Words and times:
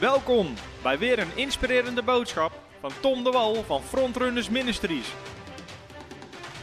Welkom 0.00 0.54
bij 0.82 0.98
weer 0.98 1.18
een 1.18 1.36
inspirerende 1.36 2.02
boodschap 2.02 2.52
van 2.80 2.90
Tom 3.00 3.24
de 3.24 3.30
Wal 3.30 3.54
van 3.62 3.82
Frontrunners 3.82 4.48
Ministries. 4.48 5.14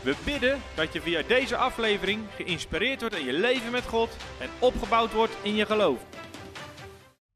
We 0.04 0.15
bidden 0.26 0.62
dat 0.76 0.94
je 0.94 1.02
via 1.02 1.22
deze 1.22 1.56
aflevering 1.56 2.21
geïnspireerd 2.36 3.00
wordt 3.00 3.16
in 3.16 3.26
je 3.26 3.34
leven 3.34 3.71
met 3.71 3.84
God 3.84 4.18
en 4.40 4.49
opgebouwd 4.60 5.13
wordt 5.13 5.38
in 5.42 5.56
je 5.56 5.66
geloof. 5.66 6.06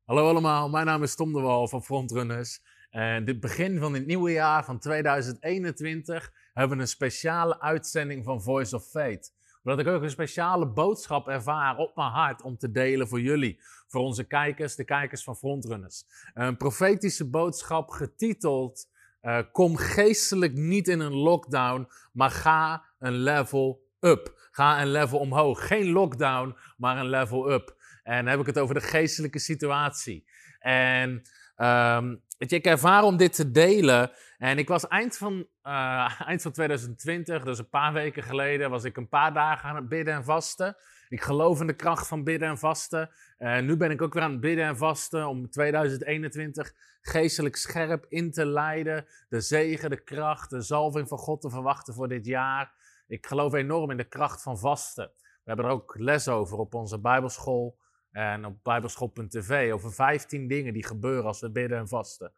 Hallo 0.06 0.30
allemaal, 0.30 0.70
mijn 0.70 0.86
naam 0.86 1.04
is 1.04 1.16
Tom 1.16 1.34
de 1.34 1.40
Wal 1.40 1.68
van 1.68 1.84
Frontrunners. 1.84 2.62
En 2.90 3.26
dit 3.26 3.40
begin 3.40 3.80
van 3.80 3.94
het 3.94 4.06
nieuwe 4.06 4.32
jaar 4.32 4.66
van 4.66 4.80
2021 4.80 6.32
hebben 6.54 6.78
we 6.78 6.84
een 6.84 6.90
speciale 6.90 7.62
uitzending 7.62 8.24
van 8.24 8.42
Voice 8.42 8.76
of 8.76 8.84
Faith 8.84 9.32
omdat 9.64 9.80
ik 9.80 9.88
ook 9.88 10.02
een 10.02 10.10
speciale 10.10 10.68
boodschap 10.68 11.28
ervaar 11.28 11.78
op 11.78 11.96
mijn 11.96 12.12
hart 12.12 12.42
om 12.42 12.58
te 12.58 12.72
delen 12.72 13.08
voor 13.08 13.22
jullie. 13.22 13.60
Voor 13.88 14.02
onze 14.02 14.24
kijkers, 14.24 14.76
de 14.76 14.86
kijkers 14.86 15.24
van 15.24 15.36
Frontrunners. 15.36 16.04
Een 16.34 16.58
profetische 16.58 17.30
boodschap 17.30 17.90
getiteld 17.90 18.88
uh, 19.22 19.40
Kom 19.52 19.76
geestelijk 19.76 20.54
niet 20.54 20.88
in 20.88 21.00
een 21.00 21.14
lockdown, 21.14 21.88
maar 22.14 22.32
ga 22.32 22.84
een 23.00 23.18
level 23.18 23.88
up. 24.00 24.48
Ga 24.52 24.82
een 24.82 24.92
level 24.92 25.20
omhoog. 25.20 25.68
Geen 25.68 25.90
lockdown, 25.90 26.58
maar 26.78 26.98
een 26.98 27.10
level 27.10 27.52
up. 27.52 27.76
En 28.04 28.16
dan 28.16 28.28
heb 28.28 28.40
ik 28.40 28.46
het 28.46 28.60
over 28.60 28.76
de 28.76 28.82
geestelijke 28.82 29.40
situatie. 29.40 30.26
En 30.60 31.10
um, 31.58 32.22
weet 32.38 32.50
je, 32.50 32.56
ik 32.56 32.66
ervaar 32.66 33.04
om 33.04 33.18
dit 33.18 33.34
te 33.34 33.52
delen. 33.52 34.12
En 34.40 34.58
ik 34.58 34.68
was 34.68 34.88
eind 34.88 35.18
van, 35.18 35.48
uh, 35.64 36.22
eind 36.30 36.42
van 36.42 36.52
2020, 36.52 37.44
dus 37.44 37.60
een 37.60 37.70
paar 37.70 37.94
weken 37.94 38.24
geleden, 38.24 38.70
was 38.70 38.84
ik 38.84 38.98
een 38.98 39.10
paar 39.10 39.34
dagen 39.34 39.70
aan 39.70 39.76
het 39.76 39.90
bidden 39.90 40.14
en 40.14 40.24
vasten. 40.24 40.76
Ik 41.10 41.22
geloof 41.22 41.62
in 41.62 41.68
de 41.68 41.76
kracht 41.76 42.08
van 42.08 42.24
bidden 42.24 42.50
en 42.50 42.58
vasten. 42.58 43.10
En 43.38 43.66
nu 43.66 43.78
ben 43.78 43.92
ik 43.92 44.02
ook 44.02 44.14
weer 44.14 44.24
aan 44.24 44.32
het 44.32 44.40
bidden 44.40 44.66
en 44.66 44.78
vasten 44.78 45.28
om 45.28 45.50
2021 45.50 46.74
geestelijk 47.02 47.56
scherp 47.56 48.06
in 48.10 48.32
te 48.32 48.46
leiden. 48.46 49.06
De 49.30 49.42
zegen, 49.42 49.90
de 49.90 50.04
kracht, 50.04 50.50
de 50.50 50.62
zalving 50.62 51.08
van 51.08 51.18
God 51.18 51.42
te 51.42 51.50
verwachten 51.50 51.94
voor 51.94 52.08
dit 52.08 52.26
jaar. 52.26 52.74
Ik 53.08 53.26
geloof 53.26 53.54
enorm 53.54 53.92
in 53.92 53.98
de 53.98 54.08
kracht 54.08 54.42
van 54.42 54.60
vasten. 54.60 55.12
We 55.16 55.44
hebben 55.44 55.66
er 55.66 55.72
ook 55.72 55.96
les 55.98 56.28
over 56.28 56.58
op 56.58 56.74
onze 56.74 57.00
Bijbelschool 57.00 57.78
en 58.12 58.46
op 58.46 58.64
bijbelschool.tv 58.64 59.72
over 59.74 59.94
15 59.94 60.48
dingen 60.48 60.74
die 60.74 60.86
gebeuren 60.86 61.26
als 61.26 61.42
we 61.42 61.52
bidden 61.52 61.78
en 61.78 61.88
vasten. 61.88 62.32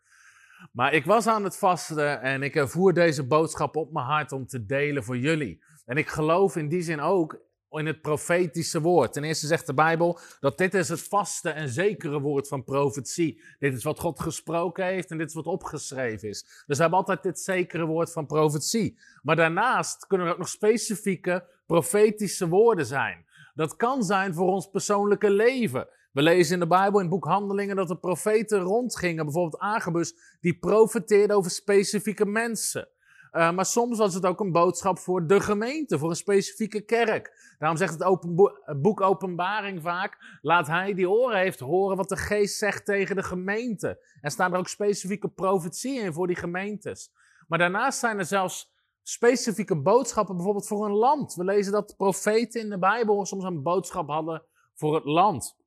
Maar 0.72 0.94
ik 0.94 1.06
was 1.06 1.28
aan 1.28 1.44
het 1.44 1.58
vasten 1.58 2.22
en 2.22 2.44
ik 2.44 2.56
ervoer 2.56 2.94
deze 2.94 3.28
boodschap 3.28 3.76
op 3.76 3.92
mijn 3.92 4.06
hart 4.06 4.31
om 4.31 4.48
te 4.48 4.66
delen 4.66 5.04
voor 5.04 5.17
jullie. 5.17 5.64
En 5.86 5.98
ik 5.98 6.08
geloof 6.08 6.56
in 6.56 6.67
die 6.67 6.81
zin 6.81 7.00
ook 7.00 7.40
in 7.80 7.86
het 7.86 8.02
profetische 8.02 8.82
woord. 8.82 9.14
Ten 9.14 9.23
eerste 9.23 9.48
zegt 9.48 9.66
de 9.66 9.73
Bijbel 9.73 10.20
dat 10.39 10.58
dit 10.58 10.73
is 10.73 10.89
het 10.89 11.02
vaste 11.02 11.50
en 11.50 11.70
zekere 11.70 12.20
woord 12.20 12.48
van 12.48 12.64
profetie. 12.64 13.42
Dit 13.59 13.73
is 13.73 13.84
wat 13.84 14.00
God 14.00 14.20
gesproken 14.20 14.86
heeft 14.86 15.12
en 15.12 15.17
dit 15.17 15.28
is 15.28 15.34
wat 15.34 15.45
opgeschreven 15.45 16.30
is. 16.30 16.42
Dus 16.42 16.78
we 16.78 16.82
hebben 16.82 17.00
altijd 17.00 17.23
dit 17.23 17.39
zekere 17.39 17.86
woord 17.86 18.12
van 18.12 18.26
profetie. 18.26 19.00
Maar 19.22 19.36
daarnaast 19.36 20.08
kunnen 20.08 20.28
er 20.28 20.34
ook 20.34 20.39
nog 20.39 20.50
specifieke 20.50 21.45
profetische 21.66 22.48
woorden 22.48 22.86
zijn. 22.86 23.26
Dat 23.54 23.76
kan 23.76 24.04
zijn 24.04 24.34
voor 24.34 24.48
ons 24.48 24.70
persoonlijke 24.70 25.30
leven. 25.30 25.88
We 26.12 26.22
lezen 26.22 26.54
in 26.54 26.59
de 26.59 26.67
Bijbel, 26.67 27.00
in 27.00 27.06
het 27.06 27.09
boek 27.09 27.26
Handelingen, 27.26 27.76
dat 27.76 27.90
er 27.90 27.98
profeten 27.98 28.59
rondgingen, 28.59 29.26
bijvoorbeeld 29.26 29.62
Agabus, 29.62 30.16
die 30.40 30.59
profeteerde 30.59 31.34
over 31.34 31.52
specifieke 31.52 32.26
mensen. 32.26 32.88
Uh, 33.31 33.52
maar 33.52 33.66
soms 33.66 33.98
was 33.98 34.14
het 34.14 34.26
ook 34.26 34.39
een 34.39 34.52
boodschap 34.52 35.00
voor 35.00 35.28
de 35.28 35.39
gemeente, 35.39 36.00
voor 36.00 36.09
een 36.09 36.16
specifieke 36.16 36.82
kerk. 36.82 37.56
Daarom 37.59 37.78
zegt 37.78 37.94
het, 37.94 38.04
open 38.04 38.36
boek 38.82 39.02
Openbaring 39.02 39.82
vaak: 39.82 40.38
laat 40.42 40.67
hij 40.67 40.94
die 40.94 41.09
oren 41.09 41.38
heeft 41.38 41.59
horen 41.59 41.98
wat 41.98 42.09
de 42.09 42.17
geest 42.17 42.58
zegt 42.58 42.86
tegen 42.86 43.16
de 43.16 43.23
gemeente. 43.23 44.00
En 44.22 44.32
staan 44.32 44.54
er 44.54 44.59
ook 44.59 44.67
specifieke 44.67 45.28
profetieën 45.28 46.04
in 46.04 46.14
voor 46.14 46.28
die 46.28 46.36
gemeentes. 46.36 47.11
Maar 47.48 47.60
daarnaast 47.60 47.99
zijn 47.99 48.20
er 48.20 48.26
zelfs 48.26 48.72
specifieke 49.04 49.82
boodschappen, 49.82 50.36
bijvoorbeeld 50.36 50.67
voor 50.67 50.86
een 50.86 50.95
land. 50.95 51.33
We 51.33 51.43
lezen 51.43 51.72
dat 51.72 51.93
profeten 51.98 52.61
in 52.61 52.70
de 52.70 52.80
Bijbel 52.80 53.26
soms 53.26 53.43
een 53.43 53.64
boodschap 53.64 54.08
hadden 54.08 54.43
voor 54.73 54.95
het 54.95 55.05
land. 55.05 55.60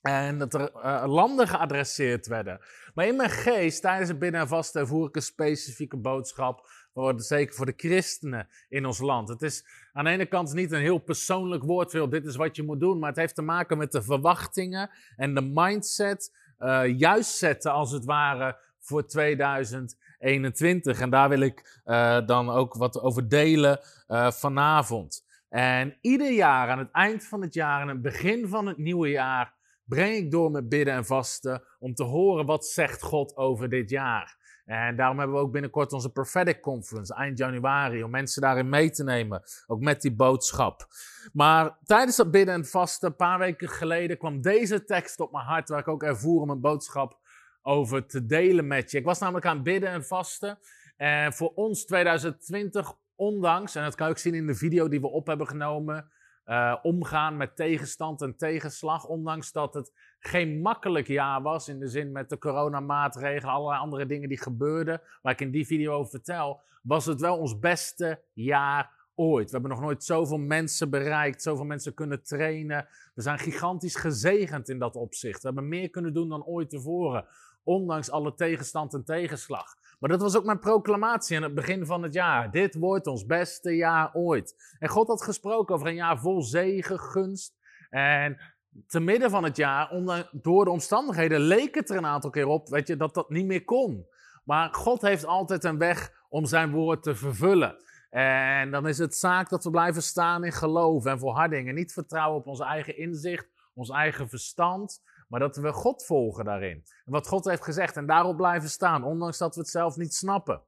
En 0.00 0.38
dat 0.38 0.54
er 0.54 0.70
uh, 0.74 1.04
landen 1.06 1.48
geadresseerd 1.48 2.26
werden. 2.26 2.60
Maar 2.94 3.06
in 3.06 3.16
mijn 3.16 3.30
geest, 3.30 3.82
tijdens 3.82 4.08
het 4.08 4.18
binnen- 4.18 4.40
en 4.40 4.48
vasten, 4.48 4.86
voer 4.86 5.08
ik 5.08 5.16
een 5.16 5.22
specifieke 5.22 5.96
boodschap. 5.96 6.76
Zeker 7.16 7.54
voor 7.54 7.66
de 7.66 7.74
christenen 7.76 8.48
in 8.68 8.86
ons 8.86 8.98
land. 8.98 9.28
Het 9.28 9.42
is 9.42 9.64
aan 9.92 10.04
de 10.04 10.10
ene 10.10 10.26
kant 10.26 10.54
niet 10.54 10.72
een 10.72 10.80
heel 10.80 10.98
persoonlijk 10.98 11.62
woord, 11.62 12.10
dit 12.10 12.24
is 12.24 12.36
wat 12.36 12.56
je 12.56 12.62
moet 12.62 12.80
doen. 12.80 12.98
Maar 12.98 13.08
het 13.08 13.18
heeft 13.18 13.34
te 13.34 13.42
maken 13.42 13.78
met 13.78 13.92
de 13.92 14.02
verwachtingen 14.02 14.90
en 15.16 15.34
de 15.34 15.40
mindset. 15.40 16.36
Uh, 16.58 16.98
juist 16.98 17.36
zetten, 17.36 17.72
als 17.72 17.90
het 17.90 18.04
ware, 18.04 18.58
voor 18.78 19.06
2021. 19.06 21.00
En 21.00 21.10
daar 21.10 21.28
wil 21.28 21.40
ik 21.40 21.80
uh, 21.84 22.26
dan 22.26 22.50
ook 22.50 22.74
wat 22.74 23.00
over 23.00 23.28
delen 23.28 23.80
vanavond. 24.28 25.26
En 25.48 25.96
ieder 26.00 26.32
jaar, 26.32 26.68
aan 26.68 26.78
het 26.78 26.90
eind 26.90 27.24
van 27.24 27.42
het 27.42 27.54
jaar 27.54 27.80
en 27.80 27.88
het 27.88 28.02
begin 28.02 28.48
van 28.48 28.66
het 28.66 28.78
nieuwe 28.78 29.08
jaar, 29.08 29.54
breng 29.88 30.16
ik 30.16 30.30
door 30.30 30.50
met 30.50 30.68
bidden 30.68 30.94
en 30.94 31.04
vasten 31.04 31.62
om 31.78 31.94
te 31.94 32.02
horen 32.02 32.46
wat 32.46 32.66
zegt 32.66 33.02
God 33.02 33.36
over 33.36 33.68
dit 33.68 33.90
jaar. 33.90 34.36
En 34.64 34.96
daarom 34.96 35.18
hebben 35.18 35.36
we 35.36 35.42
ook 35.42 35.52
binnenkort 35.52 35.92
onze 35.92 36.12
Prophetic 36.12 36.60
Conference 36.60 37.14
eind 37.14 37.38
januari, 37.38 38.02
om 38.02 38.10
mensen 38.10 38.42
daarin 38.42 38.68
mee 38.68 38.90
te 38.90 39.04
nemen, 39.04 39.42
ook 39.66 39.80
met 39.80 40.02
die 40.02 40.14
boodschap. 40.14 40.86
Maar 41.32 41.78
tijdens 41.84 42.16
dat 42.16 42.30
bidden 42.30 42.54
en 42.54 42.66
vasten, 42.66 43.08
een 43.08 43.16
paar 43.16 43.38
weken 43.38 43.68
geleden, 43.68 44.18
kwam 44.18 44.40
deze 44.40 44.84
tekst 44.84 45.20
op 45.20 45.32
mijn 45.32 45.44
hart, 45.44 45.68
waar 45.68 45.78
ik 45.78 45.88
ook 45.88 46.02
ervoer 46.02 46.40
om 46.40 46.50
een 46.50 46.60
boodschap 46.60 47.18
over 47.62 48.06
te 48.06 48.26
delen 48.26 48.66
met 48.66 48.90
je. 48.90 48.98
Ik 48.98 49.04
was 49.04 49.18
namelijk 49.18 49.46
aan 49.46 49.62
bidden 49.62 49.90
en 49.90 50.04
vasten. 50.04 50.58
En 50.96 51.32
voor 51.32 51.52
ons 51.54 51.84
2020, 51.84 52.92
ondanks, 53.14 53.74
en 53.74 53.82
dat 53.82 53.94
kan 53.94 54.06
je 54.06 54.12
ook 54.12 54.18
zien 54.18 54.34
in 54.34 54.46
de 54.46 54.54
video 54.54 54.88
die 54.88 55.00
we 55.00 55.08
op 55.08 55.26
hebben 55.26 55.46
genomen, 55.46 56.10
uh, 56.48 56.76
omgaan 56.82 57.36
met 57.36 57.56
tegenstand 57.56 58.22
en 58.22 58.36
tegenslag. 58.36 59.06
Ondanks 59.06 59.52
dat 59.52 59.74
het 59.74 59.92
geen 60.18 60.60
makkelijk 60.60 61.06
jaar 61.06 61.42
was, 61.42 61.68
in 61.68 61.78
de 61.78 61.88
zin 61.88 62.12
met 62.12 62.28
de 62.28 62.38
coronamaatregelen, 62.38 63.54
allerlei 63.54 63.80
andere 63.80 64.06
dingen 64.06 64.28
die 64.28 64.42
gebeurden, 64.42 65.00
waar 65.22 65.32
ik 65.32 65.40
in 65.40 65.50
die 65.50 65.66
video 65.66 65.92
over 65.92 66.10
vertel, 66.10 66.60
was 66.82 67.06
het 67.06 67.20
wel 67.20 67.38
ons 67.38 67.58
beste 67.58 68.22
jaar 68.32 68.90
ooit. 69.14 69.44
We 69.44 69.52
hebben 69.52 69.70
nog 69.70 69.80
nooit 69.80 70.04
zoveel 70.04 70.38
mensen 70.38 70.90
bereikt, 70.90 71.42
zoveel 71.42 71.64
mensen 71.64 71.94
kunnen 71.94 72.22
trainen. 72.22 72.88
We 73.14 73.22
zijn 73.22 73.38
gigantisch 73.38 73.96
gezegend 73.96 74.68
in 74.68 74.78
dat 74.78 74.96
opzicht. 74.96 75.40
We 75.40 75.46
hebben 75.46 75.68
meer 75.68 75.90
kunnen 75.90 76.12
doen 76.12 76.28
dan 76.28 76.44
ooit 76.44 76.70
tevoren 76.70 77.26
ondanks 77.62 78.10
alle 78.10 78.34
tegenstand 78.34 78.94
en 78.94 79.04
tegenslag. 79.04 79.74
Maar 79.98 80.10
dat 80.10 80.20
was 80.20 80.36
ook 80.36 80.44
mijn 80.44 80.58
proclamatie 80.58 81.36
aan 81.36 81.42
het 81.42 81.54
begin 81.54 81.86
van 81.86 82.02
het 82.02 82.12
jaar. 82.12 82.50
Dit 82.50 82.74
wordt 82.74 83.06
ons 83.06 83.26
beste 83.26 83.76
jaar 83.76 84.14
ooit. 84.14 84.74
En 84.78 84.88
God 84.88 85.08
had 85.08 85.22
gesproken 85.22 85.74
over 85.74 85.86
een 85.86 85.94
jaar 85.94 86.18
vol 86.18 86.42
zegen, 86.42 86.98
gunst. 86.98 87.56
En 87.90 88.38
te 88.86 89.00
midden 89.00 89.30
van 89.30 89.44
het 89.44 89.56
jaar, 89.56 89.92
door 90.32 90.64
de 90.64 90.70
omstandigheden, 90.70 91.40
leek 91.40 91.74
het 91.74 91.90
er 91.90 91.96
een 91.96 92.06
aantal 92.06 92.30
keer 92.30 92.46
op 92.46 92.68
weet 92.68 92.86
je, 92.86 92.96
dat 92.96 93.14
dat 93.14 93.30
niet 93.30 93.46
meer 93.46 93.64
kon. 93.64 94.06
Maar 94.44 94.74
God 94.74 95.00
heeft 95.00 95.26
altijd 95.26 95.64
een 95.64 95.78
weg 95.78 96.12
om 96.28 96.46
zijn 96.46 96.70
woord 96.70 97.02
te 97.02 97.14
vervullen. 97.14 97.76
En 98.10 98.70
dan 98.70 98.88
is 98.88 98.98
het 98.98 99.16
zaak 99.16 99.48
dat 99.48 99.64
we 99.64 99.70
blijven 99.70 100.02
staan 100.02 100.44
in 100.44 100.52
geloof 100.52 101.04
en 101.04 101.18
volharding. 101.18 101.68
En 101.68 101.74
niet 101.74 101.92
vertrouwen 101.92 102.38
op 102.38 102.46
ons 102.46 102.60
eigen 102.60 102.96
inzicht, 102.96 103.48
ons 103.74 103.90
eigen 103.90 104.28
verstand. 104.28 105.02
Maar 105.28 105.40
dat 105.40 105.56
we 105.56 105.72
God 105.72 106.04
volgen 106.04 106.44
daarin. 106.44 106.84
Wat 107.04 107.26
God 107.26 107.44
heeft 107.44 107.64
gezegd 107.64 107.96
en 107.96 108.06
daarop 108.06 108.36
blijven 108.36 108.68
staan, 108.68 109.04
ondanks 109.04 109.38
dat 109.38 109.54
we 109.54 109.60
het 109.60 109.70
zelf 109.70 109.96
niet 109.96 110.14
snappen. 110.14 110.62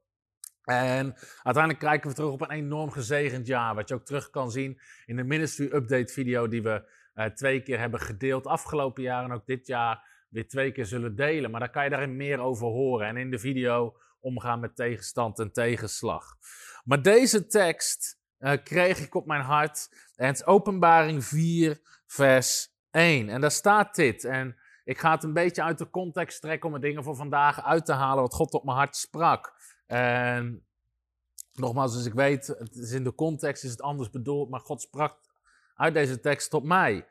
En 0.65 1.15
uiteindelijk 1.43 1.85
kijken 1.85 2.09
we 2.09 2.15
terug 2.15 2.33
op 2.33 2.41
een 2.41 2.51
enorm 2.51 2.91
gezegend 2.91 3.47
jaar. 3.47 3.75
Wat 3.75 3.89
je 3.89 3.95
ook 3.95 4.05
terug 4.05 4.31
kan 4.31 4.51
zien 4.51 4.81
in 5.07 5.17
de 5.17 5.25
Ministry 5.25 5.65
Update 5.73 6.13
video 6.13 6.49
die 6.49 6.63
we 6.63 6.89
uh, 7.15 7.25
twee 7.25 7.63
keer 7.63 7.79
hebben 7.79 8.01
gedeeld 8.01 8.47
afgelopen 8.47 9.03
jaar. 9.03 9.25
En 9.25 9.33
ook 9.33 9.47
dit 9.47 9.67
jaar 9.67 10.09
weer 10.29 10.49
twee 10.49 10.73
keer 10.73 10.87
zullen 10.87 11.17
delen. 11.17 11.51
Maar 11.51 11.61
daar 11.61 11.71
kan 11.71 11.85
je 11.85 11.91
daarin 11.91 12.17
meer 12.17 12.39
over 12.39 12.67
horen. 12.67 13.07
En 13.07 13.17
in 13.17 13.31
de 13.31 13.39
video 13.39 13.97
omgaan 14.21 14.61
met 14.61 14.77
tegenstand 14.77 15.39
en 15.39 15.53
tegenslag. 15.53 16.37
Maar 16.85 17.03
deze 17.03 17.47
tekst 17.47 18.19
uh, 18.39 18.53
kreeg 18.65 18.99
ik 18.99 19.15
op 19.15 19.27
mijn 19.27 19.43
hart. 19.43 19.89
En 20.17 20.27
het 20.27 20.37
is 20.37 20.45
openbaring 20.47 21.25
4 21.25 21.81
vers 22.07 22.70
1. 22.91 23.29
En 23.29 23.41
daar 23.41 23.51
staat 23.51 23.95
dit. 23.95 24.25
En 24.25 24.57
ik 24.85 24.99
ga 24.99 25.11
het 25.11 25.25
een 25.25 25.33
beetje 25.33 25.63
uit 25.63 25.79
de 25.79 25.91
context 25.91 26.41
trekken 26.41 26.69
om 26.69 26.75
de 26.75 26.81
dingen 26.81 27.05
voor 27.05 27.17
vandaag 27.17 27.65
uit 27.65 27.87
te 27.87 27.93
halen 27.93 28.23
wat 28.23 28.35
God 28.35 28.53
op 28.53 28.65
mijn 28.65 28.77
hart 28.77 28.97
sprak. 28.97 29.55
En 29.87 30.67
nogmaals, 31.53 31.97
dus 31.97 32.07
ik 32.07 32.15
weet, 32.15 32.47
het 32.47 32.77
is 32.77 32.93
in 32.93 33.05
de 33.05 33.15
context 33.15 33.65
is 33.65 33.71
het 33.71 33.83
anders 33.83 34.11
bedoeld, 34.11 34.51
maar 34.51 34.61
God 34.61 34.83
sprak 34.83 35.17
uit 35.75 35.95
deze 35.95 36.21
tekst 36.21 36.51
tot 36.51 36.65
mij. 36.65 37.07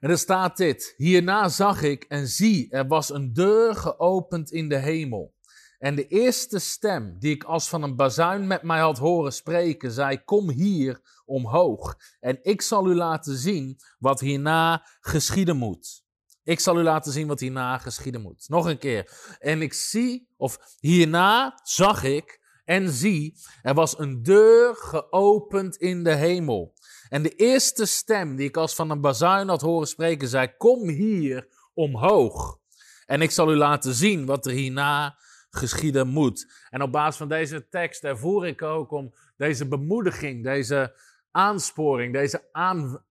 En 0.00 0.10
er 0.10 0.18
staat 0.18 0.56
dit: 0.56 0.94
Hierna 0.96 1.48
zag 1.48 1.82
ik 1.82 2.04
en 2.04 2.26
zie, 2.26 2.70
er 2.70 2.86
was 2.86 3.10
een 3.10 3.32
deur 3.32 3.74
geopend 3.74 4.50
in 4.50 4.68
de 4.68 4.78
hemel. 4.78 5.34
En 5.82 5.94
de 5.94 6.06
eerste 6.06 6.58
stem 6.58 7.18
die 7.18 7.34
ik 7.34 7.44
als 7.44 7.68
van 7.68 7.82
een 7.82 7.96
bazuin 7.96 8.46
met 8.46 8.62
mij 8.62 8.80
had 8.80 8.98
horen 8.98 9.32
spreken, 9.32 9.92
zei: 9.92 10.24
Kom 10.24 10.50
hier 10.50 11.00
omhoog, 11.24 11.96
en 12.20 12.38
ik 12.42 12.62
zal 12.62 12.90
u 12.90 12.94
laten 12.94 13.36
zien 13.36 13.80
wat 13.98 14.20
hierna 14.20 14.86
geschieden 15.00 15.56
moet. 15.56 16.04
Ik 16.44 16.60
zal 16.60 16.78
u 16.78 16.82
laten 16.82 17.12
zien 17.12 17.26
wat 17.26 17.40
hierna 17.40 17.78
geschieden 17.78 18.20
moet. 18.20 18.48
Nog 18.48 18.66
een 18.66 18.78
keer. 18.78 19.10
En 19.38 19.62
ik 19.62 19.72
zie, 19.72 20.28
of 20.36 20.58
hierna 20.80 21.60
zag 21.62 22.04
ik 22.04 22.40
en 22.64 22.90
zie, 22.90 23.38
er 23.62 23.74
was 23.74 23.98
een 23.98 24.22
deur 24.22 24.74
geopend 24.74 25.76
in 25.76 26.04
de 26.04 26.14
hemel. 26.14 26.74
En 27.08 27.22
de 27.22 27.34
eerste 27.34 27.86
stem 27.86 28.36
die 28.36 28.48
ik 28.48 28.56
als 28.56 28.74
van 28.74 28.90
een 28.90 29.00
bazuin 29.00 29.48
had 29.48 29.60
horen 29.60 29.88
spreken, 29.88 30.28
zei: 30.28 30.56
Kom 30.56 30.88
hier 30.88 31.48
omhoog. 31.74 32.58
En 33.06 33.22
ik 33.22 33.30
zal 33.30 33.52
u 33.52 33.56
laten 33.56 33.94
zien 33.94 34.26
wat 34.26 34.46
er 34.46 34.52
hierna 34.52 35.16
geschieden 35.56 36.08
moet. 36.08 36.66
En 36.70 36.82
op 36.82 36.92
basis 36.92 37.16
van 37.16 37.28
deze 37.28 37.68
tekst 37.68 38.04
ervoer 38.04 38.46
ik 38.46 38.62
ook 38.62 38.90
om 38.90 39.14
deze 39.36 39.68
bemoediging, 39.68 40.44
deze 40.44 40.96
aansporing, 41.30 42.12
deze, 42.12 42.48
aan, 42.52 43.04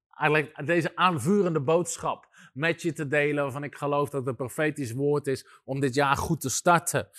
deze 0.66 0.96
aanvurende 0.96 1.62
boodschap 1.62 2.28
met 2.54 2.82
je 2.82 2.94
te 2.94 3.08
delen. 3.08 3.44
Waarvan 3.44 3.64
ik 3.64 3.76
geloof 3.76 4.10
dat 4.10 4.26
het 4.26 4.36
profetisch 4.36 4.92
woord 4.92 5.28
is 5.28 5.46
om 5.64 5.80
dit 5.80 5.94
jaar 5.94 6.18
goed 6.18 6.42
te 6.42 6.50
starten. 6.50 7.10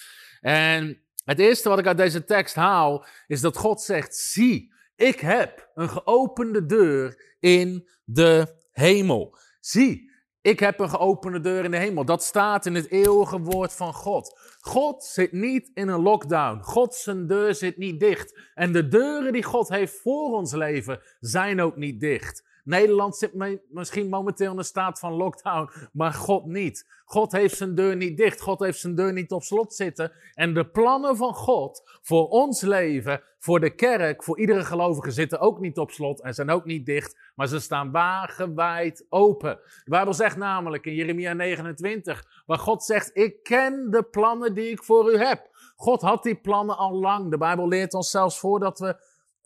En 0.40 1.02
het 1.24 1.38
eerste 1.38 1.68
wat 1.68 1.78
ik 1.78 1.86
uit 1.86 1.96
deze 1.96 2.24
tekst 2.24 2.54
haal 2.54 3.06
is 3.26 3.40
dat 3.40 3.56
God 3.56 3.80
zegt: 3.80 4.16
Zie, 4.16 4.72
ik 4.96 5.20
heb 5.20 5.70
een 5.74 5.88
geopende 5.88 6.66
deur 6.66 7.34
in 7.38 7.88
de 8.04 8.60
hemel. 8.72 9.38
Zie, 9.60 10.10
ik 10.40 10.60
heb 10.60 10.80
een 10.80 10.90
geopende 10.90 11.40
deur 11.40 11.64
in 11.64 11.70
de 11.70 11.76
hemel. 11.76 12.04
Dat 12.04 12.22
staat 12.22 12.66
in 12.66 12.74
het 12.74 12.90
eeuwige 12.90 13.38
woord 13.38 13.72
van 13.72 13.94
God. 13.94 14.41
God 14.64 15.04
zit 15.04 15.32
niet 15.32 15.70
in 15.74 15.88
een 15.88 16.02
lockdown. 16.02 16.62
God 16.62 16.94
zijn 16.94 17.26
deur 17.26 17.54
zit 17.54 17.76
niet 17.76 18.00
dicht. 18.00 18.38
En 18.54 18.72
de 18.72 18.88
deuren 18.88 19.32
die 19.32 19.42
God 19.42 19.68
heeft 19.68 20.00
voor 20.00 20.32
ons 20.32 20.52
leven 20.52 21.00
zijn 21.20 21.60
ook 21.60 21.76
niet 21.76 22.00
dicht. 22.00 22.50
Nederland 22.62 23.16
zit 23.16 23.60
misschien 23.68 24.08
momenteel 24.08 24.52
in 24.52 24.58
een 24.58 24.64
staat 24.64 24.98
van 24.98 25.12
lockdown, 25.12 25.70
maar 25.92 26.12
God 26.12 26.46
niet. 26.46 27.00
God 27.04 27.32
heeft 27.32 27.56
zijn 27.56 27.74
deur 27.74 27.96
niet 27.96 28.16
dicht. 28.16 28.40
God 28.40 28.60
heeft 28.60 28.78
zijn 28.78 28.94
deur 28.94 29.12
niet 29.12 29.32
op 29.32 29.42
slot 29.42 29.74
zitten. 29.74 30.12
En 30.34 30.54
de 30.54 30.66
plannen 30.66 31.16
van 31.16 31.34
God 31.34 31.98
voor 32.02 32.28
ons 32.28 32.60
leven, 32.60 33.22
voor 33.38 33.60
de 33.60 33.74
kerk, 33.74 34.22
voor 34.22 34.38
iedere 34.38 34.64
gelovige 34.64 35.10
zitten 35.10 35.40
ook 35.40 35.60
niet 35.60 35.78
op 35.78 35.90
slot 35.90 36.20
en 36.20 36.34
zijn 36.34 36.50
ook 36.50 36.64
niet 36.64 36.86
dicht, 36.86 37.16
maar 37.34 37.46
ze 37.46 37.60
staan 37.60 37.90
wagenwijd 37.90 39.06
open. 39.08 39.58
De 39.84 39.90
Bijbel 39.90 40.14
zegt 40.14 40.36
namelijk 40.36 40.86
in 40.86 40.94
Jeremia 40.94 41.32
29, 41.32 42.42
waar 42.46 42.58
God 42.58 42.84
zegt: 42.84 43.10
Ik 43.16 43.42
ken 43.42 43.90
de 43.90 44.02
plannen 44.02 44.54
die 44.54 44.70
ik 44.70 44.84
voor 44.84 45.12
u 45.12 45.18
heb. 45.18 45.50
God 45.76 46.00
had 46.00 46.22
die 46.22 46.40
plannen 46.40 46.76
al 46.76 46.92
lang. 46.92 47.30
De 47.30 47.38
Bijbel 47.38 47.68
leert 47.68 47.94
ons 47.94 48.10
zelfs 48.10 48.38
voordat 48.38 48.78
we 48.78 48.96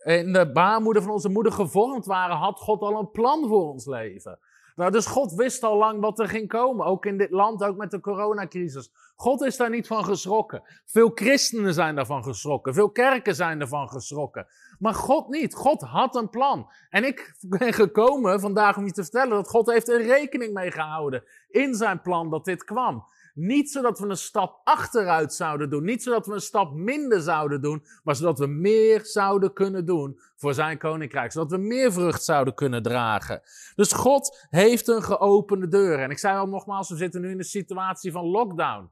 in 0.07 0.33
de 0.33 0.51
baarmoeder 0.51 1.01
van 1.01 1.11
onze 1.11 1.29
moeder 1.29 1.51
gevormd 1.51 2.05
waren, 2.05 2.35
had 2.35 2.59
God 2.59 2.81
al 2.81 2.99
een 2.99 3.11
plan 3.11 3.47
voor 3.47 3.71
ons 3.71 3.85
leven. 3.85 4.39
Nou, 4.75 4.91
dus 4.91 5.05
God 5.05 5.33
wist 5.33 5.63
al 5.63 5.77
lang 5.77 6.01
wat 6.01 6.19
er 6.19 6.27
ging 6.27 6.47
komen, 6.47 6.85
ook 6.85 7.05
in 7.05 7.17
dit 7.17 7.31
land, 7.31 7.63
ook 7.63 7.77
met 7.77 7.91
de 7.91 7.99
coronacrisis. 7.99 8.91
God 9.15 9.41
is 9.41 9.57
daar 9.57 9.69
niet 9.69 9.87
van 9.87 10.05
geschrokken. 10.05 10.63
Veel 10.85 11.11
christenen 11.13 11.73
zijn 11.73 11.95
daarvan 11.95 12.23
geschrokken, 12.23 12.73
veel 12.73 12.89
kerken 12.89 13.35
zijn 13.35 13.61
ervan 13.61 13.89
geschrokken. 13.89 14.47
Maar 14.79 14.93
God 14.93 15.29
niet. 15.29 15.55
God 15.55 15.81
had 15.81 16.15
een 16.15 16.29
plan. 16.29 16.69
En 16.89 17.03
ik 17.03 17.35
ben 17.41 17.73
gekomen 17.73 18.39
vandaag 18.39 18.77
om 18.77 18.85
je 18.85 18.91
te 18.91 19.03
vertellen 19.03 19.29
dat 19.29 19.49
God 19.49 19.71
heeft 19.71 19.89
er 19.89 20.01
rekening 20.01 20.53
mee 20.53 20.71
gehouden 20.71 21.23
in 21.49 21.75
zijn 21.75 22.01
plan 22.01 22.29
dat 22.29 22.45
dit 22.45 22.63
kwam. 22.63 23.05
Niet 23.39 23.71
zodat 23.71 23.99
we 23.99 24.07
een 24.07 24.17
stap 24.17 24.61
achteruit 24.63 25.33
zouden 25.33 25.69
doen, 25.69 25.83
niet 25.83 26.03
zodat 26.03 26.25
we 26.25 26.33
een 26.33 26.41
stap 26.41 26.73
minder 26.73 27.21
zouden 27.21 27.61
doen, 27.61 27.83
maar 28.03 28.15
zodat 28.15 28.39
we 28.39 28.47
meer 28.47 29.05
zouden 29.05 29.53
kunnen 29.53 29.85
doen 29.85 30.19
voor 30.35 30.53
zijn 30.53 30.77
koninkrijk, 30.77 31.31
zodat 31.31 31.51
we 31.51 31.57
meer 31.57 31.93
vrucht 31.93 32.23
zouden 32.23 32.53
kunnen 32.53 32.83
dragen. 32.83 33.41
Dus 33.75 33.91
God 33.91 34.47
heeft 34.49 34.87
een 34.87 35.03
geopende 35.03 35.67
deur. 35.67 35.99
En 35.99 36.09
ik 36.09 36.17
zei 36.17 36.37
al 36.37 36.47
nogmaals, 36.47 36.89
we 36.89 36.95
zitten 36.95 37.21
nu 37.21 37.31
in 37.31 37.37
een 37.37 37.43
situatie 37.43 38.11
van 38.11 38.25
lockdown. 38.25 38.91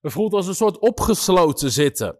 We 0.00 0.10
voelt 0.10 0.32
als 0.32 0.46
een 0.46 0.54
soort 0.54 0.78
opgesloten 0.78 1.70
zitten. 1.70 2.18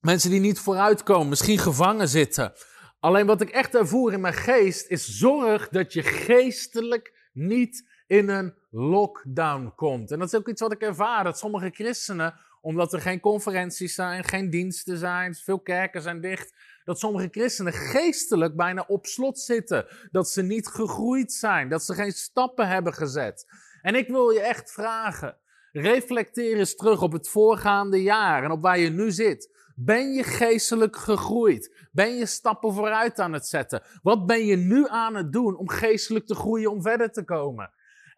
Mensen 0.00 0.30
die 0.30 0.40
niet 0.40 0.60
vooruitkomen, 0.60 1.28
misschien 1.28 1.58
gevangen 1.58 2.08
zitten. 2.08 2.52
Alleen 3.00 3.26
wat 3.26 3.40
ik 3.40 3.50
echt 3.50 3.74
ervoer 3.74 4.12
in 4.12 4.20
mijn 4.20 4.34
geest 4.34 4.90
is 4.90 5.18
zorg 5.18 5.68
dat 5.68 5.92
je 5.92 6.02
geestelijk 6.02 7.30
niet 7.32 7.90
in 8.06 8.28
een 8.28 8.54
lockdown 8.70 9.72
komt. 9.76 10.10
En 10.10 10.18
dat 10.18 10.32
is 10.32 10.38
ook 10.38 10.48
iets 10.48 10.60
wat 10.60 10.72
ik 10.72 10.82
ervaar, 10.82 11.24
dat 11.24 11.38
sommige 11.38 11.70
christenen, 11.70 12.34
omdat 12.60 12.92
er 12.92 13.00
geen 13.00 13.20
conferenties 13.20 13.94
zijn, 13.94 14.24
geen 14.24 14.50
diensten 14.50 14.98
zijn, 14.98 15.34
veel 15.34 15.60
kerken 15.60 16.02
zijn 16.02 16.20
dicht, 16.20 16.54
dat 16.84 16.98
sommige 16.98 17.28
christenen 17.30 17.72
geestelijk 17.72 18.56
bijna 18.56 18.84
op 18.88 19.06
slot 19.06 19.38
zitten. 19.38 19.86
Dat 20.10 20.28
ze 20.28 20.42
niet 20.42 20.66
gegroeid 20.66 21.32
zijn, 21.32 21.68
dat 21.68 21.84
ze 21.84 21.94
geen 21.94 22.12
stappen 22.12 22.68
hebben 22.68 22.94
gezet. 22.94 23.46
En 23.82 23.94
ik 23.94 24.08
wil 24.08 24.30
je 24.30 24.40
echt 24.40 24.72
vragen, 24.72 25.36
reflecteer 25.72 26.58
eens 26.58 26.76
terug 26.76 27.02
op 27.02 27.12
het 27.12 27.28
voorgaande 27.28 28.02
jaar 28.02 28.44
en 28.44 28.50
op 28.50 28.62
waar 28.62 28.78
je 28.78 28.90
nu 28.90 29.10
zit. 29.10 29.50
Ben 29.74 30.12
je 30.12 30.22
geestelijk 30.22 30.96
gegroeid? 30.96 31.88
Ben 31.92 32.16
je 32.16 32.26
stappen 32.26 32.72
vooruit 32.72 33.18
aan 33.18 33.32
het 33.32 33.46
zetten? 33.46 33.82
Wat 34.02 34.26
ben 34.26 34.46
je 34.46 34.56
nu 34.56 34.88
aan 34.88 35.14
het 35.14 35.32
doen 35.32 35.56
om 35.56 35.68
geestelijk 35.68 36.26
te 36.26 36.34
groeien, 36.34 36.70
om 36.70 36.82
verder 36.82 37.12
te 37.12 37.24
komen? 37.24 37.70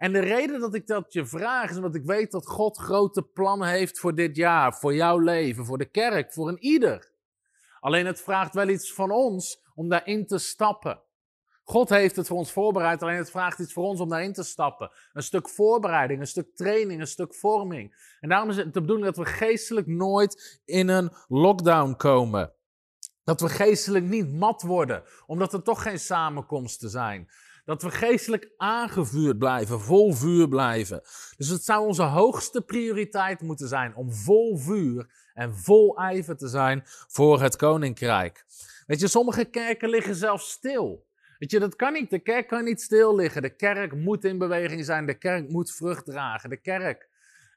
En 0.04 0.12
de 0.12 0.20
reden 0.20 0.60
dat 0.60 0.74
ik 0.74 0.86
dat 0.86 1.12
je 1.12 1.26
vraag 1.26 1.70
is 1.70 1.76
omdat 1.76 1.94
ik 1.94 2.04
weet 2.04 2.30
dat 2.30 2.46
God 2.46 2.78
grote 2.78 3.22
plannen 3.22 3.68
heeft 3.68 3.98
voor 3.98 4.14
dit 4.14 4.36
jaar, 4.36 4.74
voor 4.74 4.94
jouw 4.94 5.18
leven, 5.18 5.64
voor 5.64 5.78
de 5.78 5.90
kerk, 5.90 6.32
voor 6.32 6.48
een 6.48 6.64
ieder. 6.64 7.12
Alleen 7.80 8.06
het 8.06 8.20
vraagt 8.20 8.54
wel 8.54 8.68
iets 8.68 8.92
van 8.92 9.10
ons 9.10 9.62
om 9.74 9.88
daarin 9.88 10.26
te 10.26 10.38
stappen. 10.38 11.00
God 11.62 11.88
heeft 11.88 12.16
het 12.16 12.26
voor 12.26 12.36
ons 12.36 12.52
voorbereid, 12.52 13.02
alleen 13.02 13.16
het 13.16 13.30
vraagt 13.30 13.58
iets 13.58 13.72
voor 13.72 13.84
ons 13.84 14.00
om 14.00 14.08
daarin 14.08 14.32
te 14.32 14.42
stappen. 14.42 14.90
Een 15.12 15.22
stuk 15.22 15.48
voorbereiding, 15.48 16.20
een 16.20 16.26
stuk 16.26 16.56
training, 16.56 17.00
een 17.00 17.06
stuk 17.06 17.34
vorming. 17.34 18.16
En 18.20 18.28
daarom 18.28 18.50
is 18.50 18.56
het 18.56 18.74
de 18.74 18.80
bedoeling 18.80 19.06
dat 19.06 19.16
we 19.16 19.32
geestelijk 19.32 19.86
nooit 19.86 20.62
in 20.64 20.88
een 20.88 21.12
lockdown 21.28 21.96
komen. 21.96 22.52
Dat 23.22 23.40
we 23.40 23.48
geestelijk 23.48 24.04
niet 24.04 24.32
mat 24.32 24.62
worden, 24.62 25.02
omdat 25.26 25.52
er 25.52 25.62
toch 25.62 25.82
geen 25.82 25.98
samenkomsten 25.98 26.90
zijn. 26.90 27.28
Dat 27.64 27.82
we 27.82 27.90
geestelijk 27.90 28.50
aangevuurd 28.56 29.38
blijven, 29.38 29.80
vol 29.80 30.12
vuur 30.12 30.48
blijven. 30.48 31.00
Dus 31.36 31.48
het 31.48 31.64
zou 31.64 31.86
onze 31.86 32.02
hoogste 32.02 32.62
prioriteit 32.62 33.40
moeten 33.40 33.68
zijn 33.68 33.94
om 33.96 34.12
vol 34.12 34.58
vuur 34.58 35.06
en 35.34 35.54
vol 35.56 35.96
ijver 35.96 36.36
te 36.36 36.48
zijn 36.48 36.82
voor 36.86 37.42
het 37.42 37.56
koninkrijk. 37.56 38.44
Weet 38.86 39.00
je, 39.00 39.08
sommige 39.08 39.44
kerken 39.44 39.88
liggen 39.88 40.14
zelfs 40.14 40.50
stil. 40.50 41.06
Weet 41.38 41.50
je, 41.50 41.58
dat 41.58 41.76
kan 41.76 41.92
niet. 41.92 42.10
De 42.10 42.18
kerk 42.18 42.48
kan 42.48 42.64
niet 42.64 42.80
stil 42.80 43.14
liggen. 43.14 43.42
De 43.42 43.56
kerk 43.56 43.94
moet 43.94 44.24
in 44.24 44.38
beweging 44.38 44.84
zijn. 44.84 45.06
De 45.06 45.18
kerk 45.18 45.48
moet 45.48 45.72
vrucht 45.72 46.04
dragen. 46.04 46.50
De 46.50 46.60
kerk 46.60 47.08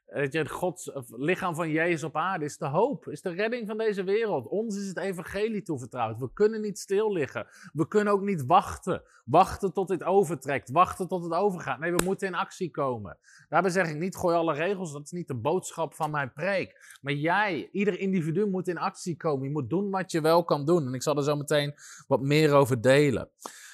Weet 0.08 0.32
je, 0.32 0.48
Gods 0.48 0.90
lichaam 1.06 1.54
van 1.54 1.70
Jezus 1.70 2.02
op 2.02 2.16
aarde 2.16 2.44
is 2.44 2.56
de 2.56 2.66
hoop, 2.66 3.08
is 3.08 3.22
de 3.22 3.30
redding 3.30 3.66
van 3.66 3.78
deze 3.78 4.04
wereld. 4.04 4.46
Ons 4.46 4.76
is 4.76 4.88
het 4.88 4.98
evangelie 4.98 5.62
toevertrouwd. 5.62 6.18
We 6.18 6.32
kunnen 6.32 6.60
niet 6.60 6.78
stil 6.78 7.12
liggen. 7.12 7.46
We 7.72 7.88
kunnen 7.88 8.12
ook 8.12 8.22
niet 8.22 8.46
wachten. 8.46 9.02
Wachten 9.24 9.72
tot 9.72 9.88
dit 9.88 10.04
overtrekt. 10.04 10.70
Wachten 10.70 11.08
tot 11.08 11.22
het 11.22 11.32
overgaat. 11.32 11.78
Nee, 11.78 11.92
we 11.92 12.04
moeten 12.04 12.26
in 12.26 12.34
actie 12.34 12.70
komen. 12.70 13.18
Daarbij 13.48 13.70
zeg 13.70 13.88
ik 13.88 13.98
niet, 13.98 14.16
gooi 14.16 14.36
alle 14.36 14.54
regels. 14.54 14.92
Dat 14.92 15.04
is 15.04 15.10
niet 15.10 15.28
de 15.28 15.34
boodschap 15.34 15.94
van 15.94 16.10
mijn 16.10 16.32
preek. 16.32 16.98
Maar 17.00 17.12
jij, 17.12 17.68
ieder 17.72 17.98
individu 17.98 18.46
moet 18.46 18.68
in 18.68 18.78
actie 18.78 19.16
komen. 19.16 19.44
Je 19.44 19.52
moet 19.52 19.70
doen 19.70 19.90
wat 19.90 20.12
je 20.12 20.20
wel 20.20 20.44
kan 20.44 20.64
doen. 20.64 20.86
En 20.86 20.94
ik 20.94 21.02
zal 21.02 21.16
er 21.16 21.22
zo 21.22 21.36
meteen 21.36 21.74
wat 22.06 22.20
meer 22.20 22.52
over 22.52 22.80
delen. 22.80 23.30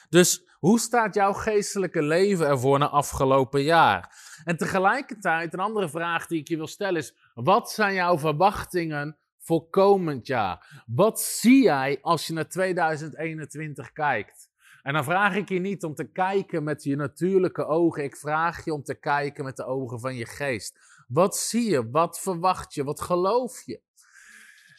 Dus 0.08 0.44
hoe 0.58 0.78
staat 0.78 1.14
jouw 1.14 1.32
geestelijke 1.32 2.02
leven 2.02 2.46
ervoor 2.46 2.78
na 2.78 2.88
afgelopen 2.88 3.62
jaar? 3.62 4.23
En 4.44 4.56
tegelijkertijd, 4.56 5.52
een 5.52 5.60
andere 5.60 5.88
vraag 5.88 6.26
die 6.26 6.40
ik 6.40 6.48
je 6.48 6.56
wil 6.56 6.66
stellen 6.66 7.00
is: 7.00 7.14
wat 7.34 7.70
zijn 7.70 7.94
jouw 7.94 8.18
verwachtingen 8.18 9.16
voor 9.38 9.68
komend 9.70 10.26
jaar? 10.26 10.82
Wat 10.86 11.20
zie 11.20 11.62
jij 11.62 11.98
als 12.00 12.26
je 12.26 12.32
naar 12.32 12.48
2021 12.48 13.92
kijkt? 13.92 14.52
En 14.82 14.92
dan 14.92 15.04
vraag 15.04 15.36
ik 15.36 15.48
je 15.48 15.58
niet 15.58 15.84
om 15.84 15.94
te 15.94 16.04
kijken 16.04 16.64
met 16.64 16.82
je 16.82 16.96
natuurlijke 16.96 17.66
ogen, 17.66 18.04
ik 18.04 18.16
vraag 18.16 18.64
je 18.64 18.72
om 18.72 18.82
te 18.82 18.94
kijken 18.94 19.44
met 19.44 19.56
de 19.56 19.64
ogen 19.64 20.00
van 20.00 20.14
je 20.14 20.26
geest. 20.26 20.78
Wat 21.08 21.36
zie 21.36 21.70
je? 21.70 21.90
Wat 21.90 22.20
verwacht 22.20 22.74
je? 22.74 22.84
Wat 22.84 23.00
geloof 23.00 23.62
je? 23.64 23.80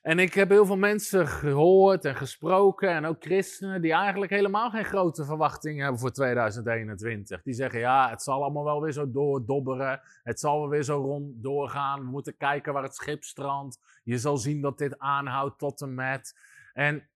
En 0.06 0.20
ik 0.20 0.34
heb 0.34 0.50
heel 0.50 0.66
veel 0.66 0.78
mensen 0.78 1.28
gehoord 1.28 2.06
en 2.06 2.16
gesproken, 2.16 2.90
en 2.90 3.06
ook 3.06 3.24
christenen, 3.24 3.82
die 3.82 3.94
eigenlijk 3.94 4.32
helemaal 4.32 4.70
geen 4.70 4.86
grote 4.86 5.26
verwachtingen 5.26 5.82
hebben 5.82 6.00
voor 6.00 6.12
2021. 6.12 7.42
Die 7.42 7.54
zeggen, 7.54 7.80
ja, 7.80 8.10
het 8.10 8.22
zal 8.22 8.44
allemaal 8.44 8.64
wel 8.64 8.82
weer 8.82 8.92
zo 8.92 9.12
doordobberen, 9.12 10.02
het 10.24 10.40
zal 10.40 10.60
wel 10.60 10.70
weer 10.70 10.84
zo 10.84 11.02
rond 11.02 11.44
doorgaan, 11.44 12.00
we 12.00 12.06
moeten 12.06 12.38
kijken 12.38 12.74
waar 12.74 12.84
het 12.84 12.96
schip 12.96 13.24
strandt, 13.24 13.80
je 14.04 14.18
zal 14.18 14.38
zien 14.38 14.62
dat 14.62 14.78
dit 14.78 15.00
aanhoudt 15.00 15.58
tot 15.58 15.82
en 15.82 15.94
met. 15.94 16.40
En 16.74 17.10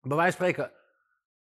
bij 0.00 0.16
wijze 0.16 0.36
van 0.36 0.46
spreken, 0.46 0.72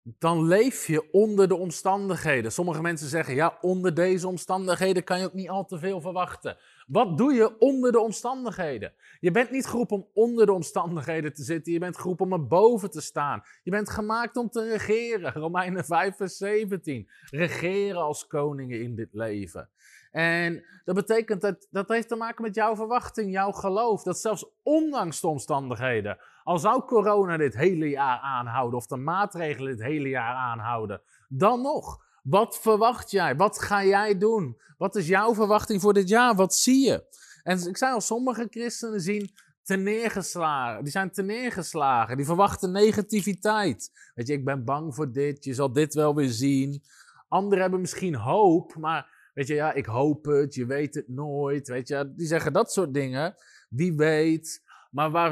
dan 0.03 0.47
leef 0.47 0.87
je 0.87 1.11
onder 1.11 1.47
de 1.47 1.55
omstandigheden. 1.55 2.51
Sommige 2.51 2.81
mensen 2.81 3.07
zeggen, 3.07 3.35
ja, 3.35 3.57
onder 3.61 3.93
deze 3.93 4.27
omstandigheden 4.27 5.03
kan 5.03 5.19
je 5.19 5.25
ook 5.25 5.33
niet 5.33 5.49
al 5.49 5.65
te 5.65 5.79
veel 5.79 6.01
verwachten. 6.01 6.57
Wat 6.87 7.17
doe 7.17 7.33
je 7.33 7.57
onder 7.59 7.91
de 7.91 7.99
omstandigheden? 7.99 8.93
Je 9.19 9.31
bent 9.31 9.51
niet 9.51 9.65
geroepen 9.65 9.95
om 9.95 10.07
onder 10.13 10.45
de 10.45 10.51
omstandigheden 10.51 11.33
te 11.33 11.43
zitten, 11.43 11.73
je 11.73 11.79
bent 11.79 11.97
geroepen 11.97 12.25
om 12.25 12.33
erboven 12.33 12.91
te 12.91 13.01
staan. 13.01 13.43
Je 13.63 13.71
bent 13.71 13.89
gemaakt 13.89 14.37
om 14.37 14.49
te 14.49 14.69
regeren. 14.69 15.33
Romeinen 15.33 15.85
5 15.85 16.15
vers 16.15 16.37
17. 16.37 17.09
Regeren 17.29 18.01
als 18.01 18.27
koningen 18.27 18.81
in 18.81 18.95
dit 18.95 19.13
leven. 19.13 19.69
En 20.11 20.65
dat 20.85 20.95
betekent 20.95 21.41
dat 21.41 21.67
dat 21.71 21.89
heeft 21.89 22.07
te 22.07 22.15
maken 22.15 22.43
met 22.43 22.55
jouw 22.55 22.75
verwachting, 22.75 23.31
jouw 23.31 23.51
geloof. 23.51 24.03
Dat 24.03 24.19
zelfs 24.19 24.45
ondanks 24.63 25.21
de 25.21 25.27
omstandigheden, 25.27 26.17
al 26.43 26.59
zou 26.59 26.85
corona 26.85 27.37
dit 27.37 27.55
hele 27.55 27.89
jaar 27.89 28.19
aanhouden 28.19 28.77
of 28.77 28.87
de 28.87 28.97
maatregelen 28.97 29.75
dit 29.75 29.85
hele 29.85 30.09
jaar 30.09 30.35
aanhouden, 30.35 31.01
dan 31.27 31.61
nog. 31.61 32.01
Wat 32.23 32.59
verwacht 32.59 33.11
jij? 33.11 33.35
Wat 33.35 33.61
ga 33.61 33.83
jij 33.83 34.17
doen? 34.17 34.61
Wat 34.77 34.95
is 34.95 35.07
jouw 35.07 35.35
verwachting 35.35 35.81
voor 35.81 35.93
dit 35.93 36.09
jaar? 36.09 36.35
Wat 36.35 36.55
zie 36.55 36.85
je? 36.85 37.03
En 37.43 37.67
ik 37.67 37.77
zei 37.77 37.93
al, 37.93 38.01
sommige 38.01 38.47
christenen 38.49 39.01
zien 39.01 39.31
neergeslagen. 39.63 40.83
Die 40.83 40.91
zijn 40.91 41.11
neergeslagen. 41.15 42.17
Die 42.17 42.25
verwachten 42.25 42.71
negativiteit. 42.71 44.11
Weet 44.15 44.27
je, 44.27 44.33
ik 44.33 44.45
ben 44.45 44.65
bang 44.65 44.95
voor 44.95 45.11
dit. 45.11 45.43
Je 45.43 45.53
zal 45.53 45.73
dit 45.73 45.93
wel 45.93 46.15
weer 46.15 46.29
zien. 46.29 46.83
Anderen 47.27 47.61
hebben 47.61 47.81
misschien 47.81 48.15
hoop, 48.15 48.75
maar 48.75 49.21
Weet 49.33 49.47
je, 49.47 49.53
ja, 49.53 49.73
ik 49.73 49.85
hoop 49.85 50.25
het, 50.25 50.55
je 50.55 50.65
weet 50.65 50.95
het 50.95 51.07
nooit. 51.07 51.67
Weet 51.67 51.87
je, 51.87 52.13
die 52.15 52.27
zeggen 52.27 52.53
dat 52.53 52.71
soort 52.71 52.93
dingen. 52.93 53.35
Wie 53.69 53.95
weet. 53.95 54.62
Maar 54.93 55.11
waar, 55.11 55.29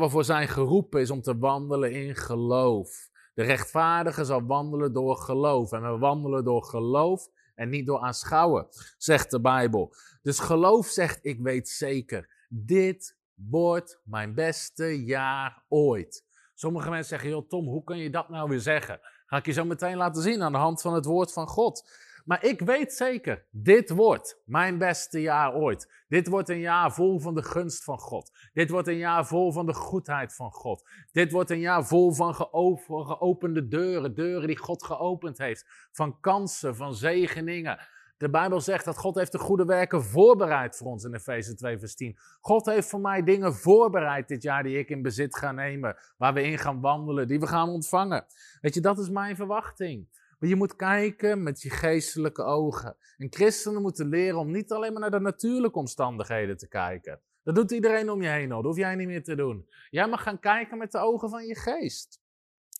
we 0.00 0.08
voor 0.08 0.24
zijn 0.24 0.48
geroepen 0.48 1.00
is 1.00 1.10
om 1.10 1.22
te 1.22 1.38
wandelen 1.38 1.92
in 1.92 2.14
geloof. 2.14 3.08
De 3.34 3.42
rechtvaardige 3.42 4.24
zal 4.24 4.42
wandelen 4.42 4.92
door 4.92 5.16
geloof. 5.16 5.72
En 5.72 5.82
we 5.82 5.98
wandelen 5.98 6.44
door 6.44 6.62
geloof 6.62 7.28
en 7.54 7.68
niet 7.68 7.86
door 7.86 8.00
aanschouwen, 8.00 8.66
zegt 8.98 9.30
de 9.30 9.40
Bijbel. 9.40 9.94
Dus 10.22 10.38
geloof 10.38 10.86
zegt, 10.86 11.18
ik 11.24 11.40
weet 11.40 11.68
zeker, 11.68 12.46
dit 12.48 13.16
wordt 13.34 14.00
mijn 14.04 14.34
beste 14.34 15.04
jaar 15.04 15.64
ooit. 15.68 16.24
Sommige 16.54 16.90
mensen 16.90 17.08
zeggen, 17.08 17.28
joh 17.28 17.48
Tom, 17.48 17.66
hoe 17.66 17.84
kun 17.84 17.98
je 17.98 18.10
dat 18.10 18.28
nou 18.28 18.48
weer 18.48 18.60
zeggen? 18.60 19.00
Ga 19.26 19.36
ik 19.36 19.46
je 19.46 19.52
zo 19.52 19.64
meteen 19.64 19.96
laten 19.96 20.22
zien 20.22 20.42
aan 20.42 20.52
de 20.52 20.58
hand 20.58 20.80
van 20.80 20.94
het 20.94 21.04
woord 21.04 21.32
van 21.32 21.46
God. 21.46 21.90
Maar 22.26 22.44
ik 22.44 22.60
weet 22.60 22.92
zeker, 22.92 23.44
dit 23.50 23.90
wordt 23.90 24.42
mijn 24.44 24.78
beste 24.78 25.20
jaar 25.20 25.54
ooit. 25.54 26.04
Dit 26.08 26.28
wordt 26.28 26.48
een 26.48 26.60
jaar 26.60 26.92
vol 26.92 27.20
van 27.20 27.34
de 27.34 27.42
gunst 27.42 27.84
van 27.84 27.98
God. 27.98 28.32
Dit 28.52 28.70
wordt 28.70 28.88
een 28.88 28.96
jaar 28.96 29.26
vol 29.26 29.52
van 29.52 29.66
de 29.66 29.74
goedheid 29.74 30.34
van 30.34 30.52
God. 30.52 30.88
Dit 31.12 31.32
wordt 31.32 31.50
een 31.50 31.60
jaar 31.60 31.86
vol 31.86 32.12
van 32.12 32.34
geopende 32.34 33.68
deuren, 33.68 34.14
deuren 34.14 34.46
die 34.46 34.58
God 34.58 34.84
geopend 34.84 35.38
heeft. 35.38 35.88
Van 35.92 36.20
kansen, 36.20 36.76
van 36.76 36.94
zegeningen. 36.94 37.78
De 38.16 38.30
Bijbel 38.30 38.60
zegt 38.60 38.84
dat 38.84 38.96
God 38.96 39.14
heeft 39.14 39.32
de 39.32 39.38
goede 39.38 39.64
werken 39.64 40.02
voorbereid 40.02 40.76
voor 40.76 40.86
ons 40.86 41.04
in 41.04 41.14
Efeze 41.14 41.54
2 41.54 41.78
vers 41.78 41.94
10. 41.94 42.18
God 42.40 42.66
heeft 42.66 42.88
voor 42.88 43.00
mij 43.00 43.22
dingen 43.22 43.54
voorbereid 43.54 44.28
dit 44.28 44.42
jaar 44.42 44.62
die 44.62 44.78
ik 44.78 44.88
in 44.88 45.02
bezit 45.02 45.36
ga 45.36 45.52
nemen, 45.52 45.96
waar 46.16 46.34
we 46.34 46.42
in 46.42 46.58
gaan 46.58 46.80
wandelen, 46.80 47.28
die 47.28 47.40
we 47.40 47.46
gaan 47.46 47.68
ontvangen. 47.68 48.26
Weet 48.60 48.74
je, 48.74 48.80
dat 48.80 48.98
is 48.98 49.08
mijn 49.08 49.36
verwachting. 49.36 50.08
Maar 50.38 50.48
je 50.48 50.56
moet 50.56 50.76
kijken 50.76 51.42
met 51.42 51.62
je 51.62 51.70
geestelijke 51.70 52.42
ogen. 52.42 52.96
En 53.16 53.32
christenen 53.32 53.82
moeten 53.82 54.08
leren 54.08 54.38
om 54.38 54.50
niet 54.50 54.72
alleen 54.72 54.92
maar 54.92 55.00
naar 55.00 55.10
de 55.10 55.20
natuurlijke 55.20 55.78
omstandigheden 55.78 56.56
te 56.56 56.68
kijken. 56.68 57.20
Dat 57.42 57.54
doet 57.54 57.70
iedereen 57.70 58.10
om 58.10 58.22
je 58.22 58.28
heen 58.28 58.52
al. 58.52 58.62
Dat 58.62 58.70
hoef 58.70 58.76
jij 58.76 58.94
niet 58.94 59.06
meer 59.06 59.22
te 59.22 59.34
doen. 59.34 59.68
Jij 59.90 60.08
mag 60.08 60.22
gaan 60.22 60.40
kijken 60.40 60.78
met 60.78 60.92
de 60.92 60.98
ogen 60.98 61.30
van 61.30 61.46
je 61.46 61.54
geest. 61.54 62.20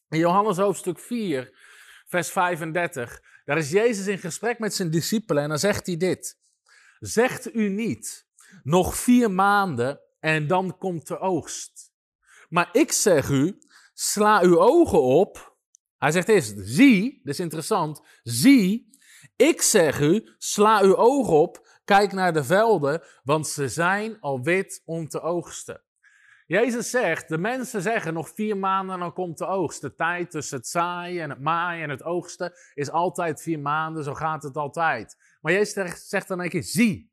In 0.09 0.19
Johannes 0.19 0.57
hoofdstuk 0.57 0.99
4, 0.99 1.59
vers 2.07 2.31
35, 2.31 3.23
daar 3.45 3.59
is 3.59 3.71
Jezus 3.71 4.07
in 4.07 4.19
gesprek 4.19 4.59
met 4.59 4.75
zijn 4.75 4.91
discipelen 4.91 5.43
en 5.43 5.49
dan 5.49 5.59
zegt 5.59 5.87
hij 5.87 5.97
dit. 5.97 6.39
Zegt 6.99 7.55
u 7.55 7.69
niet, 7.69 8.27
nog 8.63 8.97
vier 8.97 9.31
maanden 9.31 10.01
en 10.21 10.47
dan 10.47 10.79
komt 10.79 11.07
de 11.07 11.19
oogst. 11.19 11.93
Maar 12.49 12.69
ik 12.73 12.93
zeg 12.93 13.29
u, 13.29 13.59
sla 13.95 14.43
uw 14.43 14.59
ogen 14.59 15.03
op 15.03 15.56
hij 15.99 16.11
zegt 16.11 16.29
eerst, 16.29 16.55
zie, 16.57 17.21
dat 17.23 17.35
is 17.35 17.41
interessant, 17.41 18.03
zie, 18.23 18.99
ik 19.37 19.63
zeg 19.63 20.01
u, 20.01 20.35
sla 20.39 20.83
uw 20.83 20.97
oog 20.97 21.29
op, 21.29 21.69
kijk 21.85 22.13
naar 22.13 22.33
de 22.33 22.45
velden, 22.45 23.03
want 23.23 23.49
ze 23.49 23.69
zijn 23.69 24.21
al 24.21 24.43
wit 24.43 24.83
om 24.85 25.09
te 25.09 25.21
oogsten. 25.21 25.81
Jezus 26.47 26.91
zegt, 26.91 27.29
de 27.29 27.39
mensen 27.39 27.83
zeggen 27.83 28.15
nog 28.15 28.29
vier 28.35 28.57
maanden 28.57 28.95
en 28.95 29.01
dan 29.01 29.13
komt 29.13 29.39
de 29.39 29.47
oogst. 29.47 29.81
De 29.81 29.95
tijd 29.95 30.31
tussen 30.31 30.57
het 30.57 30.69
zaaien 30.69 31.23
en 31.23 31.31
het 31.31 31.41
maaien 31.41 31.83
en 31.83 31.91
het 31.91 32.03
oogsten 32.03 32.53
is 32.75 32.91
altijd 32.91 33.43
vier 33.43 33.61
maanden, 33.61 34.05
zo 34.05 34.15
gaat 34.15 34.43
het 34.43 34.57
altijd. 34.57 35.17
Maar 35.41 35.53
Jezus 35.53 36.09
zegt 36.09 36.29
dan 36.29 36.41
een 36.41 36.49
keer, 36.49 36.63
zie, 36.63 37.13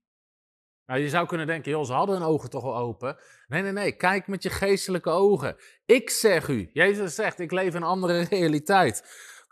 nou, 0.85 0.99
je 0.99 1.09
zou 1.09 1.27
kunnen 1.27 1.47
denken, 1.47 1.71
joh, 1.71 1.85
ze 1.85 1.93
hadden 1.93 2.17
hun 2.17 2.27
ogen 2.27 2.49
toch 2.49 2.63
al 2.63 2.77
open. 2.77 3.17
Nee, 3.47 3.61
nee, 3.61 3.71
nee, 3.71 3.91
kijk 3.91 4.27
met 4.27 4.43
je 4.43 4.49
geestelijke 4.49 5.09
ogen. 5.09 5.55
Ik 5.85 6.09
zeg 6.09 6.47
u, 6.47 6.69
Jezus 6.73 7.15
zegt, 7.15 7.39
ik 7.39 7.51
leef 7.51 7.69
in 7.69 7.75
een 7.75 7.83
andere 7.83 8.21
realiteit. 8.29 9.03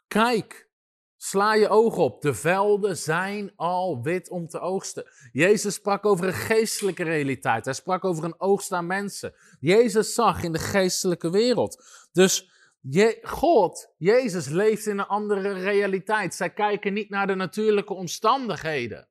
Kijk, 0.08 0.70
sla 1.18 1.54
je 1.54 1.70
ogen 1.70 2.04
op, 2.04 2.22
de 2.22 2.34
velden 2.34 2.98
zijn 2.98 3.54
al 3.56 4.02
wit 4.02 4.30
om 4.30 4.48
te 4.48 4.60
oogsten. 4.60 5.06
Jezus 5.32 5.74
sprak 5.74 6.06
over 6.06 6.28
een 6.28 6.34
geestelijke 6.34 7.04
realiteit, 7.04 7.66
hij 7.66 7.74
sprak 7.74 8.06
over 8.06 8.24
een 8.24 8.40
oogst 8.40 8.72
aan 8.72 8.88
mensen. 8.88 9.34
Jezus 9.60 10.14
zag 10.14 10.44
in 10.44 10.52
de 10.52 10.60
geestelijke 10.60 11.30
wereld. 11.30 11.84
Dus 12.12 12.50
je, 12.82 13.20
God, 13.22 13.94
Jezus 13.98 14.48
leeft 14.48 14.86
in 14.86 15.00
een 15.00 15.08
andere 15.08 15.54
realiteit. 15.54 16.36
Zij 16.36 16.54
kijken 16.54 16.94
niet 16.94 17.10
naar 17.10 17.28
de 17.28 17.36
natuurlijke 17.36 17.94
omstandigheden. 17.94 19.08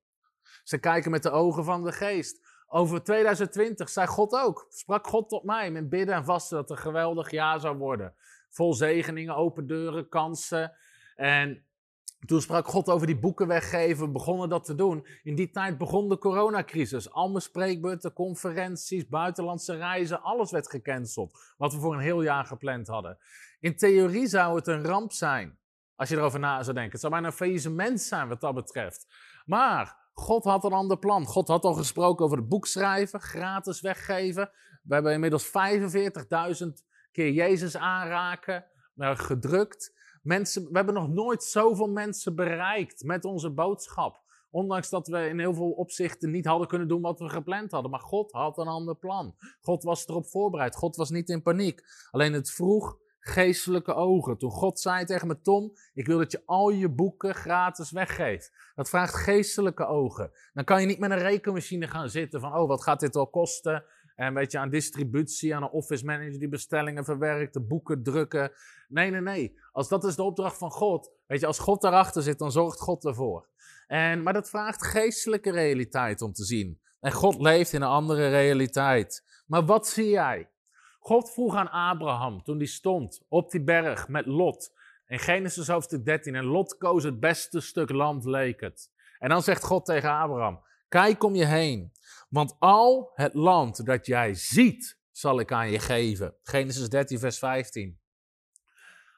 Ze 0.70 0.78
kijken 0.78 1.10
met 1.10 1.22
de 1.22 1.30
ogen 1.30 1.64
van 1.64 1.84
de 1.84 1.92
geest. 1.92 2.40
Over 2.66 3.02
2020 3.02 3.88
zei 3.88 4.06
God 4.06 4.32
ook, 4.32 4.66
sprak 4.68 5.06
God 5.06 5.28
tot 5.28 5.44
mij 5.44 5.70
met 5.70 5.88
bidden 5.88 6.14
en 6.14 6.24
vasten 6.24 6.56
dat 6.56 6.68
het 6.68 6.78
een 6.78 6.84
geweldig 6.84 7.30
jaar 7.30 7.60
zou 7.60 7.76
worden. 7.76 8.14
Vol 8.50 8.74
zegeningen, 8.74 9.36
open 9.36 9.66
deuren, 9.66 10.08
kansen. 10.08 10.72
En 11.16 11.64
toen 12.26 12.40
sprak 12.40 12.66
God 12.66 12.88
over 12.88 13.06
die 13.06 13.18
boeken 13.18 13.46
weggeven, 13.46 14.06
we 14.06 14.12
begonnen 14.12 14.48
dat 14.48 14.64
te 14.64 14.74
doen. 14.74 15.06
In 15.22 15.34
die 15.34 15.50
tijd 15.50 15.78
begon 15.78 16.08
de 16.08 16.18
coronacrisis. 16.18 17.12
Al 17.12 17.30
mijn 17.30 18.12
conferenties, 18.14 19.08
buitenlandse 19.08 19.76
reizen, 19.76 20.22
alles 20.22 20.50
werd 20.50 20.70
gecanceld. 20.70 21.54
Wat 21.56 21.74
we 21.74 21.80
voor 21.80 21.94
een 21.94 22.00
heel 22.00 22.22
jaar 22.22 22.44
gepland 22.44 22.86
hadden. 22.86 23.18
In 23.60 23.76
theorie 23.76 24.26
zou 24.26 24.56
het 24.56 24.66
een 24.66 24.84
ramp 24.84 25.12
zijn, 25.12 25.58
als 25.94 26.08
je 26.08 26.16
erover 26.16 26.40
na 26.40 26.62
zou 26.62 26.74
denken. 26.74 26.92
Het 26.92 27.00
zou 27.00 27.12
bijna 27.12 27.26
een 27.26 27.32
faillissement 27.32 28.00
zijn 28.00 28.28
wat 28.28 28.40
dat 28.40 28.54
betreft. 28.54 29.06
Maar 29.44 29.99
God 30.20 30.44
had 30.44 30.64
een 30.64 30.72
ander 30.72 30.98
plan. 30.98 31.26
God 31.26 31.48
had 31.48 31.64
al 31.64 31.74
gesproken 31.74 32.24
over 32.24 32.36
het 32.36 32.48
boek 32.48 32.66
schrijven, 32.66 33.20
gratis 33.20 33.80
weggeven. 33.80 34.50
We 34.82 34.94
hebben 34.94 35.12
inmiddels 35.12 35.46
45.000 35.46 35.52
keer 37.12 37.30
Jezus 37.30 37.76
aanraken, 37.76 38.64
uh, 38.96 39.16
gedrukt. 39.16 39.94
Mensen, 40.22 40.62
we 40.62 40.76
hebben 40.76 40.94
nog 40.94 41.08
nooit 41.08 41.44
zoveel 41.44 41.88
mensen 41.88 42.34
bereikt 42.34 43.04
met 43.04 43.24
onze 43.24 43.50
boodschap. 43.50 44.20
Ondanks 44.50 44.88
dat 44.88 45.08
we 45.08 45.28
in 45.28 45.38
heel 45.38 45.54
veel 45.54 45.70
opzichten 45.70 46.30
niet 46.30 46.46
hadden 46.46 46.68
kunnen 46.68 46.88
doen 46.88 47.00
wat 47.00 47.20
we 47.20 47.28
gepland 47.28 47.70
hadden. 47.70 47.90
Maar 47.90 48.00
God 48.00 48.32
had 48.32 48.58
een 48.58 48.66
ander 48.66 48.96
plan. 48.96 49.34
God 49.60 49.82
was 49.82 50.06
erop 50.06 50.26
voorbereid. 50.26 50.76
God 50.76 50.96
was 50.96 51.10
niet 51.10 51.28
in 51.28 51.42
paniek. 51.42 51.80
Alleen 52.10 52.32
het 52.32 52.50
vroeg 52.50 52.98
geestelijke 53.20 53.94
ogen. 53.94 54.38
Toen 54.38 54.50
God 54.50 54.80
zei 54.80 55.04
tegen 55.04 55.26
me, 55.26 55.40
Tom, 55.40 55.72
ik 55.94 56.06
wil 56.06 56.18
dat 56.18 56.32
je 56.32 56.42
al 56.46 56.70
je 56.70 56.88
boeken 56.88 57.34
gratis 57.34 57.90
weggeeft. 57.90 58.52
Dat 58.74 58.88
vraagt 58.88 59.14
geestelijke 59.14 59.86
ogen. 59.86 60.30
Dan 60.52 60.64
kan 60.64 60.80
je 60.80 60.86
niet 60.86 60.98
met 60.98 61.10
een 61.10 61.18
rekenmachine 61.18 61.88
gaan 61.88 62.08
zitten 62.08 62.40
van, 62.40 62.54
oh, 62.54 62.68
wat 62.68 62.82
gaat 62.82 63.00
dit 63.00 63.16
al 63.16 63.30
kosten? 63.30 63.84
En 64.14 64.34
weet 64.34 64.52
je, 64.52 64.58
aan 64.58 64.70
distributie, 64.70 65.54
aan 65.54 65.62
een 65.62 65.70
office 65.70 66.04
manager 66.04 66.38
die 66.38 66.48
bestellingen 66.48 67.04
verwerkt, 67.04 67.52
de 67.52 67.60
boeken 67.60 68.02
drukken. 68.02 68.52
Nee, 68.88 69.10
nee, 69.10 69.20
nee. 69.20 69.58
Als 69.72 69.88
dat 69.88 70.04
is 70.04 70.16
de 70.16 70.22
opdracht 70.22 70.58
van 70.58 70.70
God, 70.70 71.10
weet 71.26 71.40
je, 71.40 71.46
als 71.46 71.58
God 71.58 71.80
daarachter 71.80 72.22
zit, 72.22 72.38
dan 72.38 72.52
zorgt 72.52 72.80
God 72.80 73.04
ervoor. 73.04 73.48
En, 73.86 74.22
maar 74.22 74.32
dat 74.32 74.48
vraagt 74.48 74.86
geestelijke 74.86 75.50
realiteit 75.50 76.22
om 76.22 76.32
te 76.32 76.44
zien. 76.44 76.80
En 77.00 77.12
God 77.12 77.40
leeft 77.40 77.72
in 77.72 77.82
een 77.82 77.88
andere 77.88 78.28
realiteit. 78.28 79.42
Maar 79.46 79.64
wat 79.64 79.88
zie 79.88 80.08
jij? 80.08 80.50
God 81.02 81.32
vroeg 81.32 81.54
aan 81.54 81.70
Abraham 81.70 82.42
toen 82.42 82.56
hij 82.56 82.66
stond 82.66 83.22
op 83.28 83.50
die 83.50 83.62
berg 83.62 84.08
met 84.08 84.26
Lot. 84.26 84.72
In 85.06 85.18
Genesis 85.18 85.68
hoofdstuk 85.68 86.04
13. 86.04 86.34
En 86.34 86.44
Lot 86.44 86.78
koos 86.78 87.04
het 87.04 87.20
beste 87.20 87.60
stuk 87.60 87.90
land, 87.90 88.24
leek 88.24 88.60
het. 88.60 88.90
En 89.18 89.28
dan 89.28 89.42
zegt 89.42 89.64
God 89.64 89.84
tegen 89.84 90.10
Abraham: 90.10 90.60
Kijk 90.88 91.22
om 91.22 91.34
je 91.34 91.44
heen, 91.44 91.92
want 92.28 92.56
al 92.58 93.10
het 93.14 93.34
land 93.34 93.86
dat 93.86 94.06
jij 94.06 94.34
ziet, 94.34 94.98
zal 95.10 95.40
ik 95.40 95.52
aan 95.52 95.70
je 95.70 95.78
geven. 95.78 96.34
Genesis 96.42 96.88
13, 96.88 97.18
vers 97.18 97.38
15. 97.38 97.98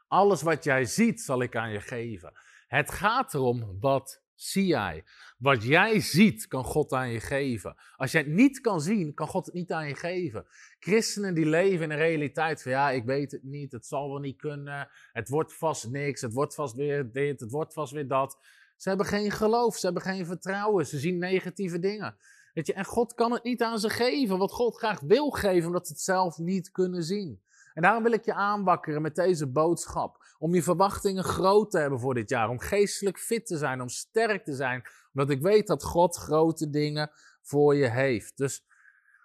Alles 0.08 0.42
wat 0.42 0.64
jij 0.64 0.84
ziet, 0.84 1.20
zal 1.20 1.42
ik 1.42 1.56
aan 1.56 1.70
je 1.70 1.80
geven. 1.80 2.32
Het 2.66 2.90
gaat 2.90 3.34
erom 3.34 3.80
wat 3.80 4.21
zie 4.42 4.66
jij. 4.66 5.04
Wat 5.38 5.62
jij 5.62 6.00
ziet, 6.00 6.46
kan 6.46 6.64
God 6.64 6.92
aan 6.92 7.10
je 7.10 7.20
geven. 7.20 7.76
Als 7.96 8.12
jij 8.12 8.20
het 8.20 8.30
niet 8.30 8.60
kan 8.60 8.80
zien, 8.80 9.14
kan 9.14 9.28
God 9.28 9.46
het 9.46 9.54
niet 9.54 9.72
aan 9.72 9.88
je 9.88 9.94
geven. 9.94 10.46
Christenen 10.78 11.34
die 11.34 11.46
leven 11.46 11.84
in 11.84 11.90
een 11.90 11.96
realiteit 11.96 12.62
van 12.62 12.72
ja, 12.72 12.90
ik 12.90 13.04
weet 13.04 13.32
het 13.32 13.42
niet, 13.42 13.72
het 13.72 13.86
zal 13.86 14.08
wel 14.10 14.20
niet 14.20 14.36
kunnen, 14.36 14.88
het 15.12 15.28
wordt 15.28 15.54
vast 15.54 15.90
niks, 15.90 16.20
het 16.20 16.32
wordt 16.32 16.54
vast 16.54 16.74
weer 16.74 17.12
dit, 17.12 17.40
het 17.40 17.50
wordt 17.50 17.72
vast 17.72 17.92
weer 17.92 18.08
dat. 18.08 18.38
Ze 18.76 18.88
hebben 18.88 19.06
geen 19.06 19.30
geloof, 19.30 19.76
ze 19.76 19.84
hebben 19.84 20.02
geen 20.02 20.26
vertrouwen, 20.26 20.86
ze 20.86 20.98
zien 20.98 21.18
negatieve 21.18 21.78
dingen. 21.78 22.16
Weet 22.52 22.66
je, 22.66 22.72
en 22.72 22.84
God 22.84 23.14
kan 23.14 23.32
het 23.32 23.42
niet 23.42 23.62
aan 23.62 23.78
ze 23.78 23.90
geven, 23.90 24.38
wat 24.38 24.52
God 24.52 24.76
graag 24.76 25.00
wil 25.00 25.30
geven, 25.30 25.66
omdat 25.66 25.86
ze 25.86 25.92
het 25.92 26.02
zelf 26.02 26.38
niet 26.38 26.70
kunnen 26.70 27.02
zien. 27.02 27.42
En 27.74 27.82
daarom 27.82 28.02
wil 28.02 28.12
ik 28.12 28.24
je 28.24 28.34
aanwakkeren 28.34 29.02
met 29.02 29.14
deze 29.14 29.46
boodschap. 29.46 30.21
Om 30.42 30.54
je 30.54 30.62
verwachtingen 30.62 31.24
groot 31.24 31.70
te 31.70 31.78
hebben 31.78 32.00
voor 32.00 32.14
dit 32.14 32.28
jaar. 32.28 32.48
Om 32.48 32.58
geestelijk 32.58 33.18
fit 33.18 33.46
te 33.46 33.56
zijn, 33.56 33.80
om 33.80 33.88
sterk 33.88 34.44
te 34.44 34.54
zijn. 34.54 34.82
Omdat 35.12 35.30
ik 35.30 35.42
weet 35.42 35.66
dat 35.66 35.84
God 35.84 36.16
grote 36.16 36.70
dingen 36.70 37.10
voor 37.42 37.74
je 37.74 37.90
heeft. 37.90 38.36
Dus 38.36 38.64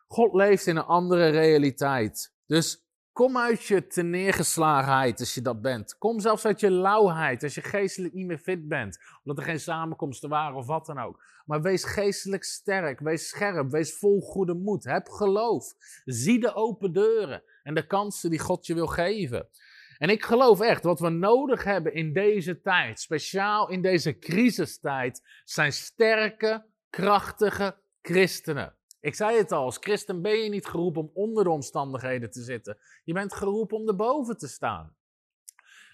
God 0.07 0.33
leeft 0.33 0.67
in 0.67 0.75
een 0.75 0.83
andere 0.83 1.29
realiteit. 1.29 2.33
Dus 2.45 2.85
kom 3.11 3.37
uit 3.37 3.63
je 3.63 3.87
teneergeslagenheid 3.87 5.19
als 5.19 5.33
je 5.33 5.41
dat 5.41 5.61
bent. 5.61 5.97
Kom 5.97 6.19
zelfs 6.19 6.45
uit 6.45 6.59
je 6.59 6.71
lauwheid 6.71 7.43
als 7.43 7.55
je 7.55 7.61
geestelijk 7.61 8.13
niet 8.13 8.27
meer 8.27 8.37
fit 8.37 8.67
bent. 8.67 8.97
Omdat 9.23 9.37
er 9.37 9.49
geen 9.49 9.59
samenkomsten 9.59 10.29
waren 10.29 10.57
of 10.57 10.65
wat 10.65 10.85
dan 10.85 10.99
ook. 10.99 11.23
Maar 11.45 11.61
wees 11.61 11.83
geestelijk 11.83 12.43
sterk, 12.43 12.99
wees 12.99 13.27
scherp, 13.27 13.71
wees 13.71 13.97
vol 13.97 14.21
goede 14.21 14.53
moed. 14.53 14.83
Heb 14.83 15.09
geloof. 15.09 15.73
Zie 16.05 16.39
de 16.39 16.53
open 16.53 16.93
deuren 16.93 17.43
en 17.63 17.73
de 17.73 17.87
kansen 17.87 18.29
die 18.29 18.39
God 18.39 18.65
je 18.65 18.73
wil 18.73 18.87
geven. 18.87 19.49
En 19.97 20.09
ik 20.09 20.23
geloof 20.23 20.59
echt, 20.59 20.83
wat 20.83 20.99
we 20.99 21.09
nodig 21.09 21.63
hebben 21.63 21.93
in 21.93 22.13
deze 22.13 22.61
tijd, 22.61 22.99
speciaal 22.99 23.69
in 23.69 23.81
deze 23.81 24.17
crisistijd, 24.17 25.21
zijn 25.43 25.73
sterke, 25.73 26.65
krachtige 26.89 27.75
christenen. 28.01 28.75
Ik 28.99 29.15
zei 29.15 29.37
het 29.37 29.51
al, 29.51 29.63
als 29.63 29.77
christen 29.77 30.21
ben 30.21 30.37
je 30.37 30.49
niet 30.49 30.65
geroepen 30.65 31.01
om 31.01 31.11
onder 31.13 31.43
de 31.43 31.49
omstandigheden 31.49 32.31
te 32.31 32.41
zitten. 32.41 32.77
Je 33.03 33.13
bent 33.13 33.33
geroepen 33.33 33.77
om 33.77 33.87
erboven 33.87 34.37
te 34.37 34.47
staan. 34.47 34.95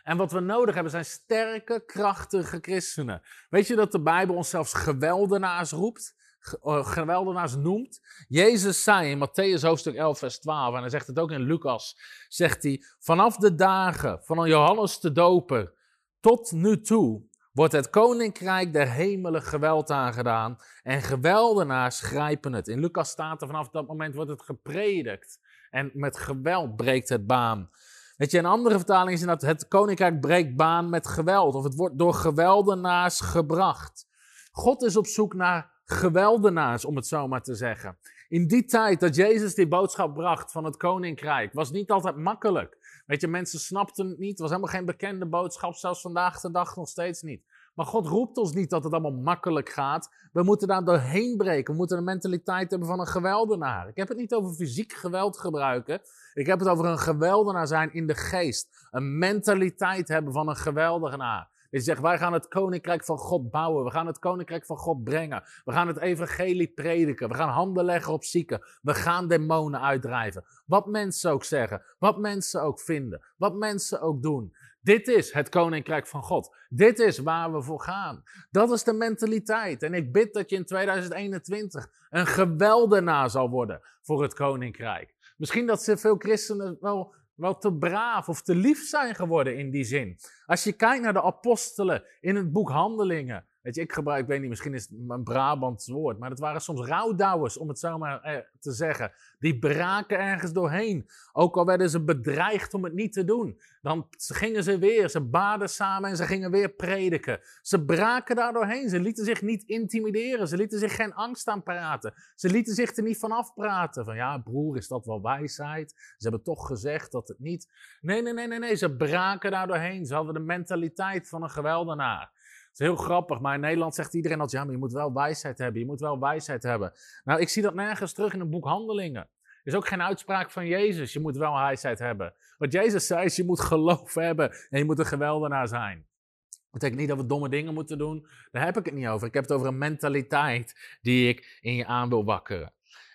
En 0.03 0.17
wat 0.17 0.31
we 0.31 0.39
nodig 0.39 0.74
hebben 0.74 0.91
zijn 0.91 1.05
sterke, 1.05 1.83
krachtige 1.86 2.57
christenen. 2.62 3.22
Weet 3.50 3.67
je 3.67 3.75
dat 3.75 3.91
de 3.91 4.01
Bijbel 4.01 4.36
ons 4.36 4.50
zelfs 4.50 4.74
geweldenaars 4.74 5.72
roept? 5.72 6.15
Eh, 6.62 6.85
geweldenaars 6.85 7.55
noemt. 7.55 8.00
Jezus 8.27 8.83
zei 8.83 9.09
in 9.09 9.27
Matthäus 9.27 9.62
hoofdstuk 9.62 9.95
11, 9.95 10.19
vers 10.19 10.39
12, 10.39 10.75
en 10.75 10.81
hij 10.81 10.89
zegt 10.89 11.07
het 11.07 11.19
ook 11.19 11.31
in 11.31 11.41
Lucas, 11.41 11.97
zegt 12.27 12.63
hij, 12.63 12.83
vanaf 13.00 13.38
de 13.38 13.55
dagen 13.55 14.19
van 14.23 14.47
Johannes 14.47 15.00
de 15.00 15.12
Doper 15.12 15.73
tot 16.19 16.51
nu 16.51 16.81
toe 16.81 17.31
wordt 17.53 17.73
het 17.73 17.89
koninkrijk 17.89 18.73
der 18.73 18.91
hemelen 18.91 19.41
geweld 19.41 19.91
aangedaan 19.91 20.57
en 20.83 21.01
geweldenaars 21.01 22.00
grijpen 22.00 22.53
het. 22.53 22.67
In 22.67 22.79
Lucas 22.79 23.09
staat 23.09 23.41
er 23.41 23.47
vanaf 23.47 23.69
dat 23.69 23.88
moment 23.88 24.15
wordt 24.15 24.29
het 24.29 24.41
gepredikt 24.41 25.39
en 25.69 25.91
met 25.93 26.17
geweld 26.17 26.75
breekt 26.75 27.09
het 27.09 27.27
baan. 27.27 27.69
Weet 28.17 28.31
je, 28.31 28.38
een 28.38 28.45
andere 28.45 28.75
vertaling 28.75 29.17
is 29.17 29.25
dat 29.25 29.41
het 29.41 29.67
koninkrijk 29.67 30.19
breekt 30.19 30.55
baan 30.55 30.89
met 30.89 31.07
geweld 31.07 31.55
of 31.55 31.63
het 31.63 31.75
wordt 31.75 31.97
door 31.97 32.13
geweldenaars 32.13 33.19
gebracht. 33.19 34.07
God 34.51 34.83
is 34.83 34.97
op 34.97 35.07
zoek 35.07 35.33
naar 35.33 35.81
geweldenaars, 35.93 36.85
om 36.85 36.95
het 36.95 37.07
zo 37.07 37.27
maar 37.27 37.41
te 37.41 37.55
zeggen. 37.55 37.97
In 38.27 38.47
die 38.47 38.65
tijd 38.65 39.00
dat 39.00 39.15
Jezus 39.15 39.55
die 39.55 39.67
boodschap 39.67 40.13
bracht 40.13 40.51
van 40.51 40.63
het 40.63 40.77
koninkrijk, 40.77 41.53
was 41.53 41.71
niet 41.71 41.91
altijd 41.91 42.15
makkelijk. 42.15 43.01
Weet 43.05 43.21
je, 43.21 43.27
mensen 43.27 43.59
snapten 43.59 44.09
het 44.09 44.17
niet. 44.17 44.29
Het 44.29 44.39
was 44.39 44.50
helemaal 44.50 44.71
geen 44.71 44.85
bekende 44.85 45.25
boodschap, 45.25 45.75
zelfs 45.75 46.01
vandaag 46.01 46.39
de 46.39 46.51
dag 46.51 46.75
nog 46.75 46.88
steeds 46.88 47.21
niet. 47.21 47.43
Maar 47.73 47.85
God 47.85 48.07
roept 48.07 48.38
ons 48.38 48.53
niet 48.53 48.69
dat 48.69 48.83
het 48.83 48.93
allemaal 48.93 49.21
makkelijk 49.21 49.69
gaat. 49.69 50.09
We 50.31 50.43
moeten 50.43 50.67
daar 50.67 50.83
doorheen 50.83 51.38
breken. 51.38 51.71
We 51.71 51.77
moeten 51.77 51.97
een 51.97 52.03
mentaliteit 52.03 52.69
hebben 52.69 52.88
van 52.88 53.00
een 53.00 53.07
geweldenaar. 53.07 53.88
Ik 53.88 53.95
heb 53.95 54.07
het 54.07 54.17
niet 54.17 54.33
over 54.33 54.55
fysiek 54.55 54.93
geweld 54.93 55.39
gebruiken. 55.39 56.01
Ik 56.33 56.45
heb 56.45 56.59
het 56.59 56.67
over 56.67 56.85
een 56.85 57.00
geweldenaar 57.00 57.67
zijn 57.67 57.93
in 57.93 58.07
de 58.07 58.15
geest. 58.15 58.88
Een 58.91 59.17
mentaliteit 59.17 60.07
hebben 60.07 60.33
van 60.33 60.50
een 60.50 60.55
geweldenaar. 60.55 61.50
Je 61.73 61.79
zegt, 61.79 62.01
wij 62.01 62.17
gaan 62.17 62.33
het 62.33 62.47
koninkrijk 62.47 63.05
van 63.05 63.17
God 63.17 63.51
bouwen. 63.51 63.83
We 63.83 63.91
gaan 63.91 64.07
het 64.07 64.19
koninkrijk 64.19 64.65
van 64.65 64.77
God 64.77 65.03
brengen. 65.03 65.43
We 65.65 65.71
gaan 65.71 65.87
het 65.87 65.97
evangelie 65.97 66.67
prediken. 66.67 67.29
We 67.29 67.35
gaan 67.35 67.49
handen 67.49 67.85
leggen 67.85 68.13
op 68.13 68.23
zieken. 68.23 68.61
We 68.81 68.93
gaan 68.93 69.27
demonen 69.27 69.81
uitdrijven. 69.81 70.45
Wat 70.65 70.85
mensen 70.85 71.31
ook 71.31 71.43
zeggen. 71.43 71.83
Wat 71.99 72.17
mensen 72.17 72.61
ook 72.61 72.79
vinden. 72.79 73.25
Wat 73.37 73.55
mensen 73.55 74.01
ook 74.01 74.21
doen. 74.21 74.53
Dit 74.81 75.07
is 75.07 75.31
het 75.31 75.49
koninkrijk 75.49 76.07
van 76.07 76.23
God. 76.23 76.55
Dit 76.69 76.99
is 76.99 77.17
waar 77.17 77.53
we 77.53 77.61
voor 77.61 77.81
gaan. 77.81 78.23
Dat 78.51 78.71
is 78.71 78.83
de 78.83 78.93
mentaliteit. 78.93 79.83
En 79.83 79.93
ik 79.93 80.11
bid 80.11 80.33
dat 80.33 80.49
je 80.49 80.55
in 80.55 80.65
2021 80.65 81.89
een 82.09 82.27
geweldenaar 82.27 83.29
zal 83.29 83.49
worden 83.49 83.81
voor 84.01 84.21
het 84.21 84.33
koninkrijk. 84.33 85.13
Misschien 85.38 85.67
dat 85.67 85.83
ze 85.83 85.97
veel 85.97 86.15
christenen 86.17 86.77
wel 86.79 87.13
wel 87.43 87.58
te 87.58 87.73
braaf 87.73 88.29
of 88.29 88.41
te 88.41 88.56
lief 88.56 88.88
zijn 88.88 89.15
geworden 89.15 89.58
in 89.58 89.71
die 89.71 89.84
zin. 89.84 90.19
Als 90.45 90.63
je 90.63 90.73
kijkt 90.73 91.03
naar 91.03 91.13
de 91.13 91.23
apostelen 91.23 92.03
in 92.21 92.36
het 92.36 92.51
boek 92.51 92.69
Handelingen, 92.69 93.45
Weet 93.63 93.76
je, 93.76 93.82
ik 93.82 93.93
gebruik, 93.93 94.21
ik 94.21 94.28
weet 94.28 94.39
niet, 94.39 94.49
misschien 94.49 94.73
is 94.73 94.89
het 94.89 94.99
een 95.08 95.23
Brabants 95.23 95.88
woord, 95.88 96.19
maar 96.19 96.30
het 96.30 96.39
waren 96.39 96.62
soms 96.62 96.88
rouwdouwers, 96.88 97.58
om 97.58 97.67
het 97.67 97.80
zo 97.80 97.97
maar 97.97 98.21
eh, 98.21 98.38
te 98.60 98.71
zeggen. 98.71 99.12
Die 99.39 99.60
braken 99.60 100.19
ergens 100.19 100.52
doorheen. 100.52 101.10
Ook 101.32 101.58
al 101.58 101.65
werden 101.65 101.89
ze 101.89 102.04
bedreigd 102.04 102.73
om 102.73 102.84
het 102.84 102.93
niet 102.93 103.13
te 103.13 103.23
doen. 103.23 103.62
Dan 103.82 104.08
gingen 104.17 104.63
ze 104.63 104.78
weer, 104.78 105.10
ze 105.10 105.21
baden 105.21 105.69
samen 105.69 106.10
en 106.10 106.15
ze 106.15 106.26
gingen 106.26 106.52
weer 106.52 106.69
prediken. 106.69 107.39
Ze 107.62 107.86
braken 107.86 108.36
daar 108.36 108.54
doorheen. 108.54 108.89
Ze 108.89 108.99
lieten 108.99 109.26
zich 109.26 109.41
niet 109.41 109.63
intimideren. 109.63 110.47
Ze 110.47 110.58
lieten 110.58 110.80
zich 110.80 110.95
geen 110.95 111.13
angst 111.13 111.47
aanpraten. 111.47 112.13
Ze 112.36 112.49
lieten 112.49 112.73
zich 112.73 112.95
er 112.95 113.04
niet 113.04 113.19
van 113.19 113.32
afpraten. 113.32 114.06
Van 114.06 114.15
ja, 114.15 114.38
broer, 114.38 114.78
is 114.78 114.88
dat 114.88 115.06
wel 115.06 115.21
wijsheid? 115.21 115.91
Ze 115.91 116.28
hebben 116.28 116.43
toch 116.43 116.67
gezegd 116.67 117.12
dat 117.12 117.28
het 117.28 117.39
niet. 117.39 117.69
Nee, 118.02 118.21
nee, 118.21 118.34
nee, 118.34 118.47
nee, 118.47 118.60
nee. 118.60 118.76
Ze 118.76 118.95
braken 118.95 119.52
daar 119.52 119.67
doorheen. 119.67 120.06
Ze 120.06 120.13
hadden 120.13 120.34
de 120.34 120.39
mentaliteit 120.39 121.30
van 121.30 121.43
een 121.43 121.49
geweldenaar 121.49 122.32
is 122.73 122.79
heel 122.79 122.95
grappig, 122.95 123.39
maar 123.39 123.53
in 123.53 123.59
Nederland 123.59 123.95
zegt 123.95 124.13
iedereen 124.13 124.39
altijd, 124.39 124.59
ja, 124.59 124.63
maar 124.63 124.73
je 124.73 124.79
moet 124.79 124.91
wel 124.91 125.13
wijsheid 125.13 125.57
hebben, 125.57 125.79
je 125.79 125.86
moet 125.86 125.99
wel 125.99 126.19
wijsheid 126.19 126.63
hebben. 126.63 126.93
Nou, 127.23 127.39
ik 127.39 127.49
zie 127.49 127.62
dat 127.62 127.73
nergens 127.73 128.13
terug 128.13 128.33
in 128.33 128.39
een 128.39 128.49
boek 128.49 128.65
Handelingen. 128.65 129.21
Er 129.41 129.71
is 129.71 129.75
ook 129.75 129.88
geen 129.88 130.01
uitspraak 130.01 130.51
van 130.51 130.67
Jezus, 130.67 131.13
je 131.13 131.19
moet 131.19 131.38
wel 131.38 131.53
wijsheid 131.53 131.99
hebben. 131.99 132.33
Wat 132.57 132.71
Jezus 132.71 133.07
zei 133.07 133.25
is, 133.25 133.36
je 133.36 133.45
moet 133.45 133.62
geloof 133.62 134.13
hebben 134.13 134.51
en 134.69 134.79
je 134.79 134.86
moet 134.86 134.99
een 134.99 135.05
geweldenaar 135.05 135.67
zijn. 135.67 136.05
Dat 136.49 136.81
betekent 136.81 136.99
niet 136.99 137.09
dat 137.09 137.17
we 137.17 137.25
domme 137.25 137.49
dingen 137.49 137.73
moeten 137.73 137.97
doen, 137.97 138.27
daar 138.51 138.65
heb 138.65 138.77
ik 138.77 138.86
het 138.86 138.93
niet 138.93 139.07
over. 139.07 139.27
Ik 139.27 139.33
heb 139.33 139.43
het 139.43 139.51
over 139.51 139.67
een 139.67 139.77
mentaliteit 139.77 140.97
die 141.01 141.29
ik 141.29 141.59
in 141.62 141.75
je 141.75 141.86
aan 141.86 142.09
wil 142.09 142.25
wakkeren. 142.25 142.73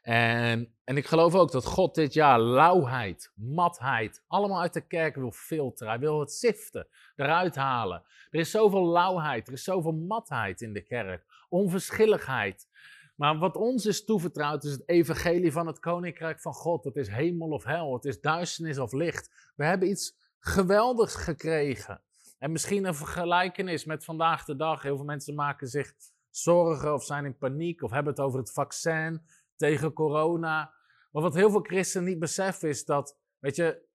En, 0.08 0.74
en 0.84 0.96
ik 0.96 1.06
geloof 1.06 1.34
ook 1.34 1.52
dat 1.52 1.64
God 1.64 1.94
dit 1.94 2.12
jaar 2.12 2.40
lauwheid, 2.40 3.32
matheid, 3.34 4.22
allemaal 4.26 4.60
uit 4.60 4.72
de 4.72 4.86
kerk 4.86 5.14
wil 5.14 5.30
filteren. 5.30 5.92
Hij 5.92 6.00
wil 6.00 6.20
het 6.20 6.32
siften, 6.32 6.88
eruit 7.16 7.54
halen. 7.54 8.02
Er 8.30 8.40
is 8.40 8.50
zoveel 8.50 8.88
lauwheid, 8.88 9.46
er 9.46 9.52
is 9.52 9.64
zoveel 9.64 9.92
matheid 9.92 10.60
in 10.60 10.72
de 10.72 10.82
kerk, 10.82 11.24
onverschilligheid. 11.48 12.68
Maar 13.16 13.38
wat 13.38 13.56
ons 13.56 13.86
is 13.86 14.04
toevertrouwd 14.04 14.64
is 14.64 14.72
het 14.72 14.88
evangelie 14.88 15.52
van 15.52 15.66
het 15.66 15.78
koninkrijk 15.78 16.40
van 16.40 16.54
God. 16.54 16.84
Het 16.84 16.96
is 16.96 17.08
hemel 17.08 17.48
of 17.48 17.64
hel, 17.64 17.92
het 17.92 18.04
is 18.04 18.20
duisternis 18.20 18.78
of 18.78 18.92
licht. 18.92 19.52
We 19.56 19.64
hebben 19.64 19.88
iets 19.88 20.16
geweldigs 20.38 21.14
gekregen. 21.14 22.00
En 22.38 22.52
misschien 22.52 22.84
een 22.84 22.94
vergelijkenis 22.94 23.84
met 23.84 24.04
vandaag 24.04 24.44
de 24.44 24.56
dag. 24.56 24.82
Heel 24.82 24.96
veel 24.96 25.04
mensen 25.04 25.34
maken 25.34 25.66
zich 25.66 25.92
zorgen 26.30 26.94
of 26.94 27.04
zijn 27.04 27.24
in 27.24 27.36
paniek 27.36 27.82
of 27.82 27.90
hebben 27.90 28.12
het 28.12 28.22
over 28.22 28.38
het 28.38 28.52
vaccin 28.52 29.22
tegen 29.58 29.92
corona. 29.92 30.74
Maar 31.10 31.22
wat 31.22 31.34
heel 31.34 31.50
veel 31.50 31.60
christenen 31.60 32.08
niet 32.08 32.18
beseffen 32.18 32.68
is 32.68 32.84
dat, 32.84 33.18
weet 33.38 33.56
je, 33.56 33.86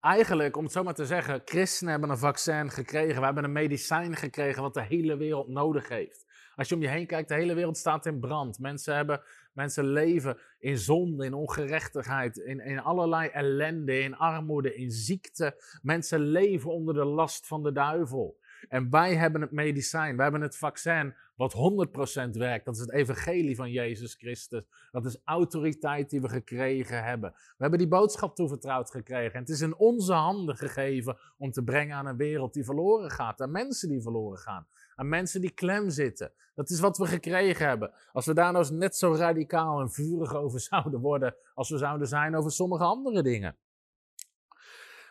eigenlijk, 0.00 0.56
om 0.56 0.64
het 0.64 0.72
zo 0.72 0.82
maar 0.82 0.94
te 0.94 1.06
zeggen, 1.06 1.42
christenen 1.44 1.92
hebben 1.92 2.10
een 2.10 2.18
vaccin 2.18 2.70
gekregen. 2.70 3.18
We 3.18 3.24
hebben 3.24 3.44
een 3.44 3.52
medicijn 3.52 4.16
gekregen 4.16 4.62
wat 4.62 4.74
de 4.74 4.82
hele 4.82 5.16
wereld 5.16 5.48
nodig 5.48 5.88
heeft. 5.88 6.24
Als 6.54 6.68
je 6.68 6.74
om 6.74 6.80
je 6.80 6.88
heen 6.88 7.06
kijkt, 7.06 7.28
de 7.28 7.34
hele 7.34 7.54
wereld 7.54 7.76
staat 7.76 8.06
in 8.06 8.20
brand. 8.20 8.58
Mensen, 8.58 8.94
hebben, 8.94 9.22
mensen 9.52 9.84
leven 9.84 10.38
in 10.58 10.78
zonde, 10.78 11.24
in 11.24 11.34
ongerechtigheid, 11.34 12.36
in, 12.36 12.60
in 12.60 12.80
allerlei 12.80 13.28
ellende, 13.28 13.98
in 13.98 14.16
armoede, 14.16 14.74
in 14.74 14.90
ziekte. 14.90 15.62
Mensen 15.82 16.20
leven 16.20 16.70
onder 16.70 16.94
de 16.94 17.04
last 17.04 17.46
van 17.46 17.62
de 17.62 17.72
duivel. 17.72 18.38
En 18.68 18.90
wij 18.90 19.14
hebben 19.14 19.40
het 19.40 19.50
medicijn, 19.50 20.14
wij 20.14 20.24
hebben 20.24 20.42
het 20.42 20.56
vaccin 20.56 21.14
wat 21.36 21.54
100% 21.54 22.30
werkt. 22.30 22.64
Dat 22.64 22.74
is 22.74 22.80
het 22.80 22.92
evangelie 22.92 23.56
van 23.56 23.70
Jezus 23.70 24.14
Christus. 24.14 24.62
Dat 24.90 25.06
is 25.06 25.18
autoriteit 25.24 26.10
die 26.10 26.20
we 26.20 26.28
gekregen 26.28 27.04
hebben. 27.04 27.30
We 27.32 27.54
hebben 27.56 27.78
die 27.78 27.88
boodschap 27.88 28.34
toevertrouwd 28.34 28.90
gekregen. 28.90 29.32
En 29.32 29.40
het 29.40 29.48
is 29.48 29.60
in 29.60 29.76
onze 29.76 30.12
handen 30.12 30.56
gegeven 30.56 31.18
om 31.38 31.50
te 31.50 31.62
brengen 31.62 31.96
aan 31.96 32.06
een 32.06 32.16
wereld 32.16 32.54
die 32.54 32.64
verloren 32.64 33.10
gaat. 33.10 33.40
Aan 33.40 33.50
mensen 33.50 33.88
die 33.88 34.02
verloren 34.02 34.38
gaan. 34.38 34.66
Aan 34.94 35.08
mensen 35.08 35.40
die 35.40 35.50
klem 35.50 35.90
zitten. 35.90 36.32
Dat 36.54 36.70
is 36.70 36.80
wat 36.80 36.98
we 36.98 37.06
gekregen 37.06 37.66
hebben. 37.66 37.92
Als 38.12 38.26
we 38.26 38.34
daar 38.34 38.52
nou 38.52 38.64
eens 38.64 38.72
net 38.72 38.96
zo 38.96 39.14
radicaal 39.14 39.80
en 39.80 39.90
vurig 39.90 40.34
over 40.34 40.60
zouden 40.70 41.00
worden 41.00 41.36
als 41.54 41.70
we 41.70 41.78
zouden 41.78 42.08
zijn 42.08 42.36
over 42.36 42.50
sommige 42.50 42.84
andere 42.84 43.22
dingen. 43.22 43.56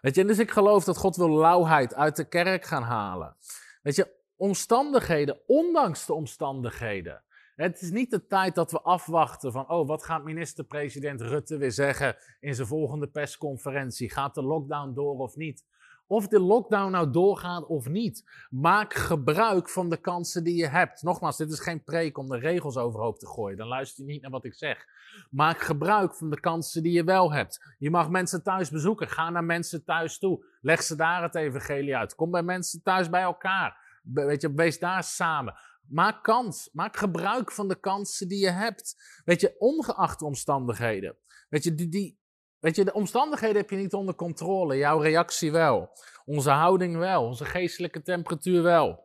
Weet 0.02 0.16
je, 0.16 0.26
dus 0.26 0.40
ik 0.40 0.52
geloof 0.52 0.84
dat 0.84 0.98
God 0.98 1.16
wil 1.16 1.30
lauwheid 1.30 1.94
uit 1.94 2.16
de 2.16 2.28
kerk 2.28 2.66
gaan 2.66 2.84
halen. 2.84 3.36
Weet 3.82 3.96
je, 3.96 4.15
omstandigheden, 4.36 5.40
ondanks 5.48 6.06
de 6.06 6.14
omstandigheden. 6.14 7.24
Het 7.56 7.82
is 7.82 7.92
niet 7.92 8.12
de 8.12 8.28
tijd 8.28 8.56
dat 8.56 8.72
we 8.72 8.82
afwachten 8.82 9.52
van, 9.52 9.70
oh, 9.70 9.88
wat 9.88 10.04
gaat 10.04 10.24
minister-president 10.24 11.22
Rutte 11.22 11.58
weer 11.58 11.72
zeggen 11.72 12.16
in 12.40 12.56
zijn 12.56 12.68
volgende 12.68 13.08
persconferentie? 13.08 14.12
Gaat 14.12 14.36
de 14.36 14.44
lockdown 14.44 14.94
door 14.94 15.18
of 15.18 15.36
niet? 15.36 15.66
Of 16.08 16.28
de 16.28 16.40
lockdown 16.40 16.92
nou 16.92 17.12
doorgaat 17.12 17.66
of 17.66 17.88
niet. 17.88 18.24
Maak 18.50 18.94
gebruik 18.94 19.70
van 19.70 19.90
de 19.90 19.98
kansen 19.98 20.44
die 20.44 20.56
je 20.56 20.68
hebt. 20.68 21.04
Nogmaals, 21.04 21.38
dit 21.38 21.52
is 21.52 21.60
geen 21.60 21.84
preek 21.84 22.18
om 22.18 22.28
de 22.28 22.38
regels 22.38 22.78
overhoop 22.78 23.20
te 23.20 23.28
gooien. 23.28 23.58
Dan 23.58 23.68
luister 23.68 24.06
je 24.06 24.12
niet 24.12 24.22
naar 24.22 24.32
wat 24.32 24.46
ik 24.46 24.54
zeg. 24.54 24.86
Maak 25.30 25.62
gebruik 25.62 26.16
van 26.16 26.30
de 26.30 26.40
kansen 26.40 26.84
die 26.84 26.92
je 26.92 27.04
wel 27.04 27.34
hebt. 27.34 27.76
Je 27.78 27.90
mag 27.90 28.10
mensen 28.10 28.44
thuis 28.44 28.70
bezoeken. 28.70 29.10
Ga 29.10 29.30
naar 29.30 29.44
mensen 29.44 29.84
thuis 29.84 30.20
toe. 30.20 30.46
Leg 30.62 30.84
ze 30.84 30.96
daar 30.96 31.24
het 31.24 31.36
evangelie 31.36 31.96
uit. 31.96 32.16
Kom 32.16 32.32
bij 32.32 32.44
mensen 32.44 32.82
thuis 32.84 33.10
bij 33.10 33.22
elkaar. 33.22 33.85
Weet 34.14 34.42
je, 34.42 34.54
wees 34.54 34.80
daar 34.80 35.04
samen. 35.04 35.56
Maak 35.88 36.24
kans. 36.24 36.70
Maak 36.74 36.98
gebruik 36.98 37.52
van 37.52 37.68
de 37.68 37.80
kansen 37.80 38.28
die 38.28 38.40
je 38.40 38.50
hebt. 38.50 38.96
Weet 39.26 39.42
je, 39.42 39.56
ongeacht 39.58 40.22
omstandigheden. 40.22 41.18
Weet 41.50 41.64
je, 41.64 41.76
die, 41.76 41.90
die, 41.90 42.20
weet 42.60 42.76
je, 42.76 42.86
de 42.86 42.94
omstandigheden 42.94 43.58
heb 43.58 43.70
je 43.70 43.76
niet 43.76 43.94
onder 43.94 44.16
controle. 44.16 44.78
Jouw 44.78 45.00
reactie 45.00 45.52
wel. 45.52 45.90
Onze 46.26 46.50
houding 46.50 46.98
wel. 46.98 47.26
Onze 47.26 47.46
geestelijke 47.46 48.02
temperatuur 48.02 48.62
wel. 48.62 49.04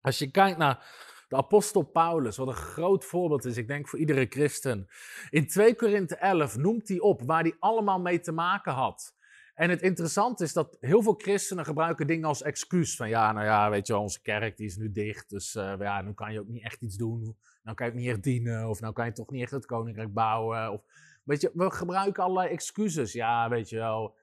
Als 0.00 0.18
je 0.18 0.30
kijkt 0.30 0.58
naar 0.58 0.86
de 1.28 1.36
apostel 1.36 1.82
Paulus, 1.82 2.36
wat 2.36 2.48
een 2.48 2.54
groot 2.54 3.04
voorbeeld 3.04 3.44
is, 3.44 3.56
ik 3.56 3.68
denk 3.68 3.88
voor 3.88 3.98
iedere 3.98 4.26
christen. 4.28 4.88
In 5.30 5.46
2 5.46 5.74
Korinthe 5.76 6.16
11 6.16 6.56
noemt 6.56 6.88
hij 6.88 7.00
op 7.00 7.22
waar 7.22 7.42
hij 7.42 7.56
allemaal 7.58 8.00
mee 8.00 8.20
te 8.20 8.32
maken 8.32 8.72
had. 8.72 9.14
En 9.62 9.70
het 9.70 9.82
interessante 9.82 10.44
is 10.44 10.52
dat 10.52 10.76
heel 10.80 11.02
veel 11.02 11.14
christenen 11.14 11.64
gebruiken 11.64 12.06
dingen 12.06 12.28
als 12.28 12.42
excuus. 12.42 12.96
Van 12.96 13.08
ja, 13.08 13.32
nou 13.32 13.46
ja, 13.46 13.70
weet 13.70 13.86
je 13.86 13.92
wel, 13.92 14.02
onze 14.02 14.22
kerk 14.22 14.56
die 14.56 14.66
is 14.66 14.76
nu 14.76 14.92
dicht, 14.92 15.30
dus 15.30 15.54
uh, 15.54 15.74
ja, 15.78 16.02
nu 16.02 16.12
kan 16.12 16.32
je 16.32 16.40
ook 16.40 16.48
niet 16.48 16.62
echt 16.62 16.82
iets 16.82 16.96
doen. 16.96 17.36
Nou 17.62 17.76
kan 17.76 17.86
je 17.86 17.92
ook 17.92 17.98
niet 17.98 18.08
echt 18.08 18.22
dienen, 18.22 18.68
of 18.68 18.80
nou 18.80 18.92
kan 18.92 19.04
je 19.04 19.12
toch 19.12 19.30
niet 19.30 19.42
echt 19.42 19.50
het 19.50 19.66
koninkrijk 19.66 20.12
bouwen. 20.12 20.72
Of, 20.72 20.82
weet 21.24 21.40
je, 21.40 21.50
we 21.54 21.70
gebruiken 21.70 22.22
allerlei 22.22 22.48
excuses. 22.48 23.12
Ja, 23.12 23.48
weet 23.48 23.68
je 23.68 23.76
wel, 23.76 24.16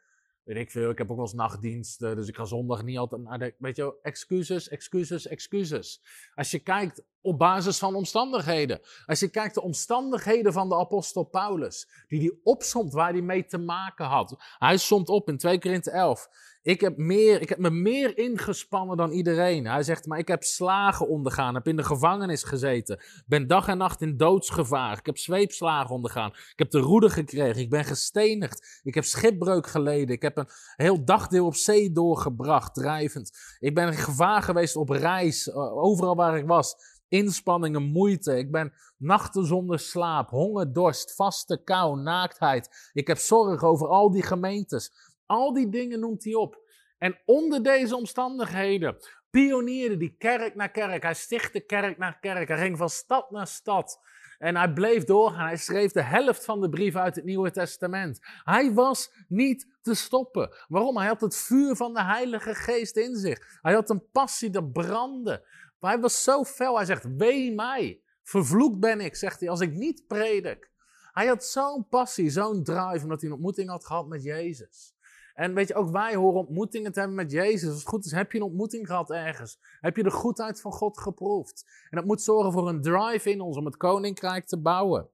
weet 0.44 0.58
ik 0.58 0.72
veel, 0.72 0.90
ik 0.90 0.98
heb 0.98 1.10
ook 1.10 1.16
wel 1.16 1.26
eens 1.26 1.36
nachtdiensten, 1.36 2.16
dus 2.16 2.28
ik 2.28 2.36
ga 2.36 2.46
zondag 2.46 2.84
niet 2.84 2.98
altijd 2.98 3.22
naar 3.22 3.40
de, 3.40 3.56
weet 3.58 3.76
je 3.76 3.82
wel, 3.82 4.00
excuses, 4.02 4.70
excuses, 4.70 5.28
excuses. 5.28 6.02
Als 6.36 6.52
je 6.52 6.60
kijkt 6.60 7.04
op 7.22 7.38
basis 7.38 7.78
van 7.78 7.96
omstandigheden. 7.96 8.80
Als 9.06 9.20
je 9.20 9.30
kijkt 9.30 9.54
de 9.54 9.62
omstandigheden 9.62 10.54
van 10.54 10.70
de 10.70 10.76
apostel 10.76 11.24
Paulus, 11.24 11.88
die 12.08 12.20
hij 12.20 12.40
opsomt 12.44 12.94
waar 12.94 13.12
hij 13.12 13.22
mee 13.22 13.46
te 13.46 13.58
maken 13.58 14.06
had. 14.06 14.36
Hij 14.58 14.78
somt 14.78 15.10
op 15.10 15.30
in 15.30 15.38
2 15.38 15.60
Korinthe 15.60 15.92
11. 15.92 16.28
Ik 16.62 16.82
heb, 16.82 16.98
meer, 16.98 17.42
ik 17.42 17.50
heb 17.50 17.58
me 17.58 17.70
meer 17.70 18.18
ingespannen 18.18 18.98
dan 18.98 19.12
iedereen. 19.12 19.68
Hij 19.68 19.84
zegt, 19.84 20.06
maar 20.06 20.18
ik 20.18 20.28
heb 20.28 20.44
slagen 20.44 21.08
ondergaan, 21.08 21.54
heb 21.54 21.68
in 21.68 21.76
de 21.76 21.84
gevangenis 21.84 22.44
gezeten, 22.44 23.00
ben 23.26 23.48
dag 23.48 23.68
en 23.68 23.78
nacht 23.78 24.02
in 24.02 24.18
doodsgevaar, 24.18 24.98
ik 24.98 25.06
heb 25.06 25.18
zweepslagen 25.18 25.96
ondergaan, 25.96 26.30
ik 26.30 26.54
heb 26.56 26.70
de 26.70 26.80
roede 26.80 27.10
gekregen, 27.10 27.62
ik 27.62 27.70
ben 27.70 27.86
gestenigd, 27.86 28.80
ik 28.84 28.96
heb 28.96 29.04
schipbreuk 29.04 29.68
geleden, 29.68 30.16
ik 30.16 30.22
heb 30.22 30.38
een 30.38 30.50
heel 30.76 31.06
dagdeel 31.06 31.46
op 31.46 31.56
zee 31.56 31.92
doorgebracht, 31.92 32.74
drijvend. 32.74 33.32
Ik 33.60 33.76
ben 33.76 33.88
in 33.88 33.94
gevaar 33.94 34.44
geweest 34.44 34.76
op 34.76 34.90
reis, 34.90 35.54
overal 35.54 36.16
waar 36.16 36.38
ik 36.38 36.46
was 36.46 36.98
inspanningen, 37.10 37.84
moeite. 37.84 38.38
Ik 38.38 38.52
ben 38.52 38.74
nachten 38.98 39.46
zonder 39.46 39.80
slaap, 39.80 40.30
honger, 40.30 40.74
dorst, 40.74 41.16
vaste 41.16 41.64
kou, 41.64 42.02
naaktheid. 42.02 42.90
Ik 42.94 43.08
heb 43.08 43.18
zorg 43.18 43.64
over 43.64 43.88
al 43.88 44.12
die 44.12 44.24
gemeentes. 44.24 44.92
Al 45.26 45.54
die 45.54 45.70
dingen 45.70 46.00
noemt 46.00 46.24
hij 46.24 46.34
op. 46.34 46.68
En 46.98 47.18
onder 47.26 47.64
deze 47.64 47.96
omstandigheden 47.96 48.98
pionierde 49.30 49.98
die 49.98 50.16
kerk 50.18 50.56
naar 50.56 50.72
kerk. 50.72 51.04
Hij 51.04 51.14
stichtte 51.14 51.60
kerk 51.60 51.98
naar 51.98 52.20
kerk. 52.20 52.48
Hij 52.48 52.58
ging 52.58 52.78
van 52.78 52.90
stad 52.90 53.32
naar 53.32 53.48
stad. 53.48 54.00
En 54.38 54.56
hij 54.56 54.74
bleef 54.74 55.04
doorgaan. 55.04 55.48
Hij 55.48 55.58
schreef 55.58 55.92
de 55.92 56.02
helft 56.02 56.46
van 56.46 56.62
de 56.62 56.70
brief 56.70 56.96
uit 56.96 57.16
het 57.16 57.26
Nieuwe 57.26 57.52
Testament. 57.52 58.20
Hij 58.44 58.74
was 58.74 59.12
niet 59.28 59.68
te 59.82 59.94
stoppen. 59.94 60.56
Waarom? 60.68 60.98
Hij 60.98 61.08
had 61.08 61.22
het 61.22 61.36
vuur 61.36 61.76
van 61.76 61.94
de 61.94 62.04
Heilige 62.04 62.56
Geest 62.56 62.98
in 62.98 63.16
zich. 63.16 63.60
Hij 63.62 63.74
had 63.74 63.90
een 63.90 64.10
passie 64.12 64.50
dat 64.50 64.72
brandde. 64.72 65.48
Maar 65.80 65.92
hij 65.92 66.02
was 66.02 66.24
zo 66.24 66.44
fel. 66.44 66.76
Hij 66.76 66.86
zegt: 66.86 67.16
Wee 67.18 67.54
mij. 67.54 68.02
Vervloekt 68.24 68.80
ben 68.80 69.02
ik, 69.02 69.16
zegt 69.16 69.40
hij, 69.40 69.50
als 69.50 69.60
ik 69.60 69.74
niet 69.74 70.08
predik. 70.08 70.72
Hij 71.12 71.28
had 71.28 71.46
zo'n 71.46 71.88
passie, 71.90 72.30
zo'n 72.30 72.64
drive, 72.64 73.04
omdat 73.04 73.22
hij 73.22 73.30
een 73.30 73.36
ontmoeting 73.36 73.70
had 73.70 73.86
gehad 73.86 74.08
met 74.08 74.24
Jezus. 74.24 74.94
En 75.34 75.54
weet 75.54 75.68
je, 75.68 75.76
ook 75.76 75.90
wij 75.90 76.16
horen 76.16 76.40
ontmoetingen 76.40 76.92
te 76.92 77.00
hebben 77.00 77.18
met 77.18 77.32
Jezus. 77.32 77.70
Als 77.70 77.78
het 77.78 77.88
goed 77.88 78.06
is, 78.06 78.12
heb 78.12 78.32
je 78.32 78.38
een 78.38 78.44
ontmoeting 78.44 78.88
gehad 78.88 79.12
ergens. 79.12 79.58
Heb 79.80 79.96
je 79.96 80.04
de 80.04 80.12
goedheid 80.12 80.62
van 80.62 80.72
God 80.72 81.00
geproefd. 81.00 81.66
En 81.90 81.98
dat 81.98 82.06
moet 82.06 82.22
zorgen 82.22 82.52
voor 82.52 82.70
een 82.70 82.82
drive 82.82 83.32
in 83.32 83.42
ons 83.42 83.58
om 83.58 83.66
het 83.66 83.78
koninkrijk 83.78 84.48
te 84.48 84.62
bouwen. 84.62 85.10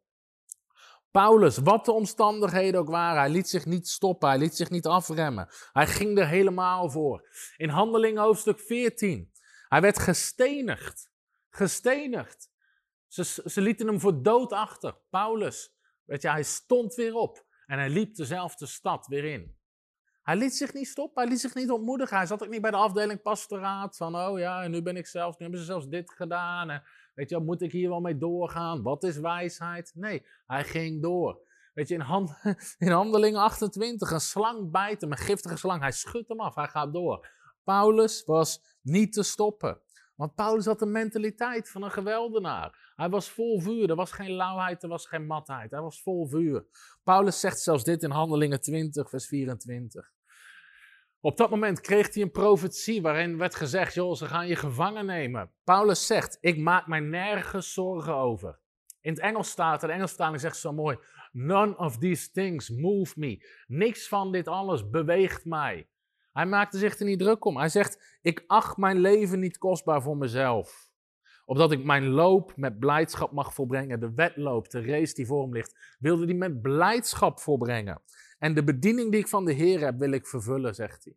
Paulus, 1.11 1.57
wat 1.57 1.85
de 1.85 1.91
omstandigheden 1.91 2.79
ook 2.79 2.89
waren, 2.89 3.19
hij 3.19 3.29
liet 3.29 3.49
zich 3.49 3.65
niet 3.65 3.87
stoppen, 3.87 4.29
hij 4.29 4.37
liet 4.37 4.55
zich 4.55 4.69
niet 4.69 4.85
afremmen. 4.85 5.47
Hij 5.71 5.87
ging 5.87 6.17
er 6.17 6.27
helemaal 6.27 6.89
voor. 6.89 7.27
In 7.57 7.69
Handelingen 7.69 8.21
hoofdstuk 8.21 8.59
14, 8.59 9.31
hij 9.75 9.83
werd 9.83 9.99
gestenigd. 9.99 11.11
Gestenigd. 11.49 12.49
Ze, 13.07 13.23
ze 13.45 13.61
lieten 13.61 13.87
hem 13.87 13.99
voor 13.99 14.23
dood 14.23 14.51
achter. 14.51 14.97
Paulus, 15.09 15.75
weet 16.05 16.21
je, 16.21 16.29
hij 16.29 16.43
stond 16.43 16.95
weer 16.95 17.13
op 17.13 17.45
en 17.65 17.77
hij 17.77 17.89
liep 17.89 18.15
dezelfde 18.15 18.65
stad 18.65 19.07
weer 19.07 19.23
in. 19.23 19.57
Hij 20.21 20.35
liet 20.35 20.55
zich 20.55 20.73
niet 20.73 20.87
stoppen, 20.87 21.21
hij 21.23 21.31
liet 21.31 21.41
zich 21.41 21.55
niet 21.55 21.71
ontmoedigen. 21.71 22.17
Hij 22.17 22.25
zat 22.25 22.43
ook 22.43 22.49
niet 22.49 22.61
bij 22.61 22.71
de 22.71 22.77
afdeling 22.77 23.21
pastoraat 23.21 23.97
van, 23.97 24.15
oh 24.15 24.39
ja, 24.39 24.63
en 24.63 24.71
nu 24.71 24.81
ben 24.81 24.97
ik 24.97 25.07
zelfs, 25.07 25.37
nu 25.37 25.43
hebben 25.43 25.59
ze 25.59 25.65
zelfs 25.65 25.87
dit 25.87 26.11
gedaan. 26.11 26.83
Weet 27.13 27.29
je, 27.29 27.39
moet 27.39 27.61
ik 27.61 27.71
hier 27.71 27.89
wel 27.89 28.01
mee 28.01 28.17
doorgaan? 28.17 28.81
Wat 28.81 29.03
is 29.03 29.17
wijsheid? 29.17 29.91
Nee, 29.95 30.25
hij 30.45 30.63
ging 30.63 31.01
door. 31.01 31.39
Weet 31.73 31.87
je, 31.87 31.93
in, 31.93 31.99
hand, 31.99 32.37
in 32.77 32.91
handeling 32.91 33.37
28, 33.37 34.11
een 34.11 34.19
slang 34.19 34.71
bijt 34.71 35.01
hem, 35.01 35.11
een 35.11 35.17
giftige 35.17 35.57
slang. 35.57 35.81
Hij 35.81 35.91
schudt 35.91 36.29
hem 36.29 36.39
af, 36.39 36.55
hij 36.55 36.67
gaat 36.67 36.93
door. 36.93 37.27
Paulus 37.63 38.23
was 38.25 38.74
niet 38.85 39.13
te 39.13 39.23
stoppen. 39.23 39.79
Want 40.15 40.35
Paulus 40.35 40.65
had 40.65 40.79
de 40.79 40.85
mentaliteit 40.85 41.69
van 41.69 41.83
een 41.83 41.91
geweldenaar. 41.91 42.93
Hij 42.95 43.09
was 43.09 43.29
vol 43.29 43.61
vuur. 43.61 43.89
Er 43.89 43.95
was 43.95 44.11
geen 44.11 44.31
lauwheid, 44.31 44.83
er 44.83 44.89
was 44.89 45.07
geen 45.07 45.25
matheid. 45.25 45.71
Hij 45.71 45.81
was 45.81 46.01
vol 46.01 46.27
vuur. 46.27 46.65
Paulus 47.03 47.39
zegt 47.39 47.59
zelfs 47.59 47.83
dit 47.83 48.03
in 48.03 48.11
Handelingen 48.11 48.61
20, 48.61 49.09
vers 49.09 49.27
24. 49.27 50.13
Op 51.19 51.37
dat 51.37 51.49
moment 51.49 51.81
kreeg 51.81 52.13
hij 52.13 52.23
een 52.23 52.31
profetie 52.31 53.01
waarin 53.01 53.37
werd 53.37 53.55
gezegd: 53.55 53.93
joh, 53.93 54.15
ze 54.15 54.25
gaan 54.25 54.47
je 54.47 54.55
gevangen 54.55 55.05
nemen. 55.05 55.51
Paulus 55.63 56.05
zegt: 56.05 56.37
Ik 56.41 56.57
maak 56.57 56.87
mij 56.87 56.99
nergens 56.99 57.73
zorgen 57.73 58.15
over. 58.15 58.59
In 59.01 59.11
het 59.11 59.19
Engels 59.19 59.49
staat, 59.49 59.81
de 59.81 59.87
Engelstaling 59.87 60.39
zegt 60.39 60.57
zo 60.57 60.73
mooi: 60.73 60.97
None 61.31 61.77
of 61.77 61.97
these 61.97 62.31
things 62.31 62.69
move 62.69 63.19
me. 63.19 63.47
Niks 63.67 64.07
van 64.07 64.31
dit 64.31 64.47
alles 64.47 64.89
beweegt 64.89 65.45
mij. 65.45 65.89
Hij 66.35 66.45
maakte 66.45 66.77
zich 66.77 66.99
er 66.99 67.05
niet 67.05 67.19
druk 67.19 67.45
om. 67.45 67.57
Hij 67.57 67.69
zegt: 67.69 68.19
Ik 68.21 68.43
acht 68.47 68.77
mijn 68.77 68.99
leven 68.99 69.39
niet 69.39 69.57
kostbaar 69.57 70.01
voor 70.01 70.17
mezelf. 70.17 70.89
Opdat 71.45 71.71
ik 71.71 71.83
mijn 71.83 72.07
loop 72.07 72.53
met 72.55 72.79
blijdschap 72.79 73.31
mag 73.31 73.53
volbrengen. 73.53 73.99
De 73.99 74.13
wedloop, 74.13 74.69
de 74.69 74.81
race 74.81 75.13
die 75.13 75.25
voor 75.25 75.41
hem 75.41 75.53
ligt, 75.53 75.95
wilde 75.99 76.25
hij 76.25 76.33
met 76.33 76.61
blijdschap 76.61 77.39
volbrengen. 77.39 78.01
En 78.37 78.53
de 78.53 78.63
bediening 78.63 79.11
die 79.11 79.19
ik 79.19 79.27
van 79.27 79.45
de 79.45 79.53
Heer 79.53 79.79
heb, 79.79 79.99
wil 79.99 80.11
ik 80.11 80.27
vervullen, 80.27 80.75
zegt 80.75 81.03
hij. 81.03 81.15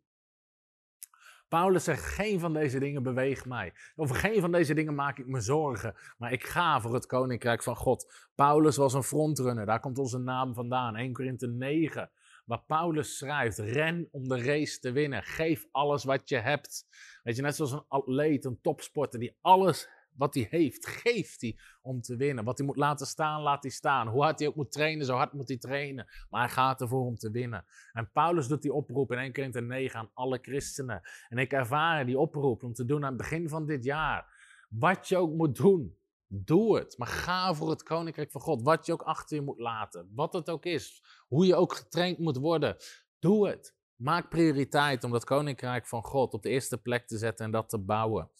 Paulus 1.47 1.83
zegt: 1.83 2.03
Geen 2.03 2.39
van 2.39 2.53
deze 2.53 2.79
dingen 2.79 3.03
beweegt 3.03 3.45
mij. 3.45 3.73
Over 3.95 4.15
geen 4.15 4.41
van 4.41 4.51
deze 4.51 4.73
dingen 4.73 4.95
maak 4.95 5.17
ik 5.17 5.27
me 5.27 5.39
zorgen. 5.39 5.95
Maar 6.17 6.31
ik 6.31 6.43
ga 6.43 6.81
voor 6.81 6.93
het 6.93 7.05
koninkrijk 7.05 7.63
van 7.63 7.75
God. 7.75 8.29
Paulus 8.35 8.77
was 8.77 8.93
een 8.93 9.03
frontrunner. 9.03 9.65
Daar 9.65 9.79
komt 9.79 9.97
onze 9.97 10.17
naam 10.17 10.53
vandaan. 10.53 10.95
1 10.95 11.13
Korinthe 11.13 11.47
9 11.47 12.11
waar 12.49 12.63
Paulus 12.67 13.17
schrijft: 13.17 13.57
ren 13.57 14.07
om 14.11 14.27
de 14.27 14.43
race 14.43 14.79
te 14.79 14.91
winnen. 14.91 15.23
Geef 15.23 15.67
alles 15.71 16.03
wat 16.03 16.29
je 16.29 16.37
hebt. 16.37 16.85
Weet 17.23 17.35
je, 17.35 17.41
net 17.41 17.55
zoals 17.55 17.71
een 17.71 17.85
atleet, 17.87 18.45
een 18.45 18.61
topsporter 18.61 19.19
die 19.19 19.37
alles 19.41 19.89
wat 20.15 20.33
hij 20.33 20.47
heeft, 20.49 20.87
geeft 20.87 21.41
hij 21.41 21.57
om 21.81 22.01
te 22.01 22.15
winnen. 22.15 22.43
Wat 22.43 22.57
hij 22.57 22.67
moet 22.67 22.77
laten 22.77 23.05
staan, 23.05 23.41
laat 23.41 23.63
hij 23.63 23.71
staan. 23.71 24.07
Hoe 24.07 24.21
hard 24.21 24.39
hij 24.39 24.47
ook 24.47 24.55
moet 24.55 24.71
trainen, 24.71 25.05
zo 25.05 25.15
hard 25.15 25.33
moet 25.33 25.47
hij 25.47 25.57
trainen. 25.57 26.07
Maar 26.29 26.41
hij 26.41 26.49
gaat 26.49 26.81
ervoor 26.81 27.05
om 27.05 27.15
te 27.15 27.31
winnen. 27.31 27.65
En 27.91 28.11
Paulus 28.11 28.47
doet 28.47 28.61
die 28.61 28.73
oproep 28.73 29.11
in 29.11 29.17
1 29.17 29.33
Korinther 29.33 29.63
9 29.63 29.99
aan 29.99 30.11
alle 30.13 30.39
christenen. 30.41 31.01
En 31.29 31.37
ik 31.37 31.51
ervaar 31.51 32.05
die 32.05 32.19
oproep 32.19 32.63
om 32.63 32.73
te 32.73 32.85
doen 32.85 33.03
aan 33.03 33.13
het 33.13 33.17
begin 33.17 33.49
van 33.49 33.65
dit 33.65 33.83
jaar. 33.83 34.33
Wat 34.69 35.07
je 35.07 35.17
ook 35.17 35.33
moet 35.33 35.55
doen, 35.55 35.98
Doe 36.31 36.77
het, 36.77 36.97
maar 36.97 37.07
ga 37.07 37.53
voor 37.53 37.69
het 37.69 37.83
koninkrijk 37.83 38.31
van 38.31 38.41
God. 38.41 38.61
Wat 38.61 38.85
je 38.85 38.93
ook 38.93 39.01
achter 39.01 39.35
je 39.35 39.41
moet 39.41 39.59
laten, 39.59 40.11
wat 40.15 40.33
het 40.33 40.49
ook 40.49 40.65
is, 40.65 41.03
hoe 41.27 41.45
je 41.45 41.55
ook 41.55 41.73
getraind 41.73 42.17
moet 42.17 42.37
worden. 42.37 42.75
Doe 43.19 43.47
het. 43.47 43.77
Maak 43.95 44.29
prioriteit 44.29 45.03
om 45.03 45.11
dat 45.11 45.23
koninkrijk 45.23 45.87
van 45.87 46.03
God 46.03 46.33
op 46.33 46.43
de 46.43 46.49
eerste 46.49 46.77
plek 46.77 47.07
te 47.07 47.17
zetten 47.17 47.45
en 47.45 47.51
dat 47.51 47.69
te 47.69 47.79
bouwen. 47.79 48.31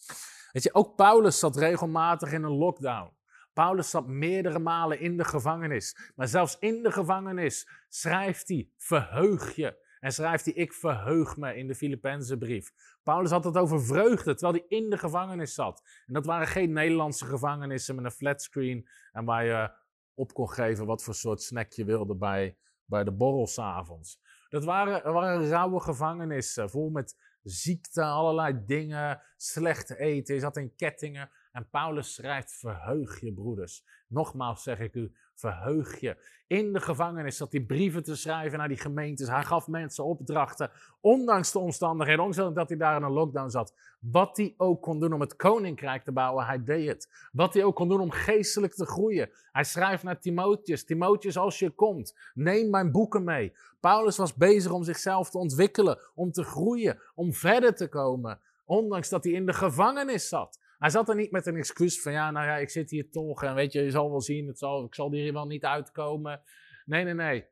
Weet 0.52 0.62
je, 0.62 0.74
ook 0.74 0.96
Paulus 0.96 1.38
zat 1.38 1.56
regelmatig 1.56 2.32
in 2.32 2.42
een 2.42 2.56
lockdown. 2.56 3.12
Paulus 3.52 3.90
zat 3.90 4.06
meerdere 4.06 4.58
malen 4.58 5.00
in 5.00 5.16
de 5.16 5.24
gevangenis. 5.24 6.12
Maar 6.14 6.28
zelfs 6.28 6.56
in 6.58 6.82
de 6.82 6.92
gevangenis 6.92 7.68
schrijft 7.88 8.48
hij: 8.48 8.70
verheug 8.76 9.54
je 9.54 9.88
En 10.00 10.12
schrijft 10.12 10.44
hij, 10.44 10.54
ik 10.54 10.72
verheug 10.72 11.36
me 11.36 11.56
in 11.56 11.66
de 11.66 11.74
Filipijnse 11.74 12.38
brief. 12.38 12.72
Paulus 13.02 13.30
had 13.30 13.44
het 13.44 13.56
over 13.56 13.84
vreugde, 13.84 14.34
terwijl 14.34 14.64
hij 14.66 14.78
in 14.78 14.90
de 14.90 14.98
gevangenis 14.98 15.54
zat. 15.54 15.82
En 16.06 16.14
dat 16.14 16.26
waren 16.26 16.46
geen 16.46 16.72
Nederlandse 16.72 17.24
gevangenissen 17.24 17.94
met 17.94 18.04
een 18.04 18.10
flatscreen 18.10 18.88
en 19.12 19.24
waar 19.24 19.44
je 19.44 19.72
op 20.14 20.32
kon 20.32 20.50
geven 20.50 20.86
wat 20.86 21.02
voor 21.02 21.14
soort 21.14 21.42
snack 21.42 21.72
je 21.72 21.84
wilde 21.84 22.16
bij, 22.16 22.56
bij 22.84 23.04
de 23.04 23.12
borrel 23.12 23.46
s'avonds. 23.46 24.20
Dat 24.48 24.64
waren, 24.64 25.12
waren 25.12 25.48
rauwe 25.48 25.80
gevangenissen, 25.80 26.70
vol 26.70 26.90
met 26.90 27.16
ziekte, 27.42 28.02
allerlei 28.02 28.64
dingen, 28.64 29.22
slecht 29.36 29.90
eten. 29.90 30.34
Je 30.34 30.40
zat 30.40 30.56
in 30.56 30.74
kettingen. 30.74 31.30
En 31.52 31.68
Paulus 31.70 32.14
schrijft: 32.14 32.52
Verheug 32.52 33.20
je, 33.20 33.32
broeders. 33.32 33.84
Nogmaals 34.08 34.62
zeg 34.62 34.78
ik 34.78 34.94
u: 34.94 35.16
verheug 35.40 36.00
je. 36.00 36.16
In 36.46 36.72
de 36.72 36.80
gevangenis 36.80 37.36
zat 37.36 37.52
hij 37.52 37.60
brieven 37.60 38.02
te 38.02 38.16
schrijven 38.16 38.58
naar 38.58 38.68
die 38.68 38.76
gemeentes. 38.76 39.28
Hij 39.28 39.42
gaf 39.42 39.68
mensen 39.68 40.04
opdrachten, 40.04 40.70
ondanks 41.00 41.52
de 41.52 41.58
omstandigheden, 41.58 42.24
ondanks 42.24 42.54
dat 42.54 42.68
hij 42.68 42.78
daar 42.78 42.96
in 42.96 43.02
een 43.02 43.12
lockdown 43.12 43.48
zat. 43.48 43.74
Wat 44.00 44.36
hij 44.36 44.54
ook 44.56 44.82
kon 44.82 45.00
doen 45.00 45.12
om 45.12 45.20
het 45.20 45.36
koninkrijk 45.36 46.04
te 46.04 46.12
bouwen, 46.12 46.46
hij 46.46 46.64
deed 46.64 46.88
het. 46.88 47.28
Wat 47.32 47.54
hij 47.54 47.64
ook 47.64 47.76
kon 47.76 47.88
doen 47.88 48.00
om 48.00 48.10
geestelijk 48.10 48.74
te 48.74 48.86
groeien. 48.86 49.30
Hij 49.52 49.64
schrijft 49.64 50.02
naar 50.02 50.20
Timotheus: 50.20 50.84
Timotheus, 50.84 51.36
als 51.36 51.58
je 51.58 51.70
komt, 51.70 52.16
neem 52.34 52.70
mijn 52.70 52.92
boeken 52.92 53.24
mee. 53.24 53.52
Paulus 53.80 54.16
was 54.16 54.34
bezig 54.34 54.72
om 54.72 54.84
zichzelf 54.84 55.30
te 55.30 55.38
ontwikkelen, 55.38 55.98
om 56.14 56.32
te 56.32 56.44
groeien, 56.44 57.00
om 57.14 57.32
verder 57.32 57.74
te 57.74 57.88
komen. 57.88 58.40
Ondanks 58.64 59.08
dat 59.08 59.24
hij 59.24 59.32
in 59.32 59.46
de 59.46 59.52
gevangenis 59.52 60.28
zat. 60.28 60.58
Hij 60.80 60.90
zat 60.90 61.08
er 61.08 61.14
niet 61.14 61.30
met 61.30 61.46
een 61.46 61.56
excuus 61.56 62.02
van, 62.02 62.12
ja, 62.12 62.30
nou 62.30 62.46
ja, 62.46 62.56
ik 62.56 62.70
zit 62.70 62.90
hier 62.90 63.10
toch 63.10 63.42
en 63.42 63.54
weet 63.54 63.72
je, 63.72 63.82
je 63.82 63.90
zal 63.90 64.10
wel 64.10 64.20
zien, 64.20 64.46
het 64.46 64.58
zal, 64.58 64.84
ik 64.84 64.94
zal 64.94 65.12
hier 65.12 65.32
wel 65.32 65.46
niet 65.46 65.64
uitkomen. 65.64 66.42
Nee, 66.84 67.04
nee, 67.04 67.14
nee. 67.14 67.44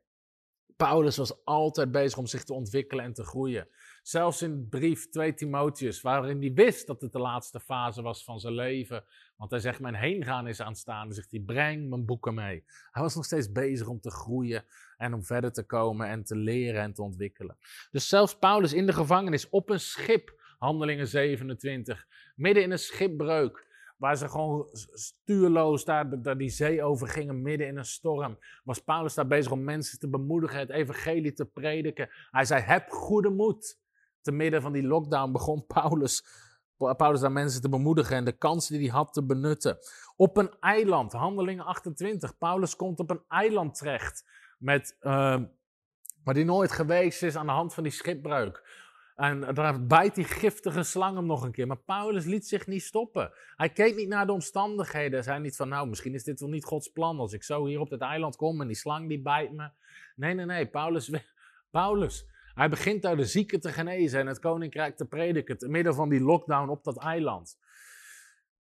Paulus 0.75 1.17
was 1.17 1.45
altijd 1.45 1.91
bezig 1.91 2.17
om 2.17 2.25
zich 2.25 2.43
te 2.43 2.53
ontwikkelen 2.53 3.05
en 3.05 3.13
te 3.13 3.23
groeien. 3.23 3.67
Zelfs 4.01 4.41
in 4.41 4.67
brief 4.69 5.09
2 5.09 5.33
Timotheus, 5.33 6.01
waarin 6.01 6.41
hij 6.41 6.53
wist 6.53 6.87
dat 6.87 7.01
het 7.01 7.11
de 7.11 7.19
laatste 7.19 7.59
fase 7.59 8.01
was 8.01 8.23
van 8.23 8.39
zijn 8.39 8.53
leven. 8.53 9.03
Want 9.35 9.51
hij 9.51 9.59
zegt, 9.59 9.79
mijn 9.79 9.95
heengaan 9.95 10.47
is 10.47 10.61
aanstaande. 10.61 11.13
Zegt 11.13 11.31
hij, 11.31 11.39
breng 11.39 11.89
mijn 11.89 12.05
boeken 12.05 12.33
mee. 12.33 12.63
Hij 12.91 13.03
was 13.03 13.15
nog 13.15 13.25
steeds 13.25 13.51
bezig 13.51 13.87
om 13.87 13.99
te 13.99 14.11
groeien 14.11 14.65
en 14.97 15.13
om 15.13 15.23
verder 15.23 15.51
te 15.51 15.63
komen 15.63 16.07
en 16.07 16.23
te 16.23 16.35
leren 16.35 16.81
en 16.81 16.93
te 16.93 17.01
ontwikkelen. 17.01 17.57
Dus 17.91 18.07
zelfs 18.07 18.37
Paulus 18.37 18.73
in 18.73 18.85
de 18.85 18.93
gevangenis 18.93 19.49
op 19.49 19.69
een 19.69 19.79
schip 19.79 20.37
Handelingen 20.59 21.07
27. 21.07 22.07
Midden 22.35 22.63
in 22.63 22.71
een 22.71 22.79
schipbreuk. 22.79 23.67
Waar 23.97 24.17
ze 24.17 24.29
gewoon 24.29 24.67
stuurloos 24.93 25.85
daar, 25.85 26.21
daar 26.21 26.37
die 26.37 26.49
zee 26.49 26.83
over 26.83 27.07
gingen, 27.07 27.41
midden 27.41 27.67
in 27.67 27.77
een 27.77 27.85
storm. 27.85 28.37
Was 28.63 28.79
Paulus 28.79 29.13
daar 29.13 29.27
bezig 29.27 29.51
om 29.51 29.63
mensen 29.63 29.99
te 29.99 30.09
bemoedigen, 30.09 30.59
het 30.59 30.69
evangelie 30.69 31.33
te 31.33 31.45
prediken. 31.45 32.09
Hij 32.31 32.45
zei: 32.45 32.61
Heb 32.61 32.89
goede 32.89 33.29
moed. 33.29 33.79
Te 34.21 34.31
midden 34.31 34.61
van 34.61 34.71
die 34.71 34.83
lockdown 34.83 35.31
begon 35.31 35.65
Paulus, 35.65 36.23
Paulus 36.97 37.19
daar 37.19 37.31
mensen 37.31 37.61
te 37.61 37.69
bemoedigen 37.69 38.15
en 38.15 38.25
de 38.25 38.37
kansen 38.37 38.77
die 38.77 38.87
hij 38.87 38.97
had 38.97 39.13
te 39.13 39.25
benutten. 39.25 39.77
Op 40.15 40.37
een 40.37 40.51
eiland, 40.59 41.11
Handelingen 41.11 41.65
28. 41.65 42.37
Paulus 42.37 42.75
komt 42.75 42.99
op 42.99 43.09
een 43.09 43.23
eiland 43.27 43.77
terecht. 43.77 44.25
Met, 44.57 44.97
uh, 45.01 45.11
waar 46.23 46.35
hij 46.35 46.43
nooit 46.43 46.71
geweest 46.71 47.23
is 47.23 47.35
aan 47.35 47.45
de 47.45 47.51
hand 47.51 47.73
van 47.73 47.83
die 47.83 47.91
schipbreuk. 47.91 48.63
En 49.19 49.53
daar 49.53 49.85
bijt 49.85 50.15
die 50.15 50.23
giftige 50.23 50.83
slang 50.83 51.15
hem 51.15 51.25
nog 51.25 51.43
een 51.43 51.51
keer. 51.51 51.67
Maar 51.67 51.83
Paulus 51.85 52.25
liet 52.25 52.47
zich 52.47 52.67
niet 52.67 52.83
stoppen. 52.83 53.31
Hij 53.55 53.69
keek 53.69 53.95
niet 53.95 54.07
naar 54.07 54.25
de 54.25 54.31
omstandigheden. 54.31 55.11
Hij 55.11 55.21
zei 55.21 55.39
niet 55.39 55.55
van, 55.55 55.69
nou, 55.69 55.87
misschien 55.87 56.13
is 56.13 56.23
dit 56.23 56.39
wel 56.39 56.49
niet 56.49 56.65
Gods 56.65 56.87
plan. 56.87 57.19
Als 57.19 57.33
ik 57.33 57.43
zo 57.43 57.65
hier 57.65 57.79
op 57.79 57.89
dit 57.89 58.01
eiland 58.01 58.35
kom 58.35 58.61
en 58.61 58.67
die 58.67 58.75
slang 58.75 59.07
die 59.07 59.21
bijt 59.21 59.51
me. 59.51 59.69
Nee, 60.15 60.33
nee, 60.33 60.45
nee. 60.45 60.67
Paulus, 60.67 61.11
Paulus 61.71 62.25
hij 62.53 62.69
begint 62.69 63.01
daar 63.01 63.17
de 63.17 63.25
zieken 63.25 63.59
te 63.59 63.71
genezen 63.71 64.19
en 64.19 64.27
het 64.27 64.39
koninkrijk 64.39 64.97
te 64.97 65.05
prediken. 65.05 65.57
Te 65.57 65.69
midden 65.69 65.95
van 65.95 66.09
die 66.09 66.21
lockdown 66.21 66.69
op 66.69 66.83
dat 66.83 66.97
eiland. 66.97 67.57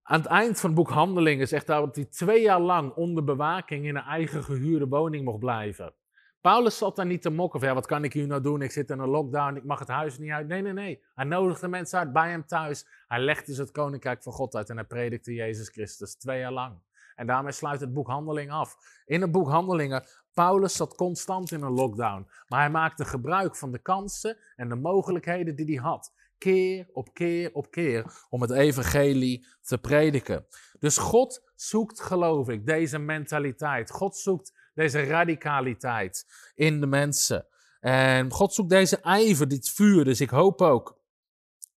Aan 0.04 0.20
het 0.20 0.30
eind 0.30 0.60
van 0.60 0.70
het 0.70 0.80
boek 0.80 0.90
Handelingen 0.90 1.48
zegt 1.48 1.68
hij 1.68 1.80
dat 1.80 1.96
hij 1.96 2.06
twee 2.06 2.42
jaar 2.42 2.62
lang 2.62 2.94
onder 2.94 3.24
bewaking 3.24 3.86
in 3.86 3.96
een 3.96 4.04
eigen 4.04 4.44
gehuurde 4.44 4.88
woning 4.88 5.26
mocht 5.26 5.40
blijven. 5.40 5.94
Paulus 6.42 6.78
zat 6.78 6.96
daar 6.96 7.06
niet 7.06 7.22
te 7.22 7.30
mokken 7.30 7.60
van, 7.60 7.70
ja, 7.70 7.76
wat 7.76 7.86
kan 7.86 8.04
ik 8.04 8.14
hier 8.14 8.28
nou 8.28 8.42
doen? 8.42 8.62
Ik 8.62 8.72
zit 8.72 8.90
in 8.90 9.00
een 9.00 9.10
lockdown, 9.10 9.56
ik 9.56 9.64
mag 9.64 9.80
het 9.80 9.88
huis 9.88 10.18
niet 10.18 10.32
uit. 10.32 10.48
Nee, 10.48 10.62
nee, 10.62 10.74
nee. 10.74 11.04
Hij 11.16 11.26
nodigde 11.26 11.68
mensen 11.68 12.00
uit 12.00 12.14
bij 12.14 12.30
hem 12.30 12.46
thuis. 12.46 12.88
Hij 13.08 13.20
legde 13.20 13.54
ze 13.54 13.62
het 13.62 13.72
koninkrijk 13.72 14.24
van 14.24 14.34
God 14.34 14.56
uit 14.56 14.70
en 14.70 14.76
hij 14.76 14.86
predikte 14.86 15.34
Jezus 15.34 15.70
Christus 15.70 16.16
twee 16.16 16.40
jaar 16.40 16.52
lang. 16.52 16.80
En 17.16 17.28
daarmee 17.28 17.52
sluit 17.52 17.80
het 17.80 17.94
boek 17.94 18.08
Handelingen 18.08 18.54
af. 18.54 18.78
In 19.06 19.22
het 19.22 19.32
boek 19.32 19.50
Handelingen, 19.50 20.06
Paulus 20.34 20.76
zat 20.76 20.96
constant 20.96 21.52
in 21.52 21.62
een 21.62 21.72
lockdown. 21.72 22.28
Maar 22.48 22.60
hij 22.60 22.70
maakte 22.70 23.06
gebruik 23.06 23.56
van 23.56 23.72
de 23.72 23.80
kansen 23.80 24.38
en 24.56 24.70
de 24.70 24.76
mogelijkheden 24.76 25.56
die 25.56 25.66
hij 25.66 25.90
had. 25.90 26.14
Keer 26.38 26.88
op 26.94 27.14
keer 27.14 27.50
op 27.54 27.72
keer 27.72 28.26
om 28.30 28.42
het 28.42 28.52
evangelie 28.52 29.48
te 29.62 29.78
prediken. 29.78 30.46
Dus 30.80 30.98
God 30.98 31.52
zoekt, 31.56 32.02
geloof 32.02 32.50
ik, 32.50 32.66
deze 32.66 33.00
mentaliteit. 33.00 33.92
God 33.92 34.18
zoekt 34.18 34.60
deze 34.74 35.04
radicaliteit 35.04 36.26
in 36.56 36.80
de 36.80 36.88
mensen. 36.88 37.46
En 37.80 38.32
God 38.32 38.54
zoekt 38.54 38.70
deze 38.70 39.00
ijver, 39.02 39.48
dit 39.48 39.70
vuur. 39.70 40.04
Dus 40.04 40.22
ik 40.22 40.30
hoop 40.30 40.62
ook 40.62 41.00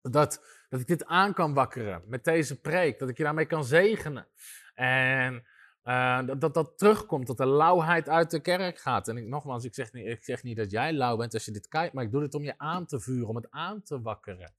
dat, 0.02 0.44
dat 0.68 0.80
ik 0.80 0.86
dit 0.86 1.04
aan 1.04 1.34
kan 1.34 1.54
wakkeren 1.54 2.02
met 2.06 2.24
deze 2.24 2.60
preek. 2.60 2.98
Dat 2.98 3.08
ik 3.08 3.16
je 3.16 3.22
daarmee 3.22 3.46
kan 3.46 3.64
zegenen. 3.64 4.26
En 4.74 5.46
uh, 5.84 6.26
dat, 6.26 6.40
dat 6.40 6.54
dat 6.54 6.78
terugkomt, 6.78 7.26
dat 7.26 7.36
de 7.36 7.46
lauwheid 7.46 8.08
uit 8.08 8.30
de 8.30 8.40
kerk 8.40 8.78
gaat. 8.78 9.08
En 9.08 9.16
ik, 9.16 9.26
nogmaals, 9.26 9.64
ik 9.64 9.74
zeg, 9.74 9.92
niet, 9.92 10.06
ik 10.06 10.24
zeg 10.24 10.42
niet 10.42 10.56
dat 10.56 10.70
jij 10.70 10.92
lauw 10.92 11.16
bent 11.16 11.34
als 11.34 11.44
je 11.44 11.52
dit 11.52 11.68
kijkt, 11.68 11.94
maar 11.94 12.04
ik 12.04 12.10
doe 12.10 12.20
dit 12.20 12.34
om 12.34 12.44
je 12.44 12.58
aan 12.58 12.86
te 12.86 13.00
vuren, 13.00 13.28
om 13.28 13.36
het 13.36 13.50
aan 13.50 13.82
te 13.82 14.00
wakkeren. 14.00 14.52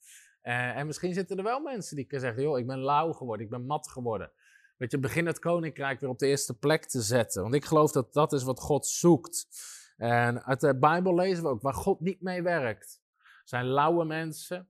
Uh, 0.44 0.78
en 0.78 0.86
misschien 0.86 1.14
zitten 1.14 1.38
er 1.38 1.44
wel 1.44 1.60
mensen 1.60 1.96
die 1.96 2.06
zeggen, 2.10 2.42
joh, 2.42 2.60
ik 2.60 2.68
ben 2.68 2.80
lauw 2.80 3.12
geworden, 3.12 3.46
ik 3.46 3.52
ben 3.52 3.66
mat 3.66 3.90
geworden. 3.90 4.32
Weet 4.78 4.92
je, 4.92 5.00
begin 5.00 5.26
het 5.26 5.40
koninkrijk 5.40 6.00
weer 6.00 6.10
op 6.10 6.20
de 6.20 6.28
eerste 6.28 6.58
plek 6.58 6.86
te 6.86 7.02
zetten. 7.02 7.42
Want 7.42 7.54
ik 7.54 7.66
geloof 7.66 7.92
dat 7.92 8.14
dat 8.14 8.34
is 8.34 8.44
wat 8.44 8.60
God 8.60 8.88
zoekt. 8.88 9.48
En 9.98 10.44
uit 10.44 10.60
de 10.60 10.78
Bijbel 10.78 11.16
lezen 11.16 11.44
we 11.44 11.50
ook, 11.50 11.62
waar 11.62 11.74
God 11.74 12.00
niet 12.00 12.22
mee 12.22 12.42
werkt, 12.42 13.02
zijn 13.44 13.66
lauwe 13.66 14.06
mensen. 14.06 14.68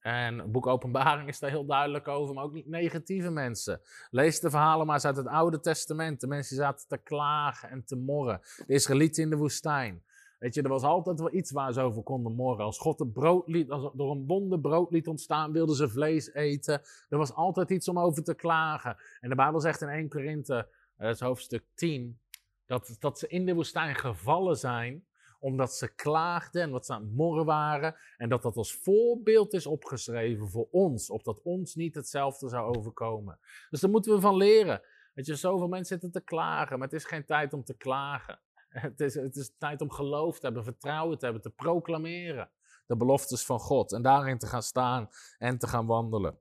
En 0.00 0.38
het 0.38 0.52
boek 0.52 0.66
Openbaring 0.66 1.28
is 1.28 1.38
daar 1.38 1.50
heel 1.50 1.66
duidelijk 1.66 2.08
over, 2.08 2.34
maar 2.34 2.44
ook 2.44 2.52
niet 2.52 2.68
negatieve 2.68 3.30
mensen. 3.30 3.80
Lees 4.10 4.40
de 4.40 4.50
verhalen 4.50 4.86
maar 4.86 4.94
eens 4.94 5.04
uit 5.04 5.16
het 5.16 5.26
Oude 5.26 5.60
Testament. 5.60 6.20
De 6.20 6.26
mensen 6.26 6.56
zaten 6.56 6.88
te 6.88 6.98
klagen 6.98 7.70
en 7.70 7.84
te 7.84 7.96
morren. 7.96 8.40
De 8.66 8.74
Israëlieten 8.74 9.22
in 9.22 9.30
de 9.30 9.36
woestijn. 9.36 10.04
Weet 10.44 10.54
je, 10.54 10.62
er 10.62 10.68
was 10.68 10.82
altijd 10.82 11.18
wel 11.18 11.34
iets 11.34 11.50
waar 11.50 11.72
ze 11.72 11.80
over 11.80 12.02
konden 12.02 12.34
morgen. 12.34 12.64
Als 12.64 12.78
God 12.78 12.98
het 12.98 13.12
brood 13.12 13.48
liet, 13.48 13.70
als 13.70 13.92
door 13.94 14.10
een 14.10 14.26
wonder 14.26 14.60
brood 14.60 14.90
liet 14.90 15.08
ontstaan, 15.08 15.52
wilden 15.52 15.76
ze 15.76 15.88
vlees 15.88 16.32
eten. 16.32 16.82
Er 17.08 17.18
was 17.18 17.34
altijd 17.34 17.70
iets 17.70 17.88
om 17.88 17.98
over 17.98 18.22
te 18.22 18.34
klagen. 18.34 18.96
En 19.20 19.28
de 19.28 19.34
Bijbel 19.34 19.60
zegt 19.60 19.80
in 19.80 19.88
1 19.88 20.08
Korinthe, 20.08 20.68
dat 20.96 21.14
is 21.14 21.20
hoofdstuk 21.20 21.64
10, 21.74 22.18
dat, 22.66 22.96
dat 22.98 23.18
ze 23.18 23.26
in 23.26 23.46
de 23.46 23.54
woestijn 23.54 23.94
gevallen 23.94 24.56
zijn 24.56 25.06
omdat 25.38 25.74
ze 25.74 25.94
klaagden 25.94 26.62
en 26.62 26.70
wat 26.70 26.86
ze 26.86 26.92
aan 26.92 27.02
het 27.02 27.14
morren 27.14 27.44
waren. 27.44 27.96
En 28.16 28.28
dat 28.28 28.42
dat 28.42 28.56
als 28.56 28.74
voorbeeld 28.74 29.52
is 29.52 29.66
opgeschreven 29.66 30.48
voor 30.48 30.68
ons, 30.70 31.10
opdat 31.10 31.42
ons 31.42 31.74
niet 31.74 31.94
hetzelfde 31.94 32.48
zou 32.48 32.76
overkomen. 32.76 33.38
Dus 33.70 33.80
daar 33.80 33.90
moeten 33.90 34.14
we 34.14 34.20
van 34.20 34.36
leren. 34.36 34.82
Weet 35.14 35.26
je, 35.26 35.34
zoveel 35.34 35.68
mensen 35.68 36.00
zitten 36.00 36.10
te 36.10 36.26
klagen, 36.26 36.78
maar 36.78 36.88
het 36.88 36.96
is 36.96 37.04
geen 37.04 37.24
tijd 37.24 37.52
om 37.52 37.64
te 37.64 37.76
klagen. 37.76 38.38
Het 38.88 39.00
is, 39.00 39.14
het 39.14 39.36
is 39.36 39.50
tijd 39.58 39.80
om 39.80 39.90
geloof 39.90 40.38
te 40.38 40.46
hebben, 40.46 40.64
vertrouwen 40.64 41.18
te 41.18 41.24
hebben, 41.24 41.42
te 41.42 41.50
proclameren. 41.50 42.50
De 42.86 42.96
beloftes 42.96 43.44
van 43.44 43.58
God 43.58 43.92
en 43.92 44.02
daarin 44.02 44.38
te 44.38 44.46
gaan 44.46 44.62
staan 44.62 45.08
en 45.38 45.58
te 45.58 45.66
gaan 45.66 45.86
wandelen. 45.86 46.38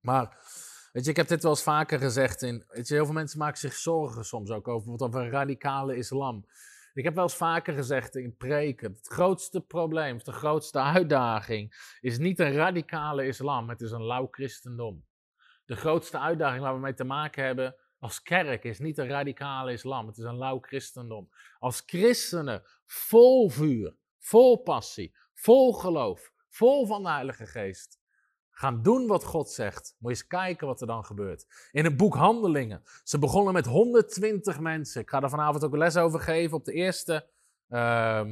Maar, 0.00 0.38
weet 0.92 1.04
je, 1.04 1.10
ik 1.10 1.16
heb 1.16 1.28
dit 1.28 1.42
wel 1.42 1.52
eens 1.52 1.62
vaker 1.62 1.98
gezegd. 1.98 2.42
In, 2.42 2.64
weet 2.68 2.88
je, 2.88 2.94
heel 2.94 3.04
veel 3.04 3.14
mensen 3.14 3.38
maken 3.38 3.58
zich 3.58 3.74
zorgen 3.74 4.24
soms 4.24 4.50
ook 4.50 4.68
over 4.68 4.90
wat 4.90 5.02
over 5.02 5.20
een 5.20 5.30
radicale 5.30 5.96
islam. 5.96 6.44
Ik 6.92 7.04
heb 7.04 7.14
wel 7.14 7.24
eens 7.24 7.36
vaker 7.36 7.74
gezegd 7.74 8.16
in 8.16 8.36
preken: 8.36 8.92
het 8.92 9.08
grootste 9.08 9.60
probleem, 9.60 10.18
de 10.22 10.32
grootste 10.32 10.80
uitdaging 10.80 11.96
is 12.00 12.18
niet 12.18 12.38
een 12.38 12.52
radicale 12.52 13.26
islam, 13.26 13.68
het 13.68 13.80
is 13.80 13.90
een 13.90 14.04
lauw 14.04 14.28
christendom. 14.30 15.04
De 15.64 15.76
grootste 15.76 16.18
uitdaging 16.18 16.62
waar 16.62 16.74
we 16.74 16.80
mee 16.80 16.94
te 16.94 17.04
maken 17.04 17.44
hebben 17.44 17.76
als 18.04 18.22
kerk 18.22 18.64
is 18.64 18.78
niet 18.78 18.98
een 18.98 19.08
radicale 19.08 19.72
islam, 19.72 20.06
het 20.06 20.18
is 20.18 20.24
een 20.24 20.38
lauw 20.38 20.58
christendom. 20.60 21.28
Als 21.58 21.82
christenen 21.86 22.62
vol 22.86 23.50
vuur, 23.50 23.96
vol 24.18 24.56
passie, 24.56 25.14
vol 25.34 25.72
geloof, 25.72 26.32
vol 26.48 26.86
van 26.86 27.02
de 27.02 27.08
Heilige 27.08 27.46
Geest 27.46 28.00
gaan 28.50 28.82
doen 28.82 29.06
wat 29.06 29.24
God 29.24 29.50
zegt. 29.50 29.96
Moet 29.98 30.10
je 30.10 30.18
eens 30.18 30.26
kijken 30.26 30.66
wat 30.66 30.80
er 30.80 30.86
dan 30.86 31.04
gebeurt. 31.04 31.68
In 31.72 31.84
het 31.84 31.96
boek 31.96 32.14
Handelingen. 32.14 32.82
Ze 33.02 33.18
begonnen 33.18 33.52
met 33.52 33.66
120 33.66 34.60
mensen. 34.60 35.00
Ik 35.00 35.10
ga 35.10 35.22
er 35.22 35.30
vanavond 35.30 35.64
ook 35.64 35.72
een 35.72 35.78
les 35.78 35.96
over 35.96 36.20
geven 36.20 36.56
op 36.56 36.64
de 36.64 36.72
eerste. 36.72 37.28
Ehm, 37.68 38.28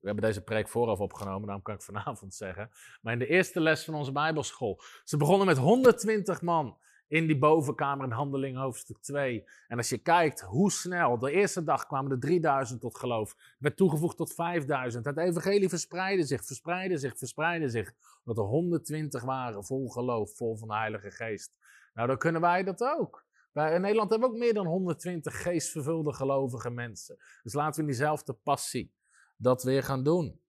we 0.00 0.06
hebben 0.06 0.24
deze 0.24 0.42
preek 0.42 0.68
vooraf 0.68 0.98
opgenomen, 0.98 1.42
daarom 1.42 1.62
kan 1.62 1.74
ik 1.74 1.82
vanavond 1.92 2.34
zeggen. 2.34 2.70
Maar 3.00 3.12
in 3.12 3.18
de 3.18 3.26
eerste 3.26 3.60
les 3.60 3.84
van 3.84 3.94
onze 3.94 4.12
Bijbelschool. 4.12 4.80
Ze 5.04 5.16
begonnen 5.16 5.46
met 5.46 5.58
120 5.58 6.42
man 6.42 6.78
in 7.10 7.26
die 7.26 7.38
bovenkamer 7.38 8.04
in 8.04 8.12
Handeling 8.12 8.56
hoofdstuk 8.56 8.98
2. 8.98 9.44
En 9.68 9.76
als 9.76 9.88
je 9.88 9.98
kijkt 9.98 10.40
hoe 10.40 10.70
snel, 10.70 11.18
de 11.18 11.30
eerste 11.30 11.64
dag 11.64 11.86
kwamen 11.86 12.10
er 12.10 12.20
3000 12.20 12.80
tot 12.80 12.98
geloof, 12.98 13.36
werd 13.58 13.76
toegevoegd 13.76 14.16
tot 14.16 14.34
5000. 14.34 15.04
Het 15.04 15.16
evangelie 15.16 15.68
verspreidde 15.68 16.24
zich, 16.24 16.44
verspreidde 16.44 16.98
zich, 16.98 17.18
verspreidde 17.18 17.68
zich. 17.68 17.92
Dat 18.24 18.38
er 18.38 18.44
120 18.44 19.22
waren 19.22 19.64
vol 19.64 19.88
geloof, 19.88 20.36
vol 20.36 20.56
van 20.56 20.68
de 20.68 20.74
Heilige 20.74 21.10
Geest. 21.10 21.52
Nou, 21.94 22.08
dan 22.08 22.18
kunnen 22.18 22.40
wij 22.40 22.64
dat 22.64 22.82
ook. 22.82 23.26
Wij 23.52 23.74
in 23.74 23.80
Nederland 23.80 24.10
hebben 24.10 24.28
we 24.28 24.34
ook 24.34 24.40
meer 24.40 24.54
dan 24.54 24.66
120 24.66 25.42
geestvervulde 25.42 26.12
gelovige 26.12 26.70
mensen. 26.70 27.16
Dus 27.42 27.52
laten 27.52 27.74
we 27.74 27.80
in 27.80 27.86
diezelfde 27.86 28.32
passie 28.32 28.94
dat 29.36 29.62
weer 29.62 29.82
gaan 29.82 30.02
doen. 30.02 30.40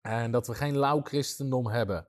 En 0.00 0.30
dat 0.30 0.46
we 0.46 0.54
geen 0.54 0.78
lauw 0.78 1.00
christendom 1.00 1.68
hebben. 1.68 2.06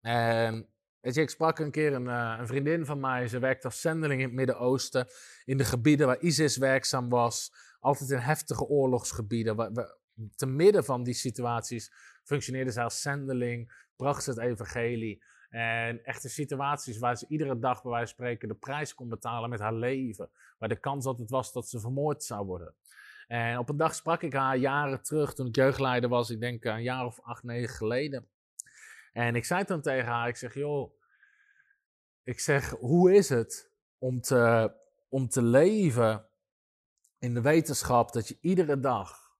En 0.00 0.68
weet 1.14 1.24
ik 1.24 1.30
sprak 1.30 1.58
een 1.58 1.70
keer 1.70 1.92
een, 1.92 2.06
uh, 2.06 2.36
een 2.38 2.46
vriendin 2.46 2.84
van 2.84 3.00
mij. 3.00 3.28
Ze 3.28 3.38
werkt 3.38 3.64
als 3.64 3.80
zendeling 3.80 4.20
in 4.20 4.26
het 4.26 4.36
Midden-Oosten. 4.36 5.06
In 5.44 5.56
de 5.56 5.64
gebieden 5.64 6.06
waar 6.06 6.20
ISIS 6.20 6.56
werkzaam 6.56 7.08
was. 7.08 7.52
Altijd 7.80 8.10
in 8.10 8.18
heftige 8.18 8.64
oorlogsgebieden. 8.64 9.56
Waar, 9.56 9.96
te 10.36 10.46
midden 10.46 10.84
van 10.84 11.02
die 11.02 11.14
situaties 11.14 11.92
functioneerde 12.24 12.72
ze 12.72 12.82
als 12.82 13.00
zendeling. 13.00 13.86
Bracht 13.96 14.22
ze 14.22 14.30
het 14.30 14.38
evangelie. 14.38 15.24
En 15.48 16.04
echte 16.04 16.28
situaties 16.28 16.98
waar 16.98 17.16
ze 17.16 17.26
iedere 17.28 17.58
dag, 17.58 17.82
bij 17.82 17.90
wijze 17.92 18.12
spreken, 18.12 18.48
de 18.48 18.54
prijs 18.54 18.94
kon 18.94 19.08
betalen 19.08 19.50
met 19.50 19.60
haar 19.60 19.74
leven. 19.74 20.30
Waar 20.58 20.68
de 20.68 20.80
kans 20.80 21.06
altijd 21.06 21.30
was 21.30 21.52
dat 21.52 21.68
ze 21.68 21.80
vermoord 21.80 22.24
zou 22.24 22.46
worden. 22.46 22.74
En 23.26 23.58
op 23.58 23.68
een 23.68 23.76
dag 23.76 23.94
sprak 23.94 24.22
ik 24.22 24.32
haar 24.32 24.56
jaren 24.56 25.02
terug, 25.02 25.34
toen 25.34 25.46
ik 25.46 25.56
jeugdleider 25.56 26.10
was, 26.10 26.30
ik 26.30 26.40
denk 26.40 26.64
een 26.64 26.82
jaar 26.82 27.04
of 27.04 27.20
acht, 27.20 27.42
negen 27.42 27.74
geleden. 27.74 28.28
En 29.12 29.34
ik 29.34 29.44
zei 29.44 29.64
dan 29.64 29.80
tegen 29.80 30.06
haar, 30.06 30.28
ik 30.28 30.36
zeg, 30.36 30.54
joh, 30.54 30.95
ik 32.26 32.40
zeg, 32.40 32.70
hoe 32.70 33.14
is 33.14 33.28
het 33.28 33.70
om 33.98 34.20
te, 34.20 34.74
om 35.08 35.28
te 35.28 35.42
leven 35.42 36.28
in 37.18 37.34
de 37.34 37.40
wetenschap 37.40 38.12
dat 38.12 38.28
je 38.28 38.38
iedere 38.40 38.80
dag 38.80 39.36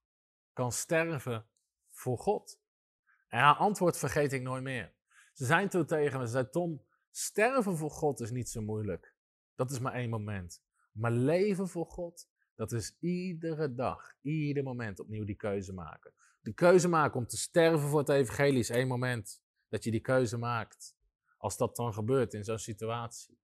kan 0.53 0.73
sterven 0.73 1.47
voor 1.91 2.19
God? 2.19 2.61
En 3.29 3.39
haar 3.39 3.55
antwoord 3.55 3.99
vergeet 3.99 4.33
ik 4.33 4.43
nooit 4.43 4.63
meer. 4.63 4.95
Ze 5.33 5.45
zijn 5.45 5.69
toen 5.69 5.87
tegen 5.87 6.19
me, 6.19 6.25
ze 6.25 6.31
zei, 6.31 6.51
Tom, 6.51 6.85
sterven 7.11 7.77
voor 7.77 7.91
God 7.91 8.21
is 8.21 8.31
niet 8.31 8.49
zo 8.49 8.61
moeilijk. 8.61 9.15
Dat 9.55 9.71
is 9.71 9.79
maar 9.79 9.95
één 9.95 10.11
moment. 10.11 10.63
Maar 10.93 11.13
leven 11.13 11.69
voor 11.69 11.87
God, 11.87 12.29
dat 12.55 12.73
is 12.73 12.97
iedere 13.01 13.75
dag, 13.75 14.15
ieder 14.21 14.63
moment 14.63 15.01
opnieuw 15.01 15.25
die 15.25 15.37
keuze 15.37 15.73
maken. 15.73 16.13
De 16.41 16.53
keuze 16.53 16.89
maken 16.89 17.21
om 17.21 17.27
te 17.27 17.37
sterven 17.37 17.89
voor 17.89 17.99
het 17.99 18.09
evangelie 18.09 18.59
is 18.59 18.71
één 18.71 18.89
moment 18.89 19.43
dat 19.69 19.85
je 19.85 19.91
die 19.91 20.01
keuze 20.01 20.37
maakt. 20.37 20.96
Als 21.37 21.57
dat 21.57 21.77
dan 21.77 21.95
gebeurt 21.95 22.35
in 22.35 22.45
zo'n 22.45 22.59
situatie. 22.59 23.39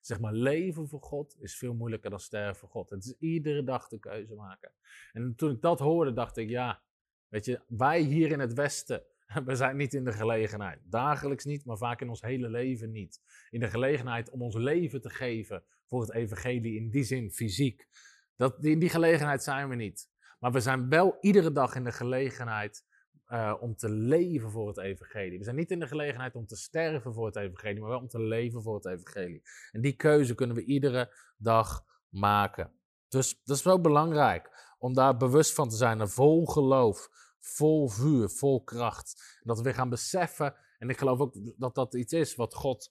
Zeg 0.00 0.20
maar, 0.20 0.32
leven 0.32 0.88
voor 0.88 1.02
God 1.02 1.36
is 1.40 1.56
veel 1.56 1.74
moeilijker 1.74 2.10
dan 2.10 2.20
sterven 2.20 2.56
voor 2.56 2.68
God. 2.68 2.90
Het 2.90 3.04
is 3.04 3.14
iedere 3.18 3.64
dag 3.64 3.88
de 3.88 3.98
keuze 3.98 4.34
maken. 4.34 4.72
En 5.12 5.34
toen 5.36 5.50
ik 5.50 5.60
dat 5.60 5.78
hoorde, 5.78 6.12
dacht 6.12 6.36
ik, 6.36 6.48
ja, 6.48 6.82
weet 7.28 7.44
je, 7.44 7.60
wij 7.68 8.00
hier 8.00 8.30
in 8.30 8.40
het 8.40 8.52
Westen, 8.52 9.02
we 9.44 9.54
zijn 9.54 9.76
niet 9.76 9.94
in 9.94 10.04
de 10.04 10.12
gelegenheid. 10.12 10.80
Dagelijks 10.84 11.44
niet, 11.44 11.64
maar 11.64 11.76
vaak 11.76 12.00
in 12.00 12.08
ons 12.08 12.20
hele 12.20 12.48
leven 12.48 12.90
niet. 12.90 13.20
In 13.50 13.60
de 13.60 13.70
gelegenheid 13.70 14.30
om 14.30 14.42
ons 14.42 14.54
leven 14.54 15.00
te 15.00 15.10
geven 15.10 15.64
voor 15.86 16.00
het 16.00 16.12
evangelie, 16.12 16.76
in 16.76 16.90
die 16.90 17.04
zin 17.04 17.32
fysiek. 17.32 17.88
Dat, 18.36 18.64
in 18.64 18.78
die 18.78 18.88
gelegenheid 18.88 19.42
zijn 19.42 19.68
we 19.68 19.74
niet. 19.74 20.08
Maar 20.38 20.52
we 20.52 20.60
zijn 20.60 20.88
wel 20.88 21.16
iedere 21.20 21.52
dag 21.52 21.74
in 21.74 21.84
de 21.84 21.92
gelegenheid 21.92 22.85
uh, 23.28 23.54
om 23.60 23.76
te 23.76 23.90
leven 23.90 24.50
voor 24.50 24.68
het 24.68 24.78
evangelie. 24.78 25.38
We 25.38 25.44
zijn 25.44 25.56
niet 25.56 25.70
in 25.70 25.80
de 25.80 25.86
gelegenheid 25.86 26.34
om 26.34 26.46
te 26.46 26.56
sterven 26.56 27.14
voor 27.14 27.26
het 27.26 27.36
evangelie, 27.36 27.80
maar 27.80 27.88
wel 27.88 27.98
om 27.98 28.08
te 28.08 28.20
leven 28.20 28.62
voor 28.62 28.74
het 28.74 28.86
evangelie. 28.86 29.42
En 29.70 29.80
die 29.80 29.96
keuze 29.96 30.34
kunnen 30.34 30.56
we 30.56 30.64
iedere 30.64 31.14
dag 31.36 31.84
maken. 32.08 32.72
Dus 33.08 33.40
dat 33.44 33.56
is 33.56 33.62
wel 33.62 33.80
belangrijk 33.80 34.74
om 34.78 34.94
daar 34.94 35.16
bewust 35.16 35.54
van 35.54 35.68
te 35.68 35.76
zijn, 35.76 36.08
vol 36.08 36.46
geloof, 36.46 37.08
vol 37.38 37.88
vuur, 37.88 38.28
vol 38.28 38.62
kracht. 38.62 39.38
Dat 39.42 39.56
we 39.56 39.62
weer 39.62 39.74
gaan 39.74 39.88
beseffen, 39.88 40.54
en 40.78 40.88
ik 40.88 40.98
geloof 40.98 41.18
ook 41.18 41.34
dat 41.58 41.74
dat 41.74 41.94
iets 41.94 42.12
is 42.12 42.34
wat 42.34 42.54
God 42.54 42.90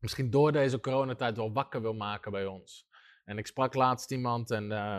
misschien 0.00 0.30
door 0.30 0.52
deze 0.52 0.80
coronatijd 0.80 1.36
wel 1.36 1.52
wakker 1.52 1.82
wil 1.82 1.94
maken 1.94 2.32
bij 2.32 2.46
ons. 2.46 2.88
En 3.24 3.38
ik 3.38 3.46
sprak 3.46 3.74
laatst 3.74 4.10
iemand 4.10 4.50
en, 4.50 4.70
uh, 4.70 4.98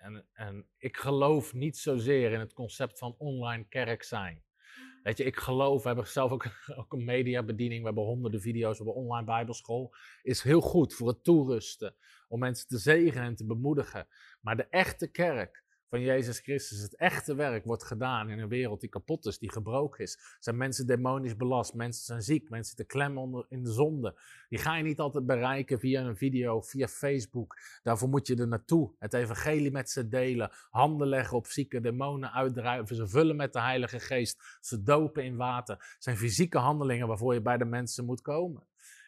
en, 0.00 0.26
en 0.32 0.66
ik 0.78 0.96
geloof 0.96 1.54
niet 1.54 1.76
zozeer 1.76 2.32
in 2.32 2.40
het 2.40 2.52
concept 2.52 2.98
van 2.98 3.14
online 3.18 3.64
kerk 3.68 4.02
zijn. 4.02 4.42
Weet 5.02 5.16
je, 5.16 5.24
ik 5.24 5.36
geloof, 5.36 5.82
we 5.82 5.88
hebben 5.88 6.06
zelf 6.06 6.30
ook, 6.30 6.46
ook 6.80 6.92
een 6.92 7.04
mediabediening, 7.04 7.80
we 7.80 7.86
hebben 7.86 8.04
honderden 8.04 8.40
video's, 8.40 8.78
we 8.78 8.84
hebben 8.84 9.02
online 9.02 9.26
bijbelschool. 9.26 9.94
Is 10.22 10.42
heel 10.42 10.60
goed 10.60 10.94
voor 10.94 11.08
het 11.08 11.24
toerusten, 11.24 11.94
om 12.28 12.38
mensen 12.38 12.68
te 12.68 12.78
zegenen 12.78 13.24
en 13.24 13.36
te 13.36 13.46
bemoedigen. 13.46 14.08
Maar 14.40 14.56
de 14.56 14.68
echte 14.68 15.10
kerk, 15.10 15.64
van 15.88 16.00
Jezus 16.00 16.38
Christus. 16.38 16.82
Het 16.82 16.96
echte 16.96 17.34
werk 17.34 17.64
wordt 17.64 17.84
gedaan 17.84 18.30
in 18.30 18.38
een 18.38 18.48
wereld 18.48 18.80
die 18.80 18.88
kapot 18.88 19.26
is, 19.26 19.38
die 19.38 19.52
gebroken 19.52 20.04
is. 20.04 20.36
Zijn 20.40 20.56
mensen 20.56 20.86
demonisch 20.86 21.36
belast, 21.36 21.74
mensen 21.74 22.04
zijn 22.04 22.22
ziek, 22.22 22.50
mensen 22.50 22.76
zitten 22.76 22.86
klem 22.86 23.18
onder 23.18 23.46
in 23.48 23.62
de 23.62 23.72
zonde. 23.72 24.20
Die 24.48 24.58
ga 24.58 24.76
je 24.76 24.82
niet 24.82 24.98
altijd 24.98 25.26
bereiken 25.26 25.80
via 25.80 26.02
een 26.02 26.16
video, 26.16 26.60
via 26.60 26.88
Facebook. 26.88 27.56
Daarvoor 27.82 28.08
moet 28.08 28.26
je 28.26 28.36
er 28.36 28.48
naartoe. 28.48 28.94
Het 28.98 29.14
evangelie 29.14 29.70
met 29.70 29.90
ze 29.90 30.08
delen, 30.08 30.50
handen 30.70 31.08
leggen 31.08 31.36
op 31.36 31.46
zieke 31.46 31.80
demonen 31.80 32.32
uitdrijven, 32.32 32.96
ze 32.96 33.08
vullen 33.08 33.36
met 33.36 33.52
de 33.52 33.60
Heilige 33.60 34.00
Geest, 34.00 34.58
ze 34.60 34.82
dopen 34.82 35.24
in 35.24 35.36
water. 35.36 35.76
Het 35.76 36.04
zijn 36.04 36.16
fysieke 36.16 36.58
handelingen 36.58 37.08
waarvoor 37.08 37.34
je 37.34 37.42
bij 37.42 37.58
de 37.58 37.64
mensen 37.64 38.04
moet 38.04 38.20
komen. 38.20 38.66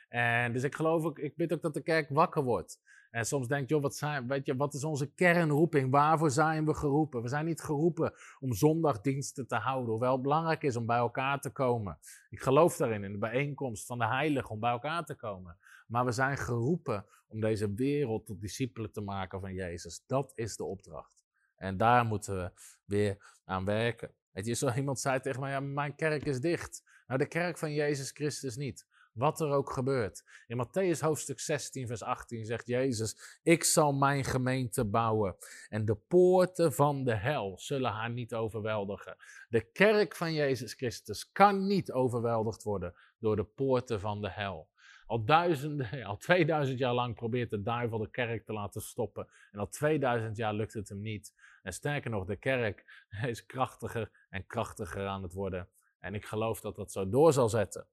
En 0.09 0.53
dus 0.53 0.63
ik 0.63 0.75
geloof 0.75 1.05
ook, 1.05 1.19
ik 1.19 1.37
bid 1.37 1.53
ook 1.53 1.63
dat 1.63 1.75
de 1.75 1.83
kerk 1.83 2.09
wakker 2.09 2.43
wordt. 2.43 2.81
En 3.11 3.25
soms 3.25 3.49
denk 3.49 3.69
je, 3.69 3.81
wat, 3.81 3.97
zijn, 3.97 4.29
weet 4.29 4.47
je, 4.47 4.57
wat 4.57 4.75
is 4.75 4.85
onze 4.85 5.13
kernroeping? 5.15 5.91
Waarvoor 5.91 6.31
zijn 6.31 6.67
we 6.67 6.75
geroepen? 6.75 7.23
We 7.23 7.29
zijn 7.29 7.45
niet 7.45 7.61
geroepen 7.61 8.13
om 8.39 8.53
zondagdiensten 8.53 9.47
te 9.47 9.57
houden, 9.57 9.91
hoewel 9.91 10.13
het 10.13 10.23
belangrijk 10.23 10.63
is 10.63 10.77
om 10.77 10.87
bij 10.87 10.99
elkaar 10.99 11.41
te 11.41 11.51
komen. 11.51 11.99
Ik 12.29 12.41
geloof 12.41 12.77
daarin, 12.77 13.05
in 13.05 13.13
de 13.13 13.19
bijeenkomst 13.19 13.87
van 13.87 13.99
de 13.99 14.07
heiligen, 14.07 14.51
om 14.51 14.61
bij 14.61 14.71
elkaar 14.71 15.05
te 15.05 15.15
komen. 15.15 15.59
Maar 15.87 16.05
we 16.05 16.13
zijn 16.13 16.37
geroepen 16.37 17.07
om 17.27 17.41
deze 17.41 17.75
wereld 17.75 18.27
tot 18.27 18.41
discipelen 18.41 18.93
te 18.93 19.01
maken 19.01 19.41
van 19.41 19.55
Jezus. 19.55 20.05
Dat 20.07 20.33
is 20.35 20.57
de 20.57 20.65
opdracht. 20.65 21.25
En 21.57 21.77
daar 21.77 22.05
moeten 22.05 22.37
we 22.37 22.53
weer 22.85 23.39
aan 23.45 23.65
werken. 23.65 24.15
Weet 24.31 24.47
je, 24.47 24.55
zo 24.55 24.73
iemand 24.73 25.01
zei 25.01 25.21
tegen 25.21 25.41
mij, 25.41 25.51
ja, 25.51 25.61
mijn 25.61 25.95
kerk 25.95 26.25
is 26.25 26.41
dicht. 26.41 26.83
Nou, 27.07 27.19
de 27.19 27.29
kerk 27.29 27.59
van 27.59 27.73
Jezus 27.73 28.11
Christus 28.11 28.57
niet. 28.57 28.87
Wat 29.13 29.41
er 29.41 29.51
ook 29.51 29.73
gebeurt. 29.73 30.25
In 30.47 30.67
Matthäus 30.67 31.01
hoofdstuk 31.01 31.41
16, 31.41 31.87
vers 31.87 32.03
18 32.03 32.45
zegt 32.45 32.67
Jezus: 32.67 33.39
Ik 33.43 33.65
zal 33.65 33.93
mijn 33.93 34.25
gemeente 34.25 34.85
bouwen. 34.85 35.37
En 35.69 35.85
de 35.85 35.95
poorten 35.95 36.73
van 36.73 37.05
de 37.05 37.15
hel 37.15 37.59
zullen 37.59 37.91
haar 37.91 38.11
niet 38.11 38.35
overweldigen. 38.35 39.17
De 39.49 39.71
kerk 39.73 40.17
van 40.17 40.33
Jezus 40.33 40.75
Christus 40.75 41.33
kan 41.33 41.67
niet 41.67 41.93
overweldigd 41.93 42.63
worden 42.63 42.95
door 43.19 43.37
de 43.37 43.45
poorten 43.45 44.01
van 44.01 44.21
de 44.21 44.31
hel. 44.31 44.69
Al 45.07 45.25
duizenden, 45.25 46.05
al 46.05 46.17
2000 46.17 46.79
jaar 46.79 46.95
lang 46.95 47.15
probeert 47.15 47.51
de 47.51 47.63
duivel 47.63 47.99
de 47.99 48.11
kerk 48.11 48.45
te 48.45 48.53
laten 48.53 48.81
stoppen. 48.81 49.29
En 49.53 49.59
al 49.59 49.69
2000 49.69 50.37
jaar 50.37 50.55
lukt 50.55 50.75
het 50.75 50.89
hem 50.89 51.01
niet. 51.01 51.35
En 51.63 51.73
sterker 51.73 52.11
nog, 52.11 52.25
de 52.25 52.37
kerk 52.37 53.07
is 53.27 53.47
krachtiger 53.47 54.11
en 54.29 54.47
krachtiger 54.47 55.07
aan 55.07 55.23
het 55.23 55.33
worden. 55.33 55.69
En 55.99 56.15
ik 56.15 56.25
geloof 56.25 56.61
dat 56.61 56.77
dat 56.77 56.93
zo 56.93 57.09
door 57.09 57.33
zal 57.33 57.49
zetten. 57.49 57.87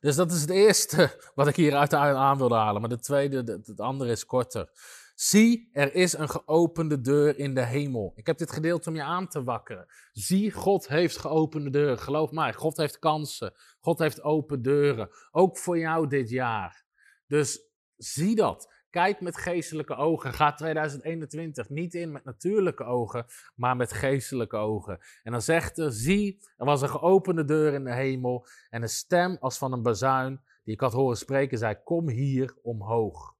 Dus 0.00 0.16
dat 0.16 0.32
is 0.32 0.40
het 0.40 0.50
eerste 0.50 1.16
wat 1.34 1.48
ik 1.48 1.56
hier 1.56 1.74
uit 1.74 1.94
aan 1.94 2.38
wilde 2.38 2.54
halen. 2.54 2.80
Maar 2.80 2.90
de 2.90 3.00
tweede, 3.00 3.60
het 3.64 3.80
andere 3.80 4.10
is 4.10 4.26
korter. 4.26 4.68
Zie, 5.14 5.70
er 5.72 5.94
is 5.94 6.12
een 6.12 6.28
geopende 6.28 7.00
deur 7.00 7.38
in 7.38 7.54
de 7.54 7.64
hemel. 7.64 8.12
Ik 8.14 8.26
heb 8.26 8.38
dit 8.38 8.52
gedeeld 8.52 8.86
om 8.86 8.94
je 8.94 9.02
aan 9.02 9.28
te 9.28 9.44
wakkeren. 9.44 9.86
Zie, 10.12 10.52
God 10.52 10.88
heeft 10.88 11.16
geopende 11.16 11.70
deuren. 11.70 11.98
Geloof 11.98 12.30
mij, 12.30 12.52
God 12.52 12.76
heeft 12.76 12.98
kansen. 12.98 13.52
God 13.80 13.98
heeft 13.98 14.22
open 14.22 14.62
deuren. 14.62 15.10
Ook 15.30 15.58
voor 15.58 15.78
jou 15.78 16.06
dit 16.06 16.30
jaar. 16.30 16.84
Dus 17.26 17.60
zie 17.96 18.34
dat. 18.34 18.72
Kijk 18.90 19.20
met 19.20 19.36
geestelijke 19.36 19.94
ogen. 19.94 20.32
Ga 20.32 20.52
2021 20.52 21.68
niet 21.68 21.94
in 21.94 22.12
met 22.12 22.24
natuurlijke 22.24 22.84
ogen, 22.84 23.26
maar 23.54 23.76
met 23.76 23.92
geestelijke 23.92 24.56
ogen. 24.56 24.98
En 25.22 25.32
dan 25.32 25.42
zegt 25.42 25.78
er: 25.78 25.92
Zie, 25.92 26.42
er 26.56 26.64
was 26.64 26.82
een 26.82 26.88
geopende 26.88 27.44
deur 27.44 27.72
in 27.72 27.84
de 27.84 27.94
hemel. 27.94 28.46
En 28.70 28.82
een 28.82 28.88
stem 28.88 29.36
als 29.40 29.58
van 29.58 29.72
een 29.72 29.82
bazuin, 29.82 30.40
die 30.64 30.74
ik 30.74 30.80
had 30.80 30.92
horen 30.92 31.16
spreken, 31.16 31.58
zei: 31.58 31.76
Kom 31.84 32.08
hier 32.08 32.56
omhoog. 32.62 33.34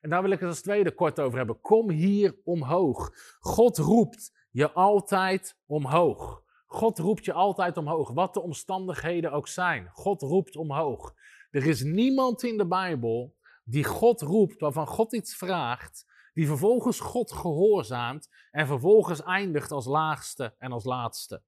En 0.00 0.10
daar 0.10 0.22
wil 0.22 0.30
ik 0.30 0.40
het 0.40 0.48
als 0.48 0.62
tweede 0.62 0.94
kort 0.94 1.20
over 1.20 1.38
hebben. 1.38 1.60
Kom 1.60 1.90
hier 1.90 2.36
omhoog. 2.44 3.12
God 3.40 3.78
roept 3.78 4.32
je 4.50 4.72
altijd 4.72 5.58
omhoog. 5.66 6.42
God 6.66 6.98
roept 6.98 7.24
je 7.24 7.32
altijd 7.32 7.76
omhoog, 7.76 8.10
wat 8.10 8.34
de 8.34 8.42
omstandigheden 8.42 9.32
ook 9.32 9.48
zijn. 9.48 9.88
God 9.92 10.22
roept 10.22 10.56
omhoog. 10.56 11.14
Er 11.50 11.66
is 11.66 11.82
niemand 11.82 12.42
in 12.42 12.56
de 12.56 12.66
Bijbel 12.66 13.35
die 13.68 13.84
God 13.84 14.20
roept, 14.20 14.60
waarvan 14.60 14.86
God 14.86 15.12
iets 15.12 15.36
vraagt, 15.36 16.06
die 16.32 16.46
vervolgens 16.46 17.00
God 17.00 17.32
gehoorzaamt 17.32 18.28
en 18.50 18.66
vervolgens 18.66 19.22
eindigt 19.22 19.70
als 19.70 19.86
laagste 19.86 20.54
en 20.58 20.72
als 20.72 20.84
laatste. 20.84 21.42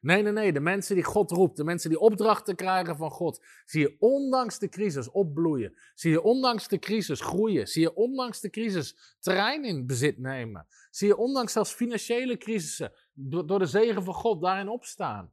Nee, 0.00 0.22
nee, 0.22 0.32
nee. 0.32 0.52
De 0.52 0.60
mensen 0.60 0.94
die 0.94 1.04
God 1.04 1.30
roept, 1.30 1.56
de 1.56 1.64
mensen 1.64 1.90
die 1.90 1.98
opdrachten 1.98 2.56
krijgen 2.56 2.96
van 2.96 3.10
God, 3.10 3.44
zie 3.64 3.80
je 3.80 3.96
ondanks 3.98 4.58
de 4.58 4.68
crisis 4.68 5.10
opbloeien. 5.10 5.74
Zie 5.94 6.10
je 6.10 6.22
ondanks 6.22 6.68
de 6.68 6.78
crisis 6.78 7.20
groeien. 7.20 7.66
Zie 7.66 7.82
je 7.82 7.94
ondanks 7.94 8.40
de 8.40 8.50
crisis 8.50 9.16
terrein 9.20 9.64
in 9.64 9.86
bezit 9.86 10.18
nemen. 10.18 10.66
Zie 10.90 11.08
je 11.08 11.16
ondanks 11.16 11.52
zelfs 11.52 11.72
financiële 11.72 12.36
crisissen 12.36 12.92
door 13.12 13.58
de 13.58 13.66
zegen 13.66 14.02
van 14.02 14.14
God 14.14 14.42
daarin 14.42 14.68
opstaan. 14.68 15.32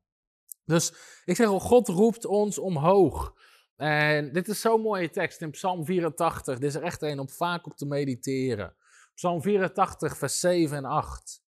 Dus 0.65 0.93
ik 1.25 1.35
zeg 1.35 1.47
al, 1.47 1.59
God 1.59 1.87
roept 1.87 2.25
ons 2.25 2.57
omhoog. 2.57 3.33
En 3.83 4.31
dit 4.31 4.47
is 4.47 4.61
zo'n 4.61 4.81
mooie 4.81 5.09
tekst 5.09 5.41
in 5.41 5.51
Psalm 5.51 5.85
84. 5.85 6.59
Dit 6.59 6.69
is 6.69 6.75
er 6.75 6.83
echt 6.83 7.01
een 7.01 7.19
om 7.19 7.29
vaak 7.29 7.65
op 7.65 7.77
te 7.77 7.85
mediteren. 7.85 8.73
Psalm 9.15 9.41
84, 9.41 10.17
vers 10.17 10.39
7 10.39 10.77
en 10.77 10.85
8. 10.85 11.43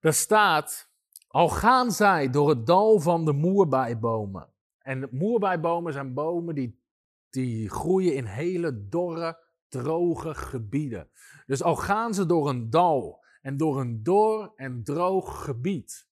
Daar 0.00 0.12
staat, 0.12 0.90
al 1.28 1.48
gaan 1.48 1.92
zij 1.92 2.30
door 2.30 2.48
het 2.48 2.66
dal 2.66 3.00
van 3.00 3.24
de 3.24 3.32
moerbijbomen. 3.32 4.48
En 4.78 5.08
moerbijbomen 5.10 5.92
zijn 5.92 6.14
bomen 6.14 6.54
die, 6.54 6.82
die 7.30 7.70
groeien 7.70 8.14
in 8.14 8.24
hele 8.24 8.88
dorre, 8.88 9.38
droge 9.68 10.34
gebieden. 10.34 11.08
Dus 11.46 11.62
al 11.62 11.76
gaan 11.76 12.14
ze 12.14 12.26
door 12.26 12.48
een 12.48 12.70
dal 12.70 13.24
en 13.42 13.56
door 13.56 13.80
een 13.80 14.02
dor 14.02 14.52
en 14.56 14.84
droog 14.84 15.44
gebied. 15.44 16.07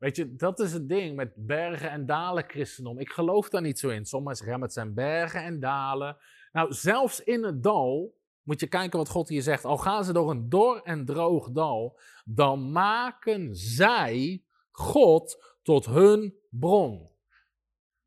Weet 0.00 0.16
je, 0.16 0.36
dat 0.36 0.60
is 0.60 0.72
het 0.72 0.88
ding 0.88 1.16
met 1.16 1.32
bergen 1.36 1.90
en 1.90 2.06
dalen 2.06 2.44
christendom. 2.46 2.98
Ik 2.98 3.10
geloof 3.10 3.48
daar 3.48 3.62
niet 3.62 3.78
zo 3.78 3.88
in. 3.88 4.04
Sommigen 4.04 4.36
zeggen, 4.36 4.62
het 4.62 4.72
zijn 4.72 4.94
bergen 4.94 5.42
en 5.42 5.60
dalen. 5.60 6.16
Nou, 6.52 6.72
zelfs 6.72 7.20
in 7.24 7.44
het 7.44 7.62
dal 7.62 8.14
moet 8.42 8.60
je 8.60 8.66
kijken 8.66 8.98
wat 8.98 9.08
God 9.08 9.28
hier 9.28 9.42
zegt. 9.42 9.64
Al 9.64 9.76
gaan 9.76 10.04
ze 10.04 10.12
door 10.12 10.30
een 10.30 10.48
dor 10.48 10.80
en 10.82 11.04
droog 11.04 11.50
dal, 11.50 11.98
dan 12.24 12.72
maken 12.72 13.56
zij 13.56 14.42
God 14.70 15.56
tot 15.62 15.86
hun 15.86 16.34
bron. 16.50 17.09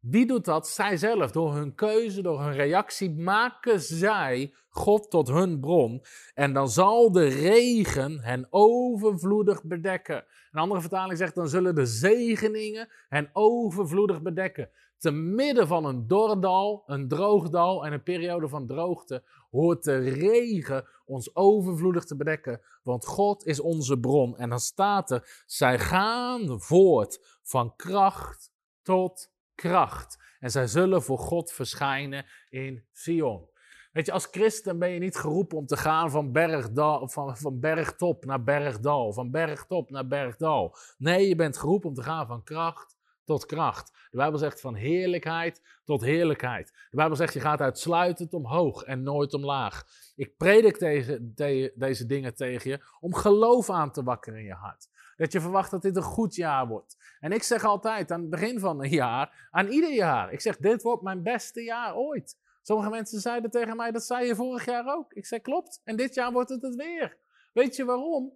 Wie 0.03 0.25
doet 0.25 0.45
dat? 0.45 0.67
Zij 0.67 0.97
zelf. 0.97 1.31
Door 1.31 1.53
hun 1.53 1.75
keuze, 1.75 2.21
door 2.21 2.41
hun 2.41 2.53
reactie 2.53 3.11
maken 3.11 3.79
zij 3.79 4.53
God 4.69 5.09
tot 5.09 5.27
hun 5.27 5.59
bron. 5.59 6.03
En 6.33 6.53
dan 6.53 6.69
zal 6.69 7.11
de 7.11 7.27
regen 7.27 8.19
hen 8.19 8.47
overvloedig 8.49 9.63
bedekken. 9.63 10.25
Een 10.51 10.59
andere 10.59 10.81
vertaling 10.81 11.17
zegt, 11.17 11.35
dan 11.35 11.49
zullen 11.49 11.75
de 11.75 11.85
zegeningen 11.85 12.89
hen 13.09 13.29
overvloedig 13.33 14.21
bedekken. 14.21 14.69
Te 14.97 15.11
midden 15.11 15.67
van 15.67 15.85
een 15.85 16.07
dordal, 16.07 16.83
een 16.85 17.07
droogdal 17.07 17.85
en 17.85 17.93
een 17.93 18.03
periode 18.03 18.47
van 18.47 18.67
droogte 18.67 19.23
hoort 19.51 19.83
de 19.83 19.97
regen 19.97 20.87
ons 21.05 21.35
overvloedig 21.35 22.03
te 22.03 22.15
bedekken, 22.15 22.61
want 22.83 23.05
God 23.05 23.45
is 23.45 23.59
onze 23.59 23.99
bron. 23.99 24.37
En 24.37 24.49
dan 24.49 24.59
staat 24.59 25.11
er, 25.11 25.43
zij 25.45 25.79
gaan 25.79 26.61
voort 26.61 27.39
van 27.43 27.75
kracht 27.75 28.51
tot 28.81 29.32
kracht. 29.55 30.17
En 30.39 30.51
zij 30.51 30.67
zullen 30.67 31.03
voor 31.03 31.17
God 31.17 31.51
verschijnen 31.51 32.25
in 32.49 32.85
Sion. 32.91 33.51
Weet 33.91 34.05
je, 34.05 34.11
als 34.11 34.27
christen 34.31 34.79
ben 34.79 34.89
je 34.89 34.99
niet 34.99 35.15
geroepen 35.15 35.57
om 35.57 35.65
te 35.65 35.77
gaan 35.77 36.11
van, 36.11 36.31
bergdal, 36.31 37.09
van, 37.09 37.37
van 37.37 37.59
bergtop 37.59 38.25
naar 38.25 38.43
bergdal, 38.43 39.13
van 39.13 39.31
bergtop 39.31 39.89
naar 39.89 40.07
bergdal. 40.07 40.75
Nee, 40.97 41.27
je 41.27 41.35
bent 41.35 41.57
geroepen 41.57 41.89
om 41.89 41.95
te 41.95 42.03
gaan 42.03 42.27
van 42.27 42.43
kracht 42.43 42.97
tot 43.25 43.45
kracht. 43.45 44.07
De 44.09 44.17
Bijbel 44.17 44.39
zegt 44.39 44.61
van 44.61 44.75
heerlijkheid 44.75 45.61
tot 45.83 46.01
heerlijkheid. 46.01 46.67
De 46.89 46.97
Bijbel 46.97 47.15
zegt 47.15 47.33
je 47.33 47.39
gaat 47.39 47.61
uitsluitend 47.61 48.33
omhoog 48.33 48.83
en 48.83 49.03
nooit 49.03 49.33
omlaag. 49.33 49.83
Ik 50.15 50.37
predik 50.37 50.77
tegen, 50.77 51.33
deze 51.75 52.05
dingen 52.05 52.35
tegen 52.35 52.69
je 52.69 52.85
om 52.99 53.13
geloof 53.13 53.69
aan 53.69 53.91
te 53.91 54.03
wakkeren 54.03 54.39
in 54.39 54.45
je 54.45 54.53
hart. 54.53 54.89
Dat 55.23 55.31
je 55.31 55.41
verwacht 55.41 55.71
dat 55.71 55.81
dit 55.81 55.95
een 55.95 56.01
goed 56.01 56.35
jaar 56.35 56.67
wordt. 56.67 56.97
En 57.19 57.31
ik 57.31 57.43
zeg 57.43 57.63
altijd 57.63 58.11
aan 58.11 58.21
het 58.21 58.29
begin 58.29 58.59
van 58.59 58.83
een 58.83 58.89
jaar, 58.89 59.47
aan 59.51 59.67
ieder 59.67 59.93
jaar, 59.93 60.33
ik 60.33 60.41
zeg 60.41 60.57
dit 60.57 60.81
wordt 60.81 61.01
mijn 61.03 61.23
beste 61.23 61.61
jaar 61.61 61.95
ooit. 61.95 62.37
Sommige 62.61 62.89
mensen 62.89 63.19
zeiden 63.19 63.51
tegen 63.51 63.75
mij, 63.75 63.91
dat 63.91 64.03
zei 64.03 64.25
je 64.27 64.35
vorig 64.35 64.65
jaar 64.65 64.95
ook. 64.95 65.13
Ik 65.13 65.25
zeg 65.25 65.41
klopt, 65.41 65.81
en 65.83 65.95
dit 65.95 66.13
jaar 66.13 66.31
wordt 66.31 66.49
het 66.49 66.61
het 66.61 66.75
weer. 66.75 67.17
Weet 67.53 67.75
je 67.75 67.85
waarom? 67.85 68.33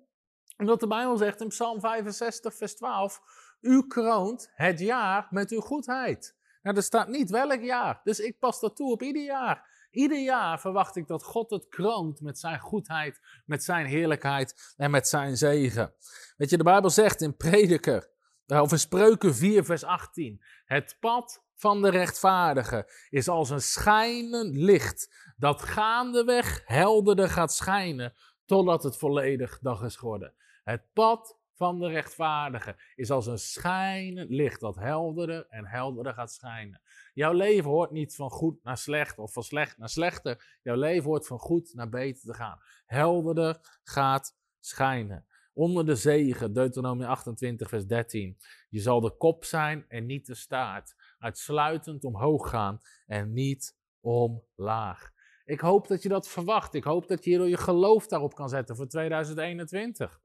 Omdat 0.58 0.80
de 0.80 0.88
Bijbel 0.88 1.18
zegt 1.18 1.42
in 1.42 1.48
Psalm 1.48 1.80
65, 1.80 2.56
vers 2.56 2.76
12, 2.76 3.22
u 3.62 3.88
kroont 3.88 4.52
het 4.54 4.80
jaar 4.80 5.28
met 5.30 5.52
uw 5.52 5.62
goedheid. 5.62 6.36
Nou, 6.62 6.76
er 6.76 6.84
staat 6.84 7.08
niet 7.08 7.30
welk 7.30 7.62
jaar, 7.62 8.02
dus 8.04 8.20
ik 8.20 8.40
pas 8.40 8.60
dat 8.60 8.76
toe 8.76 8.92
op 8.92 9.02
ieder 9.02 9.24
jaar. 9.24 9.77
Ieder 9.98 10.24
jaar 10.24 10.60
verwacht 10.60 10.96
ik 10.96 11.08
dat 11.08 11.24
God 11.24 11.50
het 11.50 11.68
kroont 11.68 12.22
met 12.22 12.40
zijn 12.40 12.60
goedheid, 12.60 13.22
met 13.46 13.64
zijn 13.64 13.86
heerlijkheid 13.86 14.74
en 14.76 14.92
met 14.92 15.08
zijn 15.08 15.38
zegen. 15.38 15.94
Weet 16.36 16.50
je, 16.50 16.58
de 16.58 16.64
Bijbel 16.64 16.90
zegt 16.90 17.22
in 17.22 17.36
Prediker, 17.36 18.10
of 18.48 18.72
in 18.72 18.80
Spreuken 18.80 19.36
4, 19.36 19.66
vers 19.66 19.84
18: 19.84 20.44
Het 20.66 20.98
pad 21.00 21.44
van 21.56 21.82
de 21.82 21.90
rechtvaardige 21.90 22.92
is 23.10 23.28
als 23.28 23.50
een 23.50 23.62
schijnend 23.62 24.56
licht 24.56 25.34
dat 25.38 25.62
gaandeweg 25.62 26.62
helderder 26.66 27.30
gaat 27.30 27.54
schijnen 27.54 28.14
totdat 28.46 28.84
het 28.84 28.98
volledig 28.98 29.60
dag 29.60 29.84
is 29.84 29.96
geworden. 29.96 30.34
Het 30.64 30.94
pad 30.94 31.38
van 31.54 31.80
de 31.80 31.88
rechtvaardige 31.88 32.76
is 32.96 33.12
als 33.12 33.26
een 33.26 33.40
schijnend 33.40 34.30
licht 34.30 34.60
dat 34.60 34.76
helderder 34.76 35.48
en 35.50 35.66
helderder 35.66 36.14
gaat 36.14 36.32
schijnen. 36.32 36.82
Jouw 37.18 37.34
leven 37.34 37.70
hoort 37.70 37.92
niet 37.92 38.16
van 38.16 38.30
goed 38.30 38.64
naar 38.64 38.78
slecht 38.78 39.18
of 39.18 39.34
van 39.34 39.44
slecht 39.44 39.78
naar 39.78 39.90
slechter. 39.90 40.60
Jouw 40.64 40.76
leven 40.76 41.04
hoort 41.04 41.28
van 41.28 41.40
goed 41.40 41.74
naar 41.74 41.90
beter 41.90 42.22
te 42.22 42.34
gaan. 42.34 42.60
Helderder 42.86 43.80
gaat 43.84 44.38
schijnen. 44.60 45.26
Onder 45.54 45.86
de 45.86 45.96
zegen, 45.96 46.54
Deuteronomie 46.54 47.06
28, 47.06 47.70
vers 47.70 47.86
13. 47.86 48.38
Je 48.70 48.80
zal 48.80 49.02
de 49.02 49.18
kop 49.18 49.46
zijn 49.46 49.86
en 49.88 50.06
niet 50.06 50.26
de 50.26 50.36
staart. 50.36 50.96
Uitsluitend 51.18 52.04
omhoog 52.04 52.50
gaan 52.50 52.82
en 53.06 53.34
niet 53.34 53.78
omlaag. 54.00 55.12
Ik 55.46 55.60
hoop 55.60 55.88
dat 55.88 56.04
je 56.04 56.10
dat 56.10 56.28
verwacht. 56.28 56.74
Ik 56.74 56.84
hoop 56.84 57.08
dat 57.08 57.24
je 57.24 57.30
hier 57.30 57.48
je 57.48 57.58
geloof 57.58 58.08
daarop 58.08 58.36
kan 58.36 58.50
zetten 58.50 58.76
voor 58.76 58.88
2021. 58.88 60.22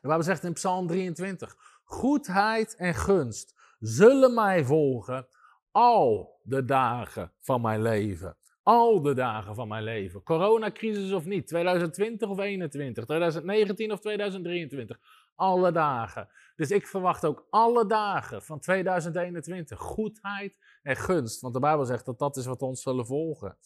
De 0.00 0.08
Bijbel 0.08 0.22
zegt 0.22 0.44
in 0.44 0.52
Psalm 0.52 0.86
23: 0.86 1.56
Goedheid 1.84 2.76
en 2.76 2.94
gunst 2.94 3.54
zullen 3.78 4.34
mij 4.34 4.64
volgen 4.64 5.28
al 5.72 6.38
de 6.42 6.64
dagen 6.64 7.32
van 7.40 7.60
mijn 7.60 7.82
leven. 7.82 8.36
Al 8.62 9.02
de 9.02 9.14
dagen 9.14 9.54
van 9.54 9.68
mijn 9.68 9.82
leven. 9.82 10.22
Coronacrisis 10.22 11.12
of 11.12 11.24
niet, 11.24 11.46
2020 11.46 12.28
of 12.28 12.36
2021, 12.36 13.04
2019 13.04 13.92
of 13.92 14.00
2023. 14.00 14.98
Alle 15.34 15.72
dagen. 15.72 16.28
Dus 16.56 16.70
ik 16.70 16.86
verwacht 16.86 17.24
ook 17.24 17.46
alle 17.50 17.86
dagen 17.86 18.42
van 18.42 18.60
2021 18.60 19.78
goedheid 19.78 20.56
en 20.82 20.96
gunst. 20.96 21.40
Want 21.40 21.54
de 21.54 21.60
Bijbel 21.60 21.84
zegt 21.84 22.04
dat 22.04 22.18
dat 22.18 22.36
is 22.36 22.46
wat 22.46 22.62
ons 22.62 22.82
zullen 22.82 23.06
volgen. 23.06 23.56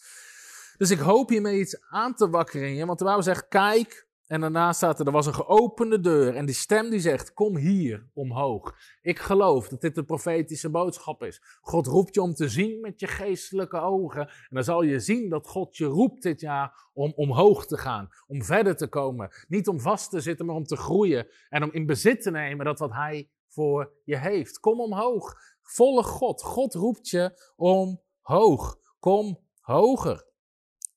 Dus 0.77 0.91
ik 0.91 0.99
hoop 0.99 1.29
hiermee 1.29 1.59
iets 1.59 1.81
aan 1.91 2.15
te 2.15 2.31
wakkeren 2.31 2.75
je. 2.75 2.87
Want 2.87 2.99
de 2.99 3.05
Bijbel 3.05 3.23
zegt: 3.23 3.49
Kijk, 3.49 4.04
en 4.27 4.41
daarna 4.41 4.72
staat 4.72 5.01
er, 5.01 5.07
er 5.07 5.12
was 5.12 5.27
een 5.27 5.35
geopende 5.35 6.01
deur 6.01 6.37
en 6.37 6.47
die 6.47 6.55
stem 6.55 6.91
die 6.91 7.01
zegt, 7.01 7.33
kom 7.33 7.57
hier 7.57 8.07
omhoog. 8.12 8.77
Ik 9.03 9.18
geloof 9.18 9.68
dat 9.68 9.81
dit 9.81 9.95
de 9.95 10.05
profetische 10.05 10.70
boodschap 10.70 11.22
is. 11.22 11.43
God 11.61 11.87
roept 11.87 12.14
je 12.14 12.22
om 12.22 12.35
te 12.35 12.49
zien 12.49 12.81
met 12.81 13.01
je 13.01 13.07
geestelijke 13.07 13.81
ogen. 13.81 14.20
En 14.27 14.49
dan 14.51 14.64
zal 14.64 14.83
je 14.83 15.01
zien 15.01 15.29
dat 15.29 15.47
God 15.47 15.77
je 15.77 15.85
roept 15.85 16.22
dit 16.22 16.41
jaar 16.41 16.91
om 16.93 17.12
omhoog 17.16 17.66
te 17.66 17.79
gaan, 17.79 18.09
om 18.27 18.43
verder 18.43 18.77
te 18.77 18.87
komen. 18.87 19.31
Niet 19.49 19.68
om 19.68 19.81
vast 19.81 20.11
te 20.11 20.20
zitten, 20.20 20.47
maar 20.47 20.57
om 20.57 20.64
te 20.64 20.77
groeien 20.77 21.27
en 21.49 21.62
om 21.62 21.72
in 21.72 21.87
bezit 21.87 22.22
te 22.22 22.31
nemen 22.31 22.64
dat 22.64 22.79
wat 22.79 22.93
Hij 22.93 23.31
voor 23.49 23.93
je 24.05 24.16
heeft. 24.16 24.61
Kom 24.61 24.81
omhoog, 24.81 25.35
volg 25.62 26.07
God. 26.07 26.43
God 26.43 26.75
roept 26.75 27.09
je 27.09 27.53
omhoog. 27.57 28.79
Kom 28.99 29.39
hoger. 29.61 30.33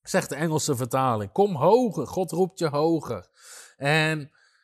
Zegt 0.08 0.30
de 0.30 0.36
Engelse 0.36 0.76
vertaling. 0.76 1.32
Kom 1.32 1.56
hoger. 1.56 2.08
God 2.08 2.32
roept 2.32 2.60
je 2.60 2.68
hoger. 2.68 3.28
En 3.78 4.20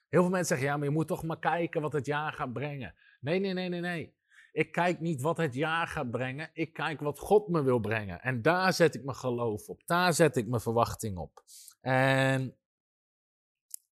heel 0.09 0.21
veel 0.21 0.29
mensen 0.29 0.45
zeggen, 0.45 0.67
ja, 0.67 0.77
maar 0.77 0.87
je 0.87 0.93
moet 0.93 1.07
toch 1.07 1.23
maar 1.23 1.39
kijken 1.39 1.81
wat 1.81 1.93
het 1.93 2.05
jaar 2.05 2.33
gaat 2.33 2.53
brengen. 2.53 2.93
Nee, 3.19 3.39
nee, 3.39 3.53
nee, 3.53 3.69
nee, 3.69 3.79
nee. 3.79 4.15
Ik 4.51 4.71
kijk 4.71 4.99
niet 4.99 5.21
wat 5.21 5.37
het 5.37 5.53
jaar 5.53 5.87
gaat 5.87 6.11
brengen. 6.11 6.49
Ik 6.53 6.73
kijk 6.73 6.99
wat 6.99 7.19
God 7.19 7.47
me 7.47 7.63
wil 7.63 7.79
brengen. 7.79 8.21
En 8.21 8.41
daar 8.41 8.73
zet 8.73 8.95
ik 8.95 9.03
mijn 9.03 9.17
geloof 9.17 9.69
op. 9.69 9.81
Daar 9.85 10.13
zet 10.13 10.35
ik 10.35 10.47
mijn 10.47 10.61
verwachting 10.61 11.17
op. 11.17 11.43
En 11.81 12.55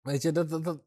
weet 0.03 0.23
je, 0.23 0.33
dat, 0.33 0.51
dat, 0.51 0.83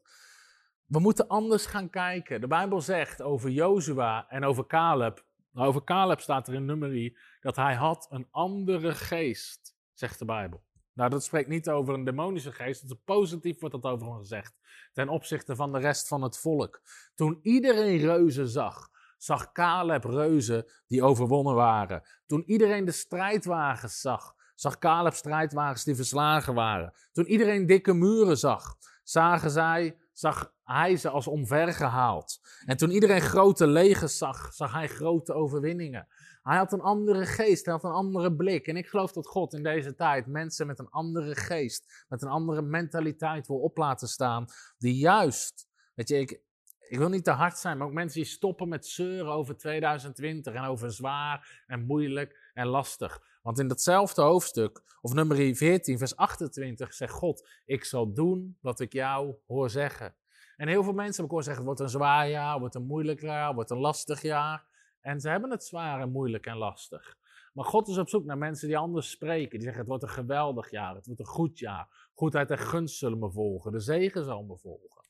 we 0.86 1.00
moeten 1.00 1.28
anders 1.28 1.66
gaan 1.66 1.90
kijken. 1.90 2.42
De 2.42 2.48
Bijbel 2.48 2.82
zegt 2.82 3.22
over 3.22 3.50
Jozua 3.50 4.30
en 4.30 4.44
over 4.44 4.68
Caleb. 4.68 5.26
Over 5.54 5.84
Caleb 5.84 6.20
staat 6.20 6.48
er 6.48 6.54
in 6.54 6.66
nummerie 6.66 7.18
dat 7.42 7.56
hij 7.56 7.76
had 7.76 8.08
een 8.10 8.28
andere 8.32 8.96
geest 8.96 9.78
zegt 10.00 10.20
de 10.20 10.26
Bijbel. 10.26 10.64
Nou, 10.94 11.10
dat 11.10 11.24
spreekt 11.24 11.50
niet 11.50 11.70
over 11.70 11.94
een 11.94 12.04
demonische 12.04 12.52
geest, 12.52 12.82
dat 12.82 12.98
is 12.98 13.04
positief 13.06 13.60
wordt 13.60 13.82
dat 13.82 13.92
over 13.92 14.08
hem 14.08 14.18
gezegd. 14.18 14.54
Ten 14.94 15.10
opzichte 15.10 15.56
van 15.56 15.72
de 15.72 15.80
rest 15.80 16.08
van 16.08 16.22
het 16.22 16.38
volk. 16.38 16.82
Toen 17.16 17.40
iedereen 17.42 17.98
reuzen 17.98 18.48
zag, 18.48 18.90
zag 19.18 19.52
Caleb 19.52 20.04
reuzen 20.04 20.66
die 20.88 21.04
overwonnen 21.04 21.56
waren. 21.56 22.02
Toen 22.26 22.44
iedereen 22.46 22.86
de 22.86 22.92
strijdwagens 22.92 24.02
zag, 24.02 24.36
zag 24.56 24.78
Caleb 24.78 25.14
strijdwagens 25.14 25.84
die 25.84 25.96
verslagen 25.96 26.54
waren. 26.54 26.94
Toen 27.12 27.26
iedereen 27.26 27.66
dikke 27.66 27.94
muren 27.94 28.38
zag, 28.38 28.76
zagen 29.04 29.52
zij 29.52 29.98
zag 30.20 30.54
hij 30.64 30.98
ze 30.98 31.10
als 31.10 31.28
omvergehaald. 31.28 32.40
En 32.66 32.78
toen 32.78 32.92
iedereen 32.92 33.22
grote 33.22 33.68
legers 33.68 34.18
zag, 34.18 34.54
zag 34.54 34.74
hij 34.74 34.88
grote 34.88 35.34
overwinningen. 35.34 36.08
Hij 36.50 36.58
had 36.58 36.74
een 36.74 36.82
andere 36.82 37.26
geest, 37.26 37.66
hij 37.66 37.74
had 37.74 37.84
een 37.84 37.92
andere 37.92 38.36
blik. 38.36 38.68
En 38.68 38.78
ik 38.78 38.88
geloof 38.88 39.12
dat 39.12 39.28
God 39.28 39.54
in 39.54 39.64
deze 39.64 39.96
tijd 39.96 40.28
mensen 40.28 40.68
met 40.68 40.80
een 40.80 40.90
andere 40.90 41.36
geest, 41.36 42.06
met 42.08 42.22
een 42.22 42.30
andere 42.30 42.62
mentaliteit 42.62 43.48
wil 43.48 43.60
op 43.60 43.78
laten 43.78 44.08
staan. 44.08 44.46
Die 44.78 44.96
juist, 44.96 45.68
weet 45.94 46.08
je, 46.08 46.20
ik, 46.20 46.42
ik 46.80 46.98
wil 46.98 47.10
niet 47.10 47.24
te 47.24 47.32
hard 47.32 47.58
zijn, 47.58 47.78
maar 47.78 47.88
ook 47.88 47.94
mensen 47.94 48.22
die 48.22 48.30
stoppen 48.30 48.68
met 48.68 48.88
zeuren 48.88 49.32
over 49.32 49.58
2020 49.58 50.54
en 50.54 50.64
over 50.64 50.92
zwaar 50.92 51.64
en 51.68 51.86
moeilijk 51.86 52.52
en 52.54 52.68
lastig. 52.68 53.22
Want 53.42 53.60
in 53.60 53.68
datzelfde 53.68 54.22
hoofdstuk, 54.22 54.82
of 55.02 55.14
nummer 55.14 55.56
14, 55.56 55.98
vers 55.98 56.16
28, 56.16 56.94
zegt 56.94 57.14
God: 57.14 57.50
Ik 57.66 57.84
zal 57.84 58.14
doen 58.14 58.58
wat 58.62 58.80
ik 58.80 58.94
jou 58.94 59.36
hoor 59.48 59.70
zeggen. 59.70 60.16
En 60.58 60.68
heel 60.68 60.84
veel 60.84 60.94
mensen 60.94 61.16
hebben 61.16 61.34
hoor 61.34 61.44
zeggen: 61.44 61.66
Het 61.66 61.76
wordt 61.76 61.92
een 61.92 62.00
zwaar 62.00 62.30
jaar, 62.30 62.60
wordt 62.60 62.76
een 62.76 62.86
moeilijk 62.86 63.22
jaar, 63.22 63.54
wordt 63.54 63.70
een 63.70 63.80
lastig 63.80 64.22
jaar. 64.22 64.69
En 65.02 65.20
ze 65.20 65.30
hebben 65.30 65.52
het 65.52 65.64
zwaar 65.64 66.02
en 66.02 66.12
moeilijk 66.12 66.46
en 66.46 66.58
lastig. 66.58 67.18
Maar 67.54 67.66
God 67.66 67.88
is 67.88 67.98
op 67.98 68.10
zoek 68.10 68.26
naar 68.26 68.38
mensen 68.38 68.68
die 68.68 68.78
anders 68.78 69.10
spreken. 69.10 69.50
Die 69.50 69.62
zeggen: 69.62 69.80
Het 69.80 69.88
wordt 69.88 70.04
een 70.04 70.10
geweldig 70.10 70.72
jaar, 70.72 70.96
het 70.96 71.06
wordt 71.06 71.20
een 71.20 71.26
goed 71.26 71.60
jaar. 71.60 72.10
Goedheid 72.14 72.52
en 72.52 72.58
gunst 72.58 72.98
zullen 72.98 73.20
me 73.20 73.32
volgen, 73.32 73.72
de 73.72 73.80
zegen 73.80 74.26
zal 74.26 74.44
me 74.44 74.58
volgen. 74.58 75.04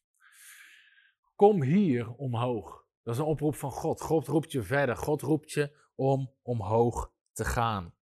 Kom 1.35 1.63
hier 1.63 2.13
omhoog. 2.13 2.85
Dat 3.03 3.13
is 3.13 3.19
een 3.19 3.27
oproep 3.27 3.55
van 3.55 3.71
God. 3.71 4.01
God 4.01 4.27
roept 4.27 4.51
je 4.51 4.61
verder. 4.61 4.97
God 4.97 5.21
roept 5.21 5.51
je 5.51 5.77
om 5.95 6.33
omhoog 6.41 7.11
te 7.33 7.45
gaan. 7.45 7.93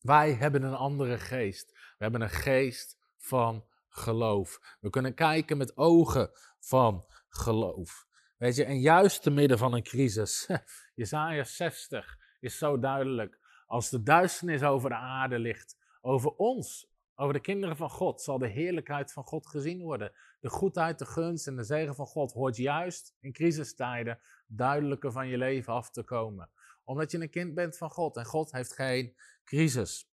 Wij 0.00 0.32
hebben 0.32 0.62
een 0.62 0.74
andere 0.74 1.18
geest. 1.18 1.70
We 1.72 1.96
hebben 1.98 2.20
een 2.20 2.30
geest 2.30 2.98
van 3.16 3.64
geloof. 3.88 4.76
We 4.80 4.90
kunnen 4.90 5.14
kijken 5.14 5.56
met 5.56 5.76
ogen 5.76 6.30
van 6.58 7.06
geloof. 7.28 8.06
Weet 8.36 8.56
je, 8.56 8.64
en 8.64 8.80
juist 8.80 9.22
te 9.22 9.30
midden 9.30 9.58
van 9.58 9.74
een 9.74 9.82
crisis, 9.82 10.46
Jesaja 10.94 11.44
60 11.44 12.18
is 12.40 12.58
zo 12.58 12.78
duidelijk. 12.78 13.38
Als 13.66 13.90
de 13.90 14.02
duisternis 14.02 14.62
over 14.62 14.88
de 14.88 14.96
aarde 14.96 15.38
ligt, 15.38 15.76
over 16.00 16.30
ons, 16.30 16.90
over 17.14 17.34
de 17.34 17.40
kinderen 17.40 17.76
van 17.76 17.90
God, 17.90 18.22
zal 18.22 18.38
de 18.38 18.46
heerlijkheid 18.46 19.12
van 19.12 19.24
God 19.24 19.46
gezien 19.46 19.82
worden. 19.82 20.12
De 20.40 20.48
goedheid, 20.48 20.98
de 20.98 21.06
gunst 21.06 21.46
en 21.46 21.56
de 21.56 21.64
zegen 21.64 21.94
van 21.94 22.06
God 22.06 22.32
hoort 22.32 22.56
juist 22.56 23.16
in 23.20 23.32
crisistijden 23.32 24.20
duidelijker 24.46 25.12
van 25.12 25.28
je 25.28 25.38
leven 25.38 25.72
af 25.72 25.90
te 25.90 26.02
komen. 26.02 26.50
Omdat 26.84 27.10
je 27.10 27.18
een 27.18 27.30
kind 27.30 27.54
bent 27.54 27.76
van 27.76 27.90
God 27.90 28.16
en 28.16 28.24
God 28.24 28.52
heeft 28.52 28.72
geen 28.72 29.16
crisis. 29.44 30.11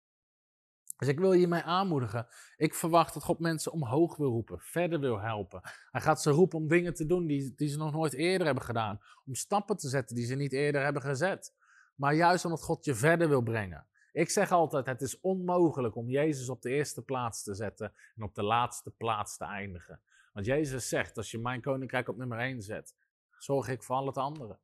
Dus 0.96 1.08
ik 1.08 1.18
wil 1.18 1.32
je 1.32 1.46
mee 1.46 1.62
aanmoedigen. 1.62 2.26
Ik 2.56 2.74
verwacht 2.74 3.14
dat 3.14 3.22
God 3.22 3.38
mensen 3.38 3.72
omhoog 3.72 4.16
wil 4.16 4.30
roepen, 4.30 4.60
verder 4.60 5.00
wil 5.00 5.20
helpen. 5.20 5.60
Hij 5.90 6.00
gaat 6.00 6.22
ze 6.22 6.30
roepen 6.30 6.58
om 6.58 6.68
dingen 6.68 6.94
te 6.94 7.06
doen 7.06 7.26
die, 7.26 7.54
die 7.56 7.68
ze 7.68 7.76
nog 7.76 7.92
nooit 7.92 8.12
eerder 8.12 8.46
hebben 8.46 8.64
gedaan. 8.64 9.00
Om 9.26 9.34
stappen 9.34 9.76
te 9.76 9.88
zetten 9.88 10.16
die 10.16 10.26
ze 10.26 10.34
niet 10.34 10.52
eerder 10.52 10.82
hebben 10.82 11.02
gezet. 11.02 11.54
Maar 11.94 12.14
juist 12.14 12.44
omdat 12.44 12.62
God 12.62 12.84
je 12.84 12.94
verder 12.94 13.28
wil 13.28 13.42
brengen. 13.42 13.86
Ik 14.12 14.30
zeg 14.30 14.52
altijd, 14.52 14.86
het 14.86 15.00
is 15.00 15.20
onmogelijk 15.20 15.96
om 15.96 16.08
Jezus 16.08 16.48
op 16.48 16.62
de 16.62 16.70
eerste 16.70 17.02
plaats 17.02 17.42
te 17.42 17.54
zetten 17.54 17.92
en 18.16 18.22
op 18.22 18.34
de 18.34 18.42
laatste 18.42 18.90
plaats 18.90 19.36
te 19.36 19.44
eindigen. 19.44 20.00
Want 20.32 20.46
Jezus 20.46 20.88
zegt, 20.88 21.16
als 21.16 21.30
je 21.30 21.38
mijn 21.38 21.60
koninkrijk 21.60 22.08
op 22.08 22.16
nummer 22.16 22.38
1 22.38 22.62
zet, 22.62 22.94
zorg 23.38 23.68
ik 23.68 23.82
voor 23.82 23.96
al 23.96 24.06
het 24.06 24.16
andere. 24.16 24.58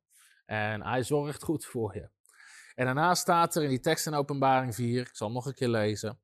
En 0.45 0.81
hij 0.83 1.03
zorgt 1.03 1.43
goed 1.43 1.65
voor 1.65 1.95
je. 1.95 2.09
En 2.75 2.85
daarna 2.85 3.15
staat 3.15 3.55
er 3.55 3.63
in 3.63 3.69
die 3.69 3.79
tekst 3.79 4.07
in 4.07 4.13
openbaring 4.13 4.75
4, 4.75 5.01
ik 5.01 5.15
zal 5.15 5.31
nog 5.31 5.45
een 5.45 5.53
keer 5.53 5.69
lezen. 5.69 6.19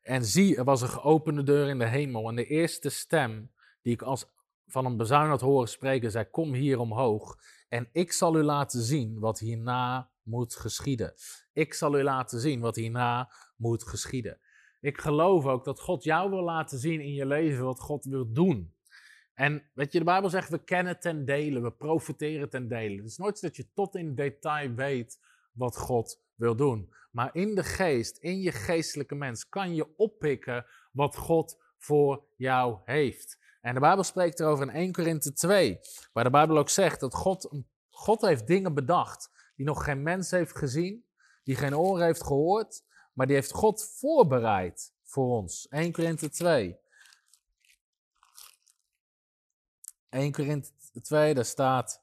En 0.00 0.24
zie, 0.24 0.56
er 0.56 0.64
was 0.64 0.82
een 0.82 0.88
geopende 0.88 1.42
deur 1.42 1.68
in 1.68 1.78
de 1.78 1.86
hemel 1.86 2.28
en 2.28 2.36
de 2.36 2.46
eerste 2.46 2.88
stem 2.88 3.52
die 3.82 3.92
ik 3.92 4.02
als 4.02 4.26
van 4.66 4.84
een 4.84 4.96
bezuin 4.96 5.28
had 5.28 5.40
horen 5.40 5.68
spreken, 5.68 6.10
zei, 6.10 6.24
kom 6.30 6.52
hier 6.52 6.78
omhoog 6.78 7.38
en 7.68 7.88
ik 7.92 8.12
zal 8.12 8.36
u 8.36 8.42
laten 8.42 8.82
zien 8.82 9.18
wat 9.18 9.38
hierna 9.38 10.10
moet 10.22 10.56
geschieden. 10.56 11.14
Ik 11.52 11.74
zal 11.74 11.98
u 11.98 12.02
laten 12.02 12.40
zien 12.40 12.60
wat 12.60 12.76
hierna 12.76 13.32
moet 13.56 13.84
geschieden. 13.88 14.40
Ik 14.80 15.00
geloof 15.00 15.44
ook 15.46 15.64
dat 15.64 15.80
God 15.80 16.04
jou 16.04 16.30
wil 16.30 16.42
laten 16.42 16.78
zien 16.78 17.00
in 17.00 17.12
je 17.12 17.26
leven 17.26 17.64
wat 17.64 17.80
God 17.80 18.04
wil 18.04 18.32
doen. 18.32 18.73
En 19.34 19.62
weet 19.74 19.92
je, 19.92 19.98
de 19.98 20.04
Bijbel 20.04 20.30
zegt, 20.30 20.48
we 20.48 20.64
kennen 20.64 21.00
ten 21.00 21.24
dele, 21.24 21.60
we 21.60 21.72
profiteren 21.72 22.48
ten 22.48 22.68
dele. 22.68 22.96
Het 22.96 23.10
is 23.10 23.16
nooit 23.16 23.40
dat 23.40 23.56
je 23.56 23.72
tot 23.72 23.94
in 23.94 24.14
detail 24.14 24.74
weet 24.74 25.20
wat 25.52 25.76
God 25.76 26.20
wil 26.34 26.56
doen. 26.56 26.92
Maar 27.10 27.30
in 27.32 27.54
de 27.54 27.64
geest, 27.64 28.16
in 28.16 28.40
je 28.40 28.52
geestelijke 28.52 29.14
mens, 29.14 29.48
kan 29.48 29.74
je 29.74 29.96
oppikken 29.96 30.66
wat 30.92 31.16
God 31.16 31.58
voor 31.78 32.24
jou 32.36 32.78
heeft. 32.84 33.38
En 33.60 33.74
de 33.74 33.80
Bijbel 33.80 34.04
spreekt 34.04 34.40
erover 34.40 34.66
in 34.66 34.74
1 34.74 34.92
Korinthe 34.92 35.32
2, 35.32 35.78
waar 36.12 36.24
de 36.24 36.30
Bijbel 36.30 36.58
ook 36.58 36.68
zegt 36.68 37.00
dat 37.00 37.14
God, 37.14 37.64
God 37.90 38.20
heeft 38.20 38.46
dingen 38.46 38.74
bedacht 38.74 39.30
die 39.56 39.66
nog 39.66 39.84
geen 39.84 40.02
mens 40.02 40.30
heeft 40.30 40.56
gezien, 40.56 41.04
die 41.42 41.56
geen 41.56 41.76
oren 41.76 42.04
heeft 42.04 42.24
gehoord, 42.24 42.82
maar 43.12 43.26
die 43.26 43.36
heeft 43.36 43.52
God 43.52 43.84
voorbereid 43.98 44.94
voor 45.02 45.36
ons. 45.36 45.68
1 45.68 45.92
Korinthe 45.92 46.30
2. 46.30 46.78
1 50.14 50.32
Korinthe 50.32 50.70
2, 51.02 51.34
daar 51.34 51.44
staat. 51.44 52.02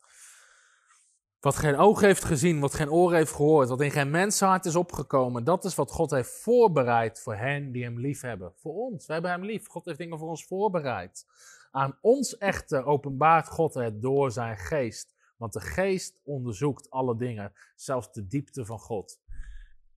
Wat 1.40 1.56
geen 1.56 1.78
oog 1.78 2.02
heeft 2.02 2.24
gezien, 2.24 2.60
wat 2.60 2.74
geen 2.74 2.92
oor 2.92 3.14
heeft 3.14 3.32
gehoord, 3.32 3.70
wat 3.70 3.82
in 3.82 3.92
geen 3.92 4.10
mensenhart 4.10 4.66
is 4.66 4.76
opgekomen, 4.76 5.44
dat 5.44 5.66
is 5.66 5.76
wat 5.76 5.92
God 5.92 6.12
heeft 6.12 6.42
voorbereid 6.42 7.20
voor 7.22 7.36
hen 7.36 7.72
die 7.72 7.84
hem 7.84 8.00
lief 8.00 8.22
hebben. 8.22 8.54
Voor 8.56 8.74
ons, 8.74 9.06
wij 9.06 9.16
hebben 9.16 9.34
hem 9.34 9.46
lief. 9.46 9.68
God 9.68 9.86
heeft 9.86 9.98
dingen 9.98 10.20
voor 10.20 10.30
ons 10.30 10.46
voorbereid. 10.46 11.26
Aan 11.72 11.98
ons 12.02 12.38
echter 12.38 12.86
openbaart 12.86 13.48
God 13.48 13.74
het 13.74 14.02
door 14.02 14.32
zijn 14.32 14.58
geest. 14.58 15.16
Want 15.38 15.54
de 15.54 15.62
geest 15.62 16.20
onderzoekt 16.24 16.90
alle 16.90 17.18
dingen, 17.18 17.54
zelfs 17.76 18.12
de 18.12 18.28
diepte 18.28 18.66
van 18.66 18.80
God. 18.80 19.20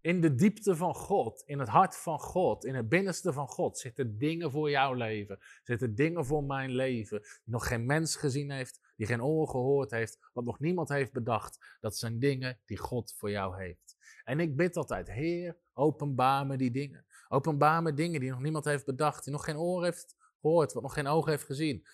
In 0.05 0.21
de 0.21 0.35
diepte 0.35 0.77
van 0.77 0.95
God, 0.95 1.43
in 1.47 1.59
het 1.59 1.69
hart 1.69 1.97
van 1.97 2.19
God, 2.19 2.65
in 2.65 2.75
het 2.75 2.89
binnenste 2.89 3.33
van 3.33 3.49
God 3.49 3.79
zitten 3.79 4.19
dingen 4.19 4.51
voor 4.51 4.71
jouw 4.71 4.93
leven. 4.93 5.39
Zitten 5.63 5.95
dingen 5.95 6.25
voor 6.25 6.45
mijn 6.45 6.71
leven 6.71 7.21
die 7.21 7.53
nog 7.53 7.67
geen 7.67 7.87
mens 7.87 8.17
gezien 8.17 8.51
heeft, 8.51 8.81
die 8.97 9.07
geen 9.07 9.23
oor 9.23 9.49
gehoord 9.49 9.91
heeft, 9.91 10.19
wat 10.33 10.45
nog 10.45 10.61
niemand 10.61 10.89
heeft 10.89 11.13
bedacht. 11.13 11.77
Dat 11.81 11.97
zijn 11.97 12.19
dingen 12.19 12.59
die 12.67 12.77
God 12.77 13.15
voor 13.17 13.31
jou 13.31 13.57
heeft. 13.63 13.97
En 14.25 14.41
ik 14.41 14.57
bid 14.57 14.77
altijd, 14.77 15.11
Heer, 15.11 15.57
openbaar 15.75 16.47
me 16.47 16.57
die 16.57 16.71
dingen. 16.71 17.07
Openbaar 17.29 17.83
me 17.83 17.95
dingen 17.95 18.21
die 18.21 18.31
nog 18.31 18.41
niemand 18.41 18.65
heeft 18.65 18.85
bedacht, 18.85 19.25
die 19.25 19.33
nog 19.33 19.45
geen 19.45 19.59
oor 19.59 19.85
heeft 19.85 20.17
gehoord, 20.41 20.73
wat 20.73 20.83
nog 20.83 20.95
geen 20.95 21.07
oog 21.07 21.27
heeft 21.27 21.45
gezien. 21.45 21.87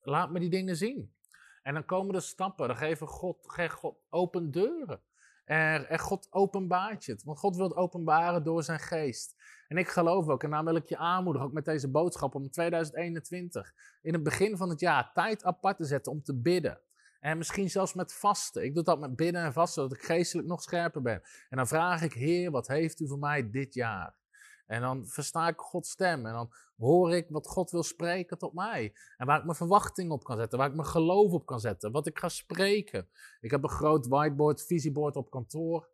Laat 0.00 0.30
me 0.30 0.40
die 0.40 0.50
dingen 0.50 0.76
zien. 0.76 1.14
En 1.62 1.74
dan 1.74 1.84
komen 1.84 2.12
de 2.12 2.20
stappen, 2.20 2.68
dan 2.68 2.76
geven 2.76 3.06
God, 3.06 3.38
geeft 3.42 3.74
God 3.74 3.96
open 4.08 4.50
deuren. 4.50 5.00
Er 5.50 5.98
God 5.98 6.26
openbaart 6.30 7.04
je 7.04 7.12
het. 7.12 7.22
Want 7.22 7.38
God 7.38 7.56
wil 7.56 7.64
het 7.64 7.76
openbaren 7.76 8.42
door 8.42 8.62
zijn 8.62 8.78
geest. 8.78 9.34
En 9.68 9.76
ik 9.76 9.88
geloof 9.88 10.28
ook, 10.28 10.42
en 10.42 10.50
daar 10.50 10.64
wil 10.64 10.76
ik 10.76 10.88
je 10.88 10.96
aanmoedigen, 10.96 11.48
ook 11.48 11.54
met 11.54 11.64
deze 11.64 11.90
boodschap 11.90 12.34
om 12.34 12.50
2021, 12.50 13.74
in 14.02 14.12
het 14.12 14.22
begin 14.22 14.56
van 14.56 14.68
het 14.68 14.80
jaar, 14.80 15.10
tijd 15.12 15.44
apart 15.44 15.76
te 15.76 15.84
zetten 15.84 16.12
om 16.12 16.22
te 16.22 16.40
bidden. 16.40 16.80
En 17.20 17.38
misschien 17.38 17.70
zelfs 17.70 17.94
met 17.94 18.14
vasten. 18.14 18.64
Ik 18.64 18.74
doe 18.74 18.84
dat 18.84 19.00
met 19.00 19.16
bidden 19.16 19.42
en 19.42 19.52
vasten, 19.52 19.82
zodat 19.82 19.98
ik 19.98 20.04
geestelijk 20.04 20.48
nog 20.48 20.62
scherper 20.62 21.02
ben. 21.02 21.22
En 21.48 21.56
dan 21.56 21.66
vraag 21.66 22.02
ik, 22.02 22.12
Heer, 22.12 22.50
wat 22.50 22.68
heeft 22.68 23.00
u 23.00 23.08
voor 23.08 23.18
mij 23.18 23.50
dit 23.50 23.74
jaar? 23.74 24.14
En 24.70 24.80
dan 24.80 25.06
versta 25.06 25.48
ik 25.48 25.58
Gods 25.58 25.90
stem. 25.90 26.26
En 26.26 26.32
dan 26.32 26.52
hoor 26.76 27.14
ik 27.14 27.26
wat 27.28 27.46
God 27.46 27.70
wil 27.70 27.82
spreken 27.82 28.38
tot 28.38 28.52
mij. 28.52 28.94
En 29.16 29.26
waar 29.26 29.38
ik 29.38 29.44
mijn 29.44 29.56
verwachting 29.56 30.10
op 30.10 30.24
kan 30.24 30.36
zetten. 30.36 30.58
Waar 30.58 30.68
ik 30.68 30.74
mijn 30.74 30.88
geloof 30.88 31.32
op 31.32 31.46
kan 31.46 31.60
zetten. 31.60 31.92
Wat 31.92 32.06
ik 32.06 32.18
ga 32.18 32.28
spreken. 32.28 33.08
Ik 33.40 33.50
heb 33.50 33.62
een 33.62 33.70
groot 33.70 34.06
whiteboard, 34.06 34.66
visieboard 34.66 35.16
op 35.16 35.30
kantoor. 35.30 35.88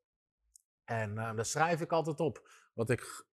En 0.85 1.11
uh, 1.11 1.35
daar 1.35 1.45
schrijf 1.45 1.81
ik 1.81 1.93
altijd 1.93 2.20
op 2.20 2.49
wat 2.74 2.91
ik 2.91 3.27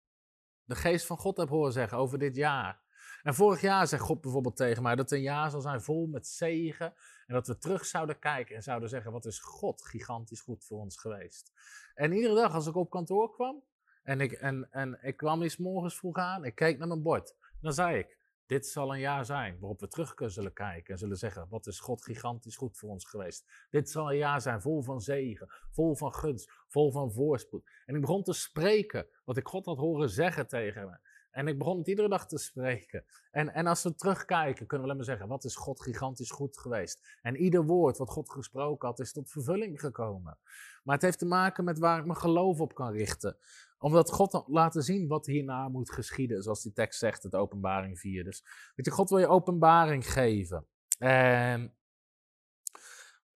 de 0.63 0.75
geest 0.75 1.05
van 1.05 1.17
God 1.17 1.37
heb 1.37 1.49
horen 1.49 1.73
zeggen 1.73 1.97
over 1.97 2.19
dit 2.19 2.35
jaar. 2.35 2.81
En 3.23 3.33
vorig 3.33 3.61
jaar 3.61 3.87
zei 3.87 4.01
God 4.01 4.21
bijvoorbeeld 4.21 4.55
tegen 4.55 4.83
mij 4.83 4.95
dat 4.95 5.11
een 5.11 5.21
jaar 5.21 5.49
zal 5.49 5.61
zijn 5.61 5.81
vol 5.81 6.07
met 6.07 6.27
zegen. 6.27 6.93
En 7.25 7.33
dat 7.33 7.47
we 7.47 7.57
terug 7.57 7.85
zouden 7.85 8.19
kijken 8.19 8.55
en 8.55 8.63
zouden 8.63 8.89
zeggen: 8.89 9.11
wat 9.11 9.25
is 9.25 9.39
God 9.39 9.85
gigantisch 9.85 10.41
goed 10.41 10.65
voor 10.65 10.79
ons 10.79 10.97
geweest. 10.97 11.51
En 11.95 12.13
iedere 12.13 12.35
dag 12.35 12.53
als 12.53 12.67
ik 12.67 12.75
op 12.75 12.89
kantoor 12.89 13.31
kwam, 13.31 13.63
en 14.03 14.21
ik, 14.21 14.31
en, 14.31 14.67
en 14.71 14.99
ik 15.01 15.17
kwam 15.17 15.41
eens 15.41 15.57
morgens 15.57 15.97
vroeg 15.97 16.17
aan, 16.17 16.45
ik 16.45 16.55
keek 16.55 16.77
naar 16.77 16.87
mijn 16.87 17.01
bord. 17.01 17.35
Dan 17.61 17.73
zei 17.73 17.97
ik, 17.97 18.17
dit 18.45 18.67
zal 18.67 18.93
een 18.93 18.99
jaar 18.99 19.25
zijn 19.25 19.59
waarop 19.59 19.79
we 19.79 19.87
terug 19.87 20.13
zullen 20.25 20.53
kijken 20.53 20.93
en 20.93 20.99
zullen 20.99 21.17
zeggen, 21.17 21.47
wat 21.49 21.67
is 21.67 21.79
God 21.79 22.03
gigantisch 22.03 22.55
goed 22.55 22.77
voor 22.77 22.89
ons 22.89 23.05
geweest. 23.05 23.67
Dit 23.69 23.89
zal 23.89 24.11
een 24.11 24.17
jaar 24.17 24.41
zijn 24.41 24.61
vol 24.61 24.81
van 24.81 25.01
zegen, 25.01 25.49
vol 25.71 25.95
van 25.95 26.13
gunst, 26.13 26.51
vol 26.67 26.91
van 26.91 27.11
voorspoed. 27.11 27.69
En 27.85 27.95
ik 27.95 28.01
begon 28.01 28.23
te 28.23 28.33
spreken 28.33 29.07
wat 29.25 29.37
ik 29.37 29.47
God 29.47 29.65
had 29.65 29.77
horen 29.77 30.09
zeggen 30.09 30.47
tegen 30.47 30.85
me. 30.85 30.97
En 31.33 31.47
ik 31.47 31.57
begon 31.57 31.77
het 31.77 31.87
iedere 31.87 32.09
dag 32.09 32.27
te 32.27 32.37
spreken. 32.37 33.05
En, 33.31 33.53
en 33.53 33.67
als 33.67 33.83
we 33.83 33.95
terugkijken, 33.95 34.67
kunnen 34.67 34.77
we 34.77 34.83
alleen 34.83 34.95
maar 34.95 35.05
zeggen: 35.15 35.27
wat 35.27 35.43
is 35.43 35.55
God 35.55 35.81
gigantisch 35.81 36.31
goed 36.31 36.57
geweest? 36.57 37.17
En 37.21 37.35
ieder 37.35 37.65
woord 37.65 37.97
wat 37.97 38.09
God 38.09 38.31
gesproken 38.31 38.87
had, 38.87 38.99
is 38.99 39.11
tot 39.11 39.31
vervulling 39.31 39.79
gekomen. 39.79 40.37
Maar 40.83 40.95
het 40.95 41.03
heeft 41.03 41.19
te 41.19 41.25
maken 41.25 41.63
met 41.63 41.79
waar 41.79 41.99
ik 41.99 42.05
mijn 42.05 42.17
geloof 42.17 42.59
op 42.59 42.73
kan 42.73 42.91
richten. 42.91 43.37
Omdat 43.77 44.11
God 44.11 44.43
laten 44.47 44.83
zien 44.83 45.07
wat 45.07 45.25
hierna 45.25 45.69
moet 45.69 45.91
geschieden, 45.91 46.43
zoals 46.43 46.61
die 46.61 46.73
tekst 46.73 46.99
zegt, 46.99 47.23
het 47.23 47.35
openbaring 47.35 47.99
4. 47.99 48.23
Dus 48.23 48.43
weet 48.75 48.85
je, 48.85 48.91
God 48.91 49.09
wil 49.09 49.19
je 49.19 49.27
openbaring 49.27 50.11
geven. 50.11 50.65
En 50.97 51.73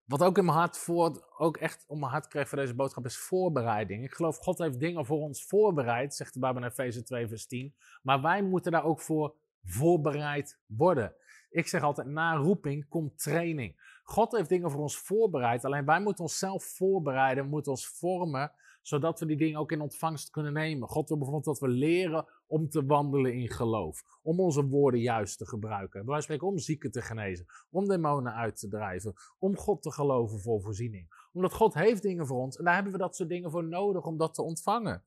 wat 0.07 0.23
ook 0.23 0.37
in 0.37 0.45
mijn 0.45 0.57
hart 0.57 0.77
voor, 0.77 1.33
ook 1.37 1.57
echt 1.57 1.85
om 1.87 1.99
mijn 1.99 2.11
hart 2.11 2.27
kreeg 2.27 2.49
voor 2.49 2.57
deze 2.57 2.73
boodschap, 2.73 3.05
is 3.05 3.17
voorbereiding. 3.17 4.03
Ik 4.03 4.13
geloof, 4.13 4.37
God 4.37 4.57
heeft 4.57 4.79
dingen 4.79 5.05
voor 5.05 5.19
ons 5.19 5.45
voorbereid, 5.45 6.15
zegt 6.15 6.33
de 6.33 6.39
Bijbel 6.39 6.61
in 6.61 6.67
Efeze 6.67 7.03
2, 7.03 7.27
vers 7.27 7.47
10. 7.47 7.75
Maar 8.01 8.21
wij 8.21 8.43
moeten 8.43 8.71
daar 8.71 8.83
ook 8.83 9.01
voor 9.01 9.35
voorbereid 9.63 10.59
worden. 10.65 11.15
Ik 11.49 11.67
zeg 11.67 11.81
altijd, 11.81 12.07
na 12.07 12.35
roeping 12.35 12.87
komt 12.89 13.23
training. 13.23 13.99
God 14.03 14.31
heeft 14.31 14.49
dingen 14.49 14.71
voor 14.71 14.81
ons 14.81 14.97
voorbereid, 14.97 15.65
alleen 15.65 15.85
wij 15.85 16.01
moeten 16.01 16.23
onszelf 16.23 16.63
voorbereiden, 16.63 17.49
moeten 17.49 17.71
ons 17.71 17.87
vormen, 17.87 18.51
zodat 18.81 19.19
we 19.19 19.25
die 19.25 19.37
dingen 19.37 19.59
ook 19.59 19.71
in 19.71 19.81
ontvangst 19.81 20.29
kunnen 20.29 20.53
nemen. 20.53 20.87
God 20.87 21.07
wil 21.07 21.17
bijvoorbeeld 21.17 21.59
dat 21.59 21.69
we 21.69 21.75
leren 21.75 22.27
om 22.47 22.69
te 22.69 22.85
wandelen 22.85 23.33
in 23.33 23.49
geloof, 23.49 24.03
om 24.21 24.39
onze 24.39 24.65
woorden 24.65 24.99
juist 24.99 25.37
te 25.37 25.47
gebruiken. 25.47 26.05
Wij 26.05 26.21
spreken 26.21 26.47
om 26.47 26.57
zieken 26.57 26.91
te 26.91 27.01
genezen, 27.01 27.45
om 27.69 27.87
demonen 27.87 28.33
uit 28.33 28.59
te 28.59 28.67
drijven, 28.67 29.13
om 29.39 29.57
God 29.57 29.81
te 29.81 29.91
geloven 29.91 30.39
voor 30.39 30.61
voorziening. 30.61 31.29
Omdat 31.33 31.53
God 31.53 31.73
heeft 31.73 32.01
dingen 32.01 32.27
voor 32.27 32.41
ons 32.41 32.57
en 32.57 32.63
daar 32.63 32.73
hebben 32.73 32.91
we 32.91 32.97
dat 32.97 33.15
soort 33.15 33.29
dingen 33.29 33.51
voor 33.51 33.63
nodig 33.63 34.05
om 34.05 34.17
dat 34.17 34.33
te 34.33 34.41
ontvangen. 34.41 35.03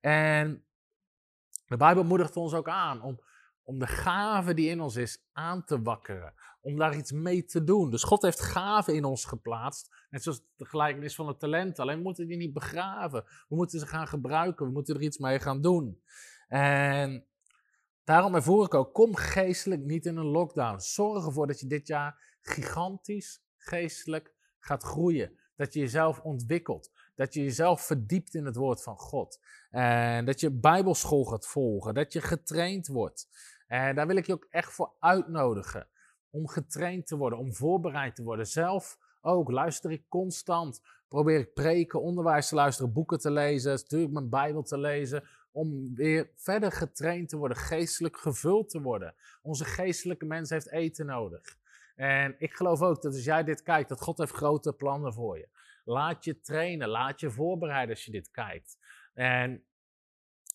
En 0.00 0.64
de 1.66 1.76
Bijbel 1.76 2.04
moedigt 2.04 2.36
ons 2.36 2.54
ook 2.54 2.68
aan 2.68 3.02
om 3.02 3.18
om 3.64 3.78
de 3.78 3.86
gave 3.86 4.54
die 4.54 4.68
in 4.68 4.80
ons 4.80 4.96
is 4.96 5.24
aan 5.32 5.64
te 5.64 5.82
wakkeren. 5.82 6.34
Om 6.60 6.76
daar 6.76 6.96
iets 6.96 7.12
mee 7.12 7.44
te 7.44 7.64
doen. 7.64 7.90
Dus 7.90 8.02
God 8.02 8.22
heeft 8.22 8.40
gaven 8.40 8.94
in 8.94 9.04
ons 9.04 9.24
geplaatst. 9.24 10.06
Net 10.10 10.22
zoals 10.22 10.42
de 10.56 10.64
gelijkenis 10.64 11.14
van 11.14 11.28
het 11.28 11.38
talent. 11.38 11.78
Alleen 11.78 11.96
we 11.96 12.02
moeten 12.02 12.26
die 12.26 12.36
niet 12.36 12.52
begraven. 12.52 13.24
We 13.48 13.56
moeten 13.56 13.78
ze 13.78 13.86
gaan 13.86 14.06
gebruiken. 14.06 14.66
We 14.66 14.72
moeten 14.72 14.94
er 14.94 15.02
iets 15.02 15.18
mee 15.18 15.40
gaan 15.40 15.60
doen. 15.60 16.02
En 16.54 17.26
daarom 18.04 18.34
ervoor 18.34 18.64
ik 18.64 18.74
ook, 18.74 18.94
kom 18.94 19.14
geestelijk 19.14 19.82
niet 19.82 20.06
in 20.06 20.16
een 20.16 20.26
lockdown. 20.26 20.78
Zorg 20.78 21.26
ervoor 21.26 21.46
dat 21.46 21.60
je 21.60 21.66
dit 21.66 21.86
jaar 21.86 22.36
gigantisch 22.42 23.44
geestelijk 23.56 24.34
gaat 24.58 24.82
groeien. 24.82 25.38
Dat 25.56 25.72
je 25.72 25.80
jezelf 25.80 26.20
ontwikkelt. 26.20 26.92
Dat 27.14 27.34
je 27.34 27.42
jezelf 27.42 27.80
verdiept 27.80 28.34
in 28.34 28.44
het 28.44 28.56
woord 28.56 28.82
van 28.82 28.98
God. 28.98 29.40
En 29.70 30.24
dat 30.24 30.40
je 30.40 30.50
bijbelschool 30.50 31.24
gaat 31.24 31.46
volgen. 31.46 31.94
Dat 31.94 32.12
je 32.12 32.20
getraind 32.20 32.86
wordt. 32.86 33.28
En 33.66 33.94
daar 33.94 34.06
wil 34.06 34.16
ik 34.16 34.26
je 34.26 34.32
ook 34.32 34.46
echt 34.50 34.72
voor 34.72 34.92
uitnodigen. 34.98 35.88
Om 36.30 36.48
getraind 36.48 37.06
te 37.06 37.16
worden, 37.16 37.38
om 37.38 37.54
voorbereid 37.54 38.16
te 38.16 38.22
worden. 38.22 38.46
Zelf 38.46 38.98
ook 39.20 39.50
luister 39.50 39.90
ik 39.90 40.08
constant. 40.08 40.80
Probeer 41.08 41.38
ik 41.38 41.54
preken, 41.54 42.02
onderwijs 42.02 42.48
te 42.48 42.54
luisteren, 42.54 42.92
boeken 42.92 43.18
te 43.18 43.30
lezen, 43.30 43.70
natuurlijk 43.72 44.12
mijn 44.12 44.28
Bijbel 44.28 44.62
te 44.62 44.78
lezen. 44.78 45.24
Om 45.54 45.94
weer 45.94 46.30
verder 46.36 46.72
getraind 46.72 47.28
te 47.28 47.36
worden, 47.36 47.56
geestelijk 47.56 48.16
gevuld 48.16 48.70
te 48.70 48.80
worden. 48.80 49.14
Onze 49.42 49.64
geestelijke 49.64 50.24
mens 50.24 50.50
heeft 50.50 50.70
eten 50.70 51.06
nodig. 51.06 51.58
En 51.96 52.34
ik 52.38 52.54
geloof 52.54 52.82
ook 52.82 53.02
dat 53.02 53.14
als 53.14 53.24
jij 53.24 53.44
dit 53.44 53.62
kijkt, 53.62 53.88
dat 53.88 54.00
God 54.00 54.18
heeft 54.18 54.32
grote 54.32 54.72
plannen 54.72 55.12
voor 55.12 55.38
je. 55.38 55.48
Laat 55.84 56.24
je 56.24 56.40
trainen, 56.40 56.88
laat 56.88 57.20
je 57.20 57.30
voorbereiden 57.30 57.94
als 57.94 58.04
je 58.04 58.10
dit 58.10 58.30
kijkt. 58.30 58.78
En 59.14 59.64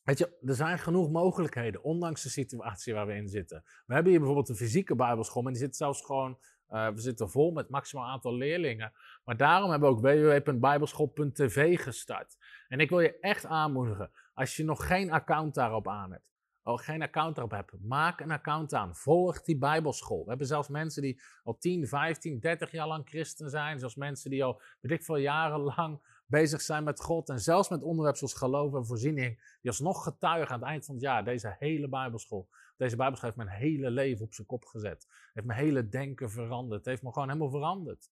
Weet 0.09 0.17
je, 0.17 0.37
er 0.45 0.55
zijn 0.55 0.79
genoeg 0.79 1.09
mogelijkheden, 1.09 1.83
ondanks 1.83 2.23
de 2.23 2.29
situatie 2.29 2.93
waar 2.93 3.07
we 3.07 3.13
in 3.13 3.27
zitten. 3.27 3.63
We 3.85 3.93
hebben 3.93 4.11
hier 4.11 4.19
bijvoorbeeld 4.19 4.49
een 4.49 4.55
fysieke 4.55 4.95
bijbelschool, 4.95 5.41
maar 5.41 5.51
die 5.51 5.61
zit 5.61 5.75
zelfs 5.75 6.05
gewoon, 6.05 6.37
uh, 6.69 6.87
we 6.87 7.01
zitten 7.01 7.29
vol 7.29 7.51
met 7.51 7.69
maximaal 7.69 8.05
aantal 8.05 8.35
leerlingen. 8.35 8.93
Maar 9.23 9.37
daarom 9.37 9.69
hebben 9.69 9.89
we 9.89 9.95
ook 9.95 10.01
www.bijbelschool.tv 10.01 11.79
gestart. 11.79 12.37
En 12.67 12.79
ik 12.79 12.89
wil 12.89 12.99
je 12.99 13.19
echt 13.19 13.45
aanmoedigen, 13.45 14.11
als 14.39 14.55
je 14.55 14.63
nog 14.63 14.87
geen 14.87 15.11
account 15.11 15.53
daarop 15.53 15.87
aan 15.87 16.11
hebt, 16.11 16.31
of 16.63 16.81
geen 16.81 17.01
account 17.01 17.35
daarop 17.35 17.53
hebt, 17.53 17.73
maak 17.81 18.19
een 18.19 18.31
account 18.31 18.73
aan. 18.73 18.95
Volg 18.95 19.41
die 19.41 19.57
bijbelschool. 19.57 20.23
We 20.23 20.29
hebben 20.29 20.47
zelfs 20.47 20.67
mensen 20.67 21.01
die 21.01 21.21
al 21.43 21.57
10, 21.57 21.87
15, 21.87 22.39
30 22.39 22.71
jaar 22.71 22.87
lang 22.87 23.09
christen 23.09 23.49
zijn. 23.49 23.79
Zelfs 23.79 23.95
mensen 23.95 24.29
die 24.29 24.43
al, 24.43 24.61
weet 24.79 24.91
ik 24.91 25.03
veel, 25.03 25.17
jarenlang 25.17 25.99
bezig 26.25 26.61
zijn 26.61 26.83
met 26.83 27.01
God 27.01 27.29
en 27.29 27.39
zelfs 27.39 27.69
met 27.69 27.83
onderwerpen 27.83 28.19
zoals 28.19 28.33
geloof 28.33 28.73
en 28.73 28.85
voorziening, 28.85 29.57
die 29.61 29.69
alsnog 29.69 30.03
getuigen 30.03 30.53
aan 30.55 30.59
het 30.59 30.69
eind 30.69 30.85
van 30.85 30.95
het 30.95 31.03
jaar, 31.03 31.23
deze 31.23 31.55
hele 31.59 31.89
Bijbelschool, 31.89 32.49
deze 32.77 32.95
Bijbelschool 32.95 33.29
heeft 33.29 33.45
mijn 33.45 33.57
hele 33.59 33.91
leven 33.91 34.25
op 34.25 34.33
zijn 34.33 34.47
kop 34.47 34.65
gezet. 34.65 35.07
Heeft 35.33 35.47
mijn 35.47 35.59
hele 35.59 35.89
denken 35.89 36.29
veranderd. 36.29 36.85
Heeft 36.85 37.03
me 37.03 37.11
gewoon 37.11 37.27
helemaal 37.27 37.49
veranderd. 37.49 38.09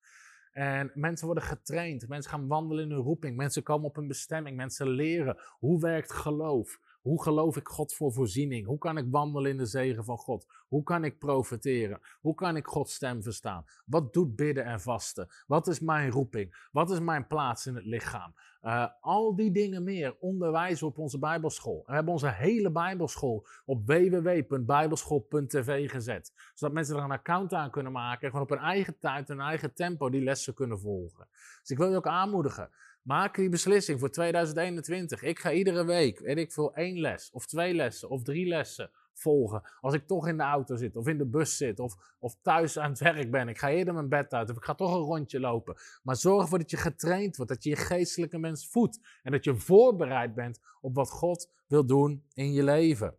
En 0.56 0.92
mensen 0.94 1.26
worden 1.26 1.44
getraind, 1.44 2.08
mensen 2.08 2.32
gaan 2.32 2.48
wandelen 2.48 2.84
in 2.84 2.92
hun 2.92 3.02
roeping, 3.04 3.38
mensen 3.38 3.64
komen 3.64 3.88
op 3.88 3.96
hun 3.96 4.08
bestemming, 4.08 4.58
mensen 4.58 4.90
leren. 4.90 5.38
Hoe 5.60 5.80
werkt 5.80 6.12
geloof. 6.12 6.80
Hoe 7.06 7.24
geloof 7.24 7.58
ik 7.58 7.68
God 7.68 7.94
voor 7.94 8.14
voorziening? 8.14 8.66
Hoe 8.66 8.78
kan 8.78 8.98
ik 8.98 9.06
wandelen 9.10 9.52
in 9.52 9.58
de 9.58 9.66
zegen 9.66 10.04
van 10.04 10.18
God? 10.18 10.48
Hoe 10.68 10.84
kan 10.84 11.04
ik 11.04 11.20
profiteren? 11.20 12.00
Hoe 12.20 12.36
kan 12.36 12.56
ik 12.56 12.68
Gods 12.68 12.94
stem 12.94 13.24
verstaan? 13.24 13.66
Wat 13.86 14.14
doet 14.14 14.36
bidden 14.36 14.66
en 14.66 14.82
vasten? 14.82 15.28
Wat 15.48 15.68
is 15.68 15.80
mijn 15.80 16.12
roeping? 16.12 16.68
Wat 16.72 16.92
is 16.92 17.00
mijn 17.00 17.28
plaats 17.28 17.66
in 17.66 17.76
het 17.76 17.86
lichaam? 17.86 18.34
Uh, 18.62 18.88
al 19.02 19.36
die 19.36 19.52
dingen 19.52 19.84
meer 19.84 20.16
onderwijzen 20.20 20.88
op 20.88 20.98
onze 20.98 21.20
Bijbelschool. 21.20 21.84
We 21.86 21.94
hebben 21.94 22.14
onze 22.14 22.32
hele 22.32 22.72
Bijbelschool 22.72 23.48
op 23.66 23.86
www.bijbelschool.tv 23.86 25.90
gezet. 25.90 26.34
Zodat 26.54 26.76
mensen 26.76 26.98
er 26.98 27.04
een 27.04 27.12
account 27.12 27.54
aan 27.54 27.72
kunnen 27.72 27.92
maken 27.92 28.22
en 28.22 28.30
gewoon 28.30 28.46
op 28.46 28.50
hun 28.50 28.60
eigen 28.60 29.00
tijd 29.00 29.30
en 29.30 29.40
eigen 29.40 29.74
tempo 29.74 30.10
die 30.10 30.24
lessen 30.24 30.54
kunnen 30.54 30.80
volgen. 30.80 31.28
Dus 31.60 31.70
ik 31.70 31.78
wil 31.78 31.90
je 31.90 31.96
ook 31.96 32.08
aanmoedigen. 32.08 32.70
Maak 33.06 33.36
die 33.36 33.50
beslissing 33.50 34.00
voor 34.00 34.10
2021. 34.10 35.22
Ik 35.22 35.40
ga 35.40 35.52
iedere 35.52 35.86
week, 35.86 36.20
weet 36.20 36.38
ik 36.38 36.52
veel, 36.52 36.74
één 36.74 37.00
les 37.00 37.32
of 37.32 37.46
twee 37.46 37.74
lessen 37.74 38.10
of 38.10 38.24
drie 38.24 38.48
lessen 38.48 38.92
volgen. 39.14 39.62
Als 39.82 39.94
ik 39.94 40.08
toch 40.08 40.28
in 40.28 40.38
de 40.38 40.44
auto 40.44 40.76
zit 40.76 40.96
of 40.96 41.08
in 41.08 41.18
de 41.18 41.26
bus 41.26 41.58
zit 41.58 41.80
of, 41.80 42.16
of 42.20 42.36
thuis 42.42 42.80
aan 42.80 42.90
het 42.90 43.00
werk 43.00 43.32
ben. 43.32 43.48
Ik 43.48 43.58
ga 43.58 43.70
eerder 43.70 43.94
mijn 43.94 44.10
bed 44.10 44.34
uit 44.34 44.50
of 44.50 44.58
ik 44.58 44.64
ga 44.64 44.74
toch 44.74 44.94
een 44.94 45.02
rondje 45.02 45.40
lopen. 45.40 45.76
Maar 46.04 46.16
zorg 46.16 46.42
ervoor 46.42 46.58
dat 46.58 46.70
je 46.70 46.78
getraind 46.78 47.36
wordt, 47.36 47.52
dat 47.52 47.64
je 47.64 47.70
je 47.70 47.76
geestelijke 47.76 48.38
mens 48.38 48.68
voedt. 48.68 49.00
En 49.24 49.32
dat 49.32 49.44
je 49.44 49.56
voorbereid 49.56 50.36
bent 50.36 50.60
op 50.82 50.96
wat 50.96 51.10
God 51.10 51.52
wil 51.68 51.86
doen 51.86 52.26
in 52.34 52.54
je 52.54 52.64
leven. 52.64 53.18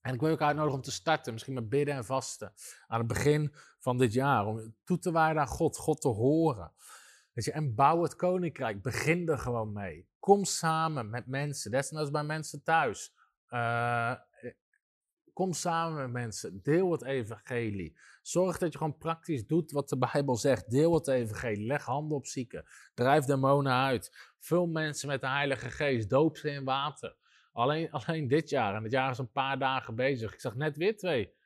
En 0.00 0.14
ik 0.14 0.20
wil 0.20 0.28
je 0.28 0.34
ook 0.34 0.42
uitnodigen 0.42 0.76
om 0.76 0.84
te 0.84 0.92
starten, 0.92 1.32
misschien 1.32 1.54
met 1.54 1.68
bidden 1.68 1.94
en 1.94 2.04
vasten. 2.04 2.52
Aan 2.86 2.98
het 2.98 3.08
begin 3.08 3.54
van 3.78 3.98
dit 3.98 4.12
jaar, 4.12 4.46
om 4.46 4.74
toe 4.84 4.98
te 4.98 5.12
wijden 5.12 5.42
aan 5.42 5.48
God, 5.48 5.76
God 5.76 6.00
te 6.00 6.08
horen. 6.08 6.72
Weet 7.32 7.44
je, 7.44 7.52
en 7.52 7.74
bouw 7.74 8.02
het 8.02 8.16
koninkrijk. 8.16 8.82
Begin 8.82 9.28
er 9.28 9.38
gewoon 9.38 9.72
mee. 9.72 10.08
Kom 10.18 10.44
samen 10.44 11.10
met 11.10 11.26
mensen, 11.26 11.70
desnoods 11.70 12.10
bij 12.10 12.24
mensen 12.24 12.62
thuis. 12.62 13.14
Uh, 13.50 14.14
kom 15.32 15.52
samen 15.52 15.96
met 15.96 16.10
mensen. 16.10 16.62
Deel 16.62 16.92
het 16.92 17.04
evangelie. 17.04 17.98
Zorg 18.22 18.58
dat 18.58 18.72
je 18.72 18.78
gewoon 18.78 18.98
praktisch 18.98 19.46
doet 19.46 19.70
wat 19.70 19.88
de 19.88 19.98
Bijbel 19.98 20.36
zegt. 20.36 20.70
Deel 20.70 20.94
het 20.94 21.08
evangelie. 21.08 21.66
Leg 21.66 21.84
handen 21.84 22.16
op 22.16 22.26
zieken. 22.26 22.64
Drijf 22.94 23.24
demonen 23.24 23.72
uit. 23.72 24.32
Vul 24.38 24.66
mensen 24.66 25.08
met 25.08 25.20
de 25.20 25.28
Heilige 25.28 25.70
Geest. 25.70 26.10
Doop 26.10 26.36
ze 26.36 26.50
in 26.50 26.64
water. 26.64 27.16
Alleen, 27.52 27.90
alleen 28.00 28.28
dit 28.28 28.50
jaar, 28.50 28.74
en 28.74 28.82
het 28.82 28.92
jaar 28.92 29.10
is 29.10 29.18
een 29.18 29.32
paar 29.32 29.58
dagen 29.58 29.94
bezig. 29.94 30.32
Ik 30.32 30.40
zag 30.40 30.54
net 30.54 30.76
weer 30.76 30.96
twee 30.96 31.38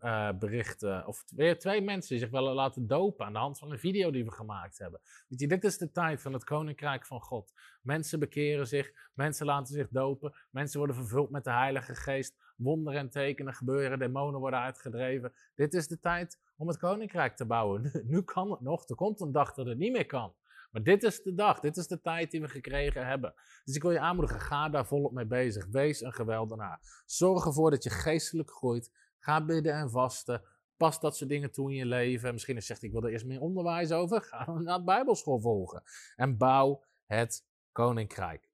uh, 0.00 0.28
berichten, 0.38 1.06
of 1.06 1.24
weer 1.26 1.58
twee 1.58 1.82
mensen 1.82 2.08
die 2.08 2.18
zich 2.18 2.30
willen 2.30 2.54
laten 2.54 2.86
dopen 2.86 3.26
aan 3.26 3.32
de 3.32 3.38
hand 3.38 3.58
van 3.58 3.70
een 3.70 3.78
video 3.78 4.10
die 4.10 4.24
we 4.24 4.30
gemaakt 4.30 4.78
hebben. 4.78 5.00
Weet 5.28 5.40
je, 5.40 5.48
dit 5.48 5.64
is 5.64 5.78
de 5.78 5.90
tijd 5.90 6.22
van 6.22 6.32
het 6.32 6.44
koninkrijk 6.44 7.06
van 7.06 7.20
God. 7.20 7.52
Mensen 7.82 8.18
bekeren 8.18 8.66
zich, 8.66 8.92
mensen 9.14 9.46
laten 9.46 9.74
zich 9.74 9.88
dopen, 9.88 10.34
mensen 10.50 10.78
worden 10.78 10.96
vervuld 10.96 11.30
met 11.30 11.44
de 11.44 11.52
Heilige 11.52 11.94
Geest, 11.94 12.36
wonderen 12.56 13.00
en 13.00 13.10
tekenen 13.10 13.54
gebeuren, 13.54 13.98
demonen 13.98 14.40
worden 14.40 14.60
uitgedreven. 14.60 15.32
Dit 15.54 15.74
is 15.74 15.88
de 15.88 15.98
tijd 15.98 16.38
om 16.56 16.68
het 16.68 16.78
koninkrijk 16.78 17.36
te 17.36 17.46
bouwen. 17.46 17.82
Nu, 17.82 17.90
nu 18.14 18.22
kan 18.22 18.50
het 18.50 18.60
nog, 18.60 18.88
er 18.88 18.94
komt 18.94 19.20
een 19.20 19.32
dag 19.32 19.54
dat 19.54 19.66
het 19.66 19.78
niet 19.78 19.92
meer 19.92 20.06
kan. 20.06 20.34
Maar 20.72 20.82
dit 20.82 21.02
is 21.02 21.22
de 21.22 21.34
dag, 21.34 21.60
dit 21.60 21.76
is 21.76 21.86
de 21.86 22.00
tijd 22.00 22.30
die 22.30 22.40
we 22.40 22.48
gekregen 22.48 23.06
hebben. 23.06 23.34
Dus 23.64 23.74
ik 23.74 23.82
wil 23.82 23.90
je 23.90 24.00
aanmoedigen, 24.00 24.40
ga 24.40 24.68
daar 24.68 24.86
volop 24.86 25.12
mee 25.12 25.26
bezig. 25.26 25.66
Wees 25.66 26.00
een 26.00 26.12
geweldenaar. 26.12 27.02
Zorg 27.06 27.44
ervoor 27.44 27.70
dat 27.70 27.82
je 27.82 27.90
geestelijk 27.90 28.50
groeit 28.50 28.90
Ga 29.22 29.44
bidden 29.44 29.74
en 29.74 29.90
vasten. 29.90 30.42
Pas 30.76 31.00
dat 31.00 31.16
soort 31.16 31.30
dingen 31.30 31.52
toe 31.52 31.70
in 31.70 31.76
je 31.76 31.86
leven. 31.86 32.32
Misschien 32.32 32.54
je 32.54 32.60
zegt, 32.60 32.82
ik 32.82 32.92
wil 32.92 33.02
er 33.02 33.10
eerst 33.10 33.26
meer 33.26 33.40
onderwijs 33.40 33.92
over. 33.92 34.22
Ga 34.22 34.44
dan 34.44 34.62
naar 34.62 34.78
de 34.78 34.84
bijbelschool 34.84 35.40
volgen. 35.40 35.82
En 36.16 36.36
bouw 36.36 36.82
het 37.06 37.44
koninkrijk. 37.72 38.50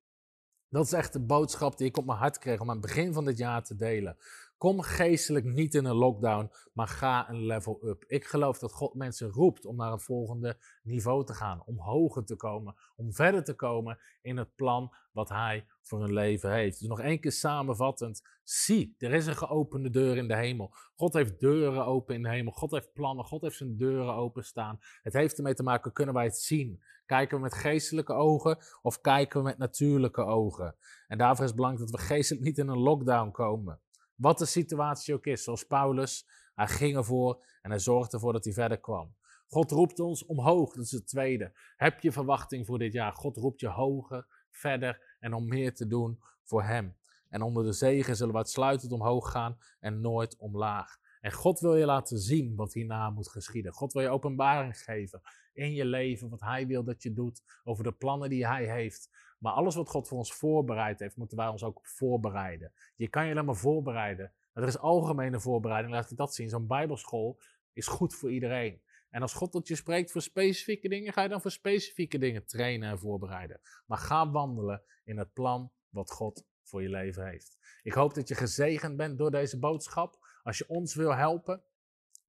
Dat 0.68 0.84
is 0.84 0.92
echt 0.92 1.12
de 1.12 1.20
boodschap 1.20 1.78
die 1.78 1.86
ik 1.86 1.96
op 1.96 2.06
mijn 2.06 2.18
hart 2.18 2.38
kreeg 2.38 2.60
om 2.60 2.70
aan 2.70 2.76
het 2.76 2.86
begin 2.86 3.12
van 3.12 3.24
dit 3.24 3.38
jaar 3.38 3.64
te 3.64 3.76
delen. 3.76 4.16
Kom 4.58 4.80
geestelijk 4.80 5.44
niet 5.44 5.74
in 5.74 5.84
een 5.84 5.94
lockdown, 5.94 6.50
maar 6.72 6.88
ga 6.88 7.28
een 7.28 7.46
level 7.46 7.78
up. 7.84 8.04
Ik 8.06 8.24
geloof 8.24 8.58
dat 8.58 8.72
God 8.72 8.94
mensen 8.94 9.30
roept 9.30 9.64
om 9.64 9.76
naar 9.76 9.92
het 9.92 10.02
volgende 10.02 10.58
niveau 10.82 11.24
te 11.24 11.34
gaan, 11.34 11.62
om 11.64 11.78
hoger 11.78 12.24
te 12.24 12.36
komen, 12.36 12.74
om 12.96 13.12
verder 13.12 13.44
te 13.44 13.54
komen 13.54 13.98
in 14.22 14.36
het 14.36 14.54
plan 14.54 14.94
wat 15.12 15.28
Hij 15.28 15.66
voor 15.82 16.00
hun 16.00 16.12
leven 16.12 16.52
heeft. 16.52 16.78
Dus 16.78 16.88
nog 16.88 17.00
één 17.00 17.20
keer 17.20 17.32
samenvattend, 17.32 18.22
zie, 18.42 18.94
er 18.98 19.12
is 19.12 19.26
een 19.26 19.36
geopende 19.36 19.90
deur 19.90 20.16
in 20.16 20.28
de 20.28 20.36
hemel. 20.36 20.74
God 20.94 21.12
heeft 21.12 21.40
deuren 21.40 21.86
open 21.86 22.14
in 22.14 22.22
de 22.22 22.28
hemel, 22.28 22.52
God 22.52 22.70
heeft 22.70 22.92
plannen, 22.92 23.24
God 23.24 23.42
heeft 23.42 23.56
zijn 23.56 23.76
deuren 23.76 24.14
openstaan. 24.14 24.78
Het 25.02 25.12
heeft 25.12 25.36
ermee 25.36 25.54
te 25.54 25.62
maken, 25.62 25.92
kunnen 25.92 26.14
wij 26.14 26.24
het 26.24 26.38
zien? 26.38 26.82
Kijken 27.06 27.36
we 27.36 27.42
met 27.42 27.54
geestelijke 27.54 28.12
ogen 28.12 28.58
of 28.82 29.00
kijken 29.00 29.38
we 29.38 29.44
met 29.44 29.58
natuurlijke 29.58 30.24
ogen? 30.24 30.76
En 31.06 31.18
daarvoor 31.18 31.44
is 31.44 31.50
het 31.50 31.56
belangrijk 31.56 31.90
dat 31.90 32.00
we 32.00 32.06
geestelijk 32.06 32.44
niet 32.44 32.58
in 32.58 32.68
een 32.68 32.78
lockdown 32.78 33.30
komen. 33.30 33.80
Wat 34.18 34.38
de 34.38 34.46
situatie 34.46 35.14
ook 35.14 35.26
is, 35.26 35.44
zoals 35.44 35.64
Paulus, 35.64 36.28
hij 36.54 36.68
ging 36.68 36.96
ervoor 36.96 37.44
en 37.62 37.70
hij 37.70 37.78
zorgde 37.78 38.12
ervoor 38.12 38.32
dat 38.32 38.44
hij 38.44 38.52
verder 38.52 38.78
kwam. 38.78 39.16
God 39.46 39.70
roept 39.70 40.00
ons 40.00 40.26
omhoog, 40.26 40.74
dat 40.74 40.84
is 40.84 40.90
het 40.90 41.06
tweede. 41.06 41.52
Heb 41.76 42.00
je 42.00 42.12
verwachting 42.12 42.66
voor 42.66 42.78
dit 42.78 42.92
jaar? 42.92 43.12
God 43.12 43.36
roept 43.36 43.60
je 43.60 43.68
hoger, 43.68 44.26
verder 44.50 45.16
en 45.20 45.34
om 45.34 45.48
meer 45.48 45.74
te 45.74 45.86
doen 45.86 46.20
voor 46.42 46.62
Hem. 46.62 46.96
En 47.28 47.42
onder 47.42 47.64
de 47.64 47.72
zegen 47.72 48.16
zullen 48.16 48.32
we 48.32 48.38
uitsluitend 48.38 48.92
omhoog 48.92 49.30
gaan 49.30 49.58
en 49.80 50.00
nooit 50.00 50.36
omlaag. 50.36 50.98
En 51.20 51.32
God 51.32 51.60
wil 51.60 51.76
je 51.76 51.84
laten 51.84 52.18
zien 52.18 52.56
wat 52.56 52.72
hierna 52.72 53.10
moet 53.10 53.30
geschieden. 53.30 53.72
God 53.72 53.92
wil 53.92 54.02
je 54.02 54.08
openbaring 54.08 54.78
geven 54.78 55.20
in 55.52 55.72
je 55.72 55.84
leven, 55.84 56.28
wat 56.28 56.40
Hij 56.40 56.66
wil 56.66 56.84
dat 56.84 57.02
je 57.02 57.12
doet, 57.12 57.42
over 57.64 57.84
de 57.84 57.92
plannen 57.92 58.28
die 58.28 58.46
Hij 58.46 58.64
heeft. 58.64 59.08
Maar 59.38 59.52
alles 59.52 59.74
wat 59.74 59.88
God 59.88 60.08
voor 60.08 60.18
ons 60.18 60.34
voorbereid 60.34 60.98
heeft, 60.98 61.16
moeten 61.16 61.36
wij 61.36 61.48
ons 61.48 61.62
ook 61.62 61.80
voorbereiden. 61.82 62.72
Je 62.96 63.08
kan 63.08 63.24
je 63.26 63.32
alleen 63.32 63.44
maar 63.44 63.56
voorbereiden. 63.56 64.32
Er 64.52 64.66
is 64.66 64.78
algemene 64.78 65.40
voorbereiding, 65.40 65.94
laat 65.94 66.10
ik 66.10 66.16
dat 66.16 66.34
zien. 66.34 66.48
Zo'n 66.48 66.66
bijbelschool 66.66 67.40
is 67.72 67.86
goed 67.86 68.14
voor 68.14 68.32
iedereen. 68.32 68.82
En 69.10 69.22
als 69.22 69.34
God 69.34 69.52
tot 69.52 69.68
je 69.68 69.74
spreekt 69.74 70.10
voor 70.10 70.22
specifieke 70.22 70.88
dingen, 70.88 71.12
ga 71.12 71.22
je 71.22 71.28
dan 71.28 71.40
voor 71.40 71.50
specifieke 71.50 72.18
dingen 72.18 72.46
trainen 72.46 72.90
en 72.90 72.98
voorbereiden. 72.98 73.60
Maar 73.86 73.98
ga 73.98 74.30
wandelen 74.30 74.82
in 75.04 75.18
het 75.18 75.32
plan 75.32 75.72
wat 75.88 76.10
God 76.10 76.46
voor 76.62 76.82
je 76.82 76.88
leven 76.88 77.26
heeft. 77.26 77.58
Ik 77.82 77.92
hoop 77.92 78.14
dat 78.14 78.28
je 78.28 78.34
gezegend 78.34 78.96
bent 78.96 79.18
door 79.18 79.30
deze 79.30 79.58
boodschap. 79.58 80.26
Als 80.42 80.58
je 80.58 80.68
ons 80.68 80.94
wil 80.94 81.14
helpen, 81.14 81.62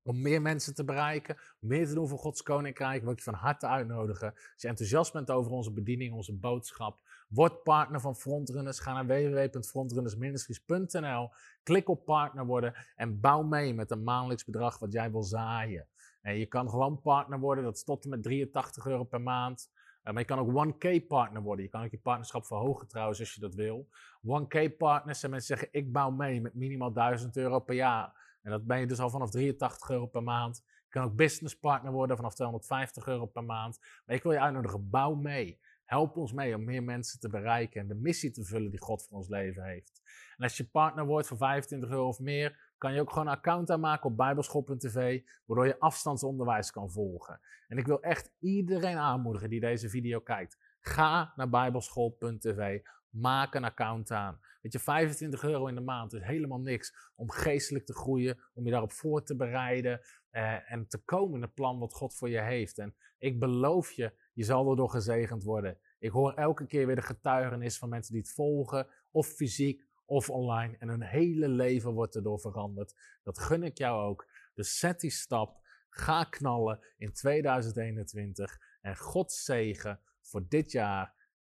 om 0.03 0.21
meer 0.21 0.41
mensen 0.41 0.75
te 0.75 0.83
bereiken, 0.83 1.37
meer 1.59 1.87
te 1.87 1.93
doen 1.93 2.07
voor 2.07 2.19
Gods 2.19 2.43
Koninkrijk, 2.43 3.01
wil 3.01 3.11
ik 3.11 3.17
je 3.17 3.23
van 3.23 3.33
harte 3.33 3.67
uitnodigen. 3.67 4.33
Als 4.33 4.61
je 4.61 4.67
enthousiast 4.67 5.13
bent 5.13 5.31
over 5.31 5.51
onze 5.51 5.71
bediening, 5.71 6.13
onze 6.13 6.33
boodschap, 6.33 6.99
word 7.29 7.63
partner 7.63 8.01
van 8.01 8.15
Frontrunners. 8.15 8.79
Ga 8.79 8.93
naar 8.93 9.05
www.frontrunnersministries.nl, 9.05 11.29
klik 11.63 11.89
op 11.89 12.05
partner 12.05 12.45
worden 12.45 12.73
en 12.95 13.19
bouw 13.19 13.41
mee 13.41 13.73
met 13.73 13.91
een 13.91 14.03
maandelijks 14.03 14.45
bedrag 14.45 14.79
wat 14.79 14.93
jij 14.93 15.11
wil 15.11 15.23
zaaien. 15.23 15.87
En 16.21 16.37
je 16.37 16.45
kan 16.45 16.69
gewoon 16.69 17.01
partner 17.01 17.39
worden, 17.39 17.63
dat 17.63 18.03
en 18.03 18.09
met 18.09 18.23
83 18.23 18.85
euro 18.85 19.03
per 19.03 19.21
maand. 19.21 19.69
Uh, 20.03 20.13
maar 20.13 20.21
je 20.21 20.27
kan 20.27 20.39
ook 20.39 20.67
1K 20.67 21.07
partner 21.07 21.41
worden. 21.41 21.65
Je 21.65 21.71
kan 21.71 21.83
ook 21.83 21.91
je 21.91 21.99
partnerschap 21.99 22.45
verhogen 22.45 22.87
trouwens 22.87 23.19
als 23.19 23.33
je 23.33 23.41
dat 23.41 23.55
wil. 23.55 23.87
1K 24.27 24.77
partners 24.77 25.19
zijn 25.19 25.31
mensen 25.31 25.57
zeggen 25.57 25.79
ik 25.79 25.91
bouw 25.91 26.09
mee 26.09 26.41
met 26.41 26.53
minimaal 26.53 26.93
1000 26.93 27.37
euro 27.37 27.59
per 27.59 27.75
jaar. 27.75 28.18
En 28.41 28.51
dat 28.51 28.65
ben 28.65 28.79
je 28.79 28.87
dus 28.87 28.99
al 28.99 29.09
vanaf 29.09 29.29
83 29.29 29.89
euro 29.89 30.05
per 30.05 30.23
maand. 30.23 30.63
Je 30.65 30.89
kan 30.89 31.03
ook 31.03 31.15
business 31.15 31.59
partner 31.59 31.91
worden 31.91 32.15
vanaf 32.15 32.33
250 32.33 33.07
euro 33.07 33.25
per 33.25 33.43
maand. 33.43 33.79
Maar 34.05 34.15
ik 34.15 34.23
wil 34.23 34.31
je 34.31 34.39
uitnodigen, 34.39 34.89
bouw 34.89 35.13
mee. 35.13 35.59
Help 35.83 36.17
ons 36.17 36.33
mee 36.33 36.55
om 36.55 36.63
meer 36.63 36.83
mensen 36.83 37.19
te 37.19 37.29
bereiken 37.29 37.81
en 37.81 37.87
de 37.87 37.95
missie 37.95 38.31
te 38.31 38.43
vullen 38.43 38.71
die 38.71 38.81
God 38.81 39.05
voor 39.07 39.17
ons 39.17 39.27
leven 39.27 39.63
heeft. 39.63 40.01
En 40.37 40.43
als 40.43 40.57
je 40.57 40.69
partner 40.69 41.05
wordt 41.05 41.27
voor 41.27 41.37
25 41.37 41.89
euro 41.89 42.07
of 42.07 42.19
meer, 42.19 42.73
kan 42.77 42.93
je 42.93 43.01
ook 43.01 43.09
gewoon 43.11 43.27
een 43.27 43.33
account 43.33 43.71
aanmaken 43.71 44.09
op 44.09 44.17
bijbelschool.tv, 44.17 45.21
waardoor 45.45 45.67
je 45.67 45.79
afstandsonderwijs 45.79 46.71
kan 46.71 46.91
volgen. 46.91 47.39
En 47.67 47.77
ik 47.77 47.85
wil 47.85 48.01
echt 48.01 48.31
iedereen 48.39 48.97
aanmoedigen 48.97 49.49
die 49.49 49.59
deze 49.59 49.89
video 49.89 50.19
kijkt. 50.19 50.57
Ga 50.79 51.33
naar 51.35 51.49
bijbelschool.tv, 51.49 52.81
maak 53.09 53.53
een 53.53 53.63
account 53.63 54.11
aan. 54.11 54.39
Weet 54.61 54.73
je, 54.73 54.79
25 54.79 55.43
euro 55.43 55.67
in 55.67 55.75
de 55.75 55.81
maand 55.81 56.13
is 56.13 56.21
helemaal 56.21 56.59
niks 56.59 57.11
om 57.15 57.31
geestelijk 57.31 57.85
te 57.85 57.93
groeien, 57.93 58.39
om 58.53 58.65
je 58.65 58.71
daarop 58.71 58.91
voor 58.91 59.23
te 59.23 59.35
bereiden 59.35 60.01
eh, 60.29 60.71
en 60.71 60.87
te 60.87 60.97
komen 60.97 61.35
in 61.35 61.41
het 61.41 61.53
plan 61.53 61.79
wat 61.79 61.93
God 61.93 62.15
voor 62.15 62.29
je 62.29 62.41
heeft. 62.41 62.77
En 62.77 62.95
ik 63.17 63.39
beloof 63.39 63.91
je, 63.91 64.13
je 64.33 64.43
zal 64.43 64.69
erdoor 64.69 64.89
gezegend 64.89 65.43
worden. 65.43 65.77
Ik 65.99 66.11
hoor 66.11 66.33
elke 66.33 66.65
keer 66.65 66.85
weer 66.85 66.95
de 66.95 67.01
getuigenis 67.01 67.77
van 67.77 67.89
mensen 67.89 68.13
die 68.13 68.21
het 68.21 68.33
volgen, 68.33 68.87
of 69.11 69.27
fysiek 69.27 69.87
of 70.05 70.29
online. 70.29 70.75
En 70.77 70.87
hun 70.87 71.03
hele 71.03 71.47
leven 71.47 71.91
wordt 71.91 72.15
erdoor 72.15 72.39
veranderd. 72.39 72.95
Dat 73.23 73.39
gun 73.39 73.63
ik 73.63 73.77
jou 73.77 74.01
ook. 74.01 74.27
Dus 74.53 74.79
zet 74.79 74.99
die 74.99 75.11
stap, 75.11 75.59
ga 75.89 76.23
knallen 76.23 76.79
in 76.97 77.13
2021 77.13 78.59
en 78.81 78.97
God 78.97 79.31
zegen 79.31 79.99
voor 80.21 80.47
dit 80.47 80.71
jaar. 80.71 81.17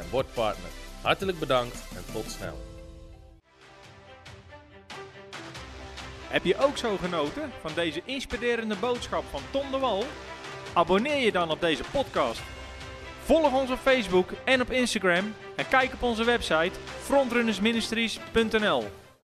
en 0.00 0.10
word 0.10 0.34
partner. 0.34 0.70
Hartelijk 1.02 1.38
bedankt 1.38 1.82
en 1.96 2.12
tot 2.12 2.30
snel. 2.30 2.58
Heb 6.28 6.44
je 6.44 6.58
ook 6.58 6.76
zo 6.76 6.96
genoten 6.96 7.50
van 7.60 7.70
deze 7.74 8.02
inspirerende 8.04 8.76
boodschap 8.76 9.24
van 9.30 9.40
Tom 9.50 9.70
de 9.70 9.78
Wal? 9.78 10.04
Abonneer 10.72 11.24
je 11.24 11.32
dan 11.32 11.50
op 11.50 11.60
deze 11.60 11.82
podcast. 11.90 12.40
Volg 13.24 13.52
ons 13.52 13.70
op 13.70 13.78
Facebook 13.78 14.30
en 14.44 14.60
op 14.60 14.70
Instagram 14.70 15.34
en 15.56 15.68
kijk 15.68 15.92
op 15.92 16.02
onze 16.02 16.24
website 16.24 16.72
frontrunnersministries.nl. 17.00 18.84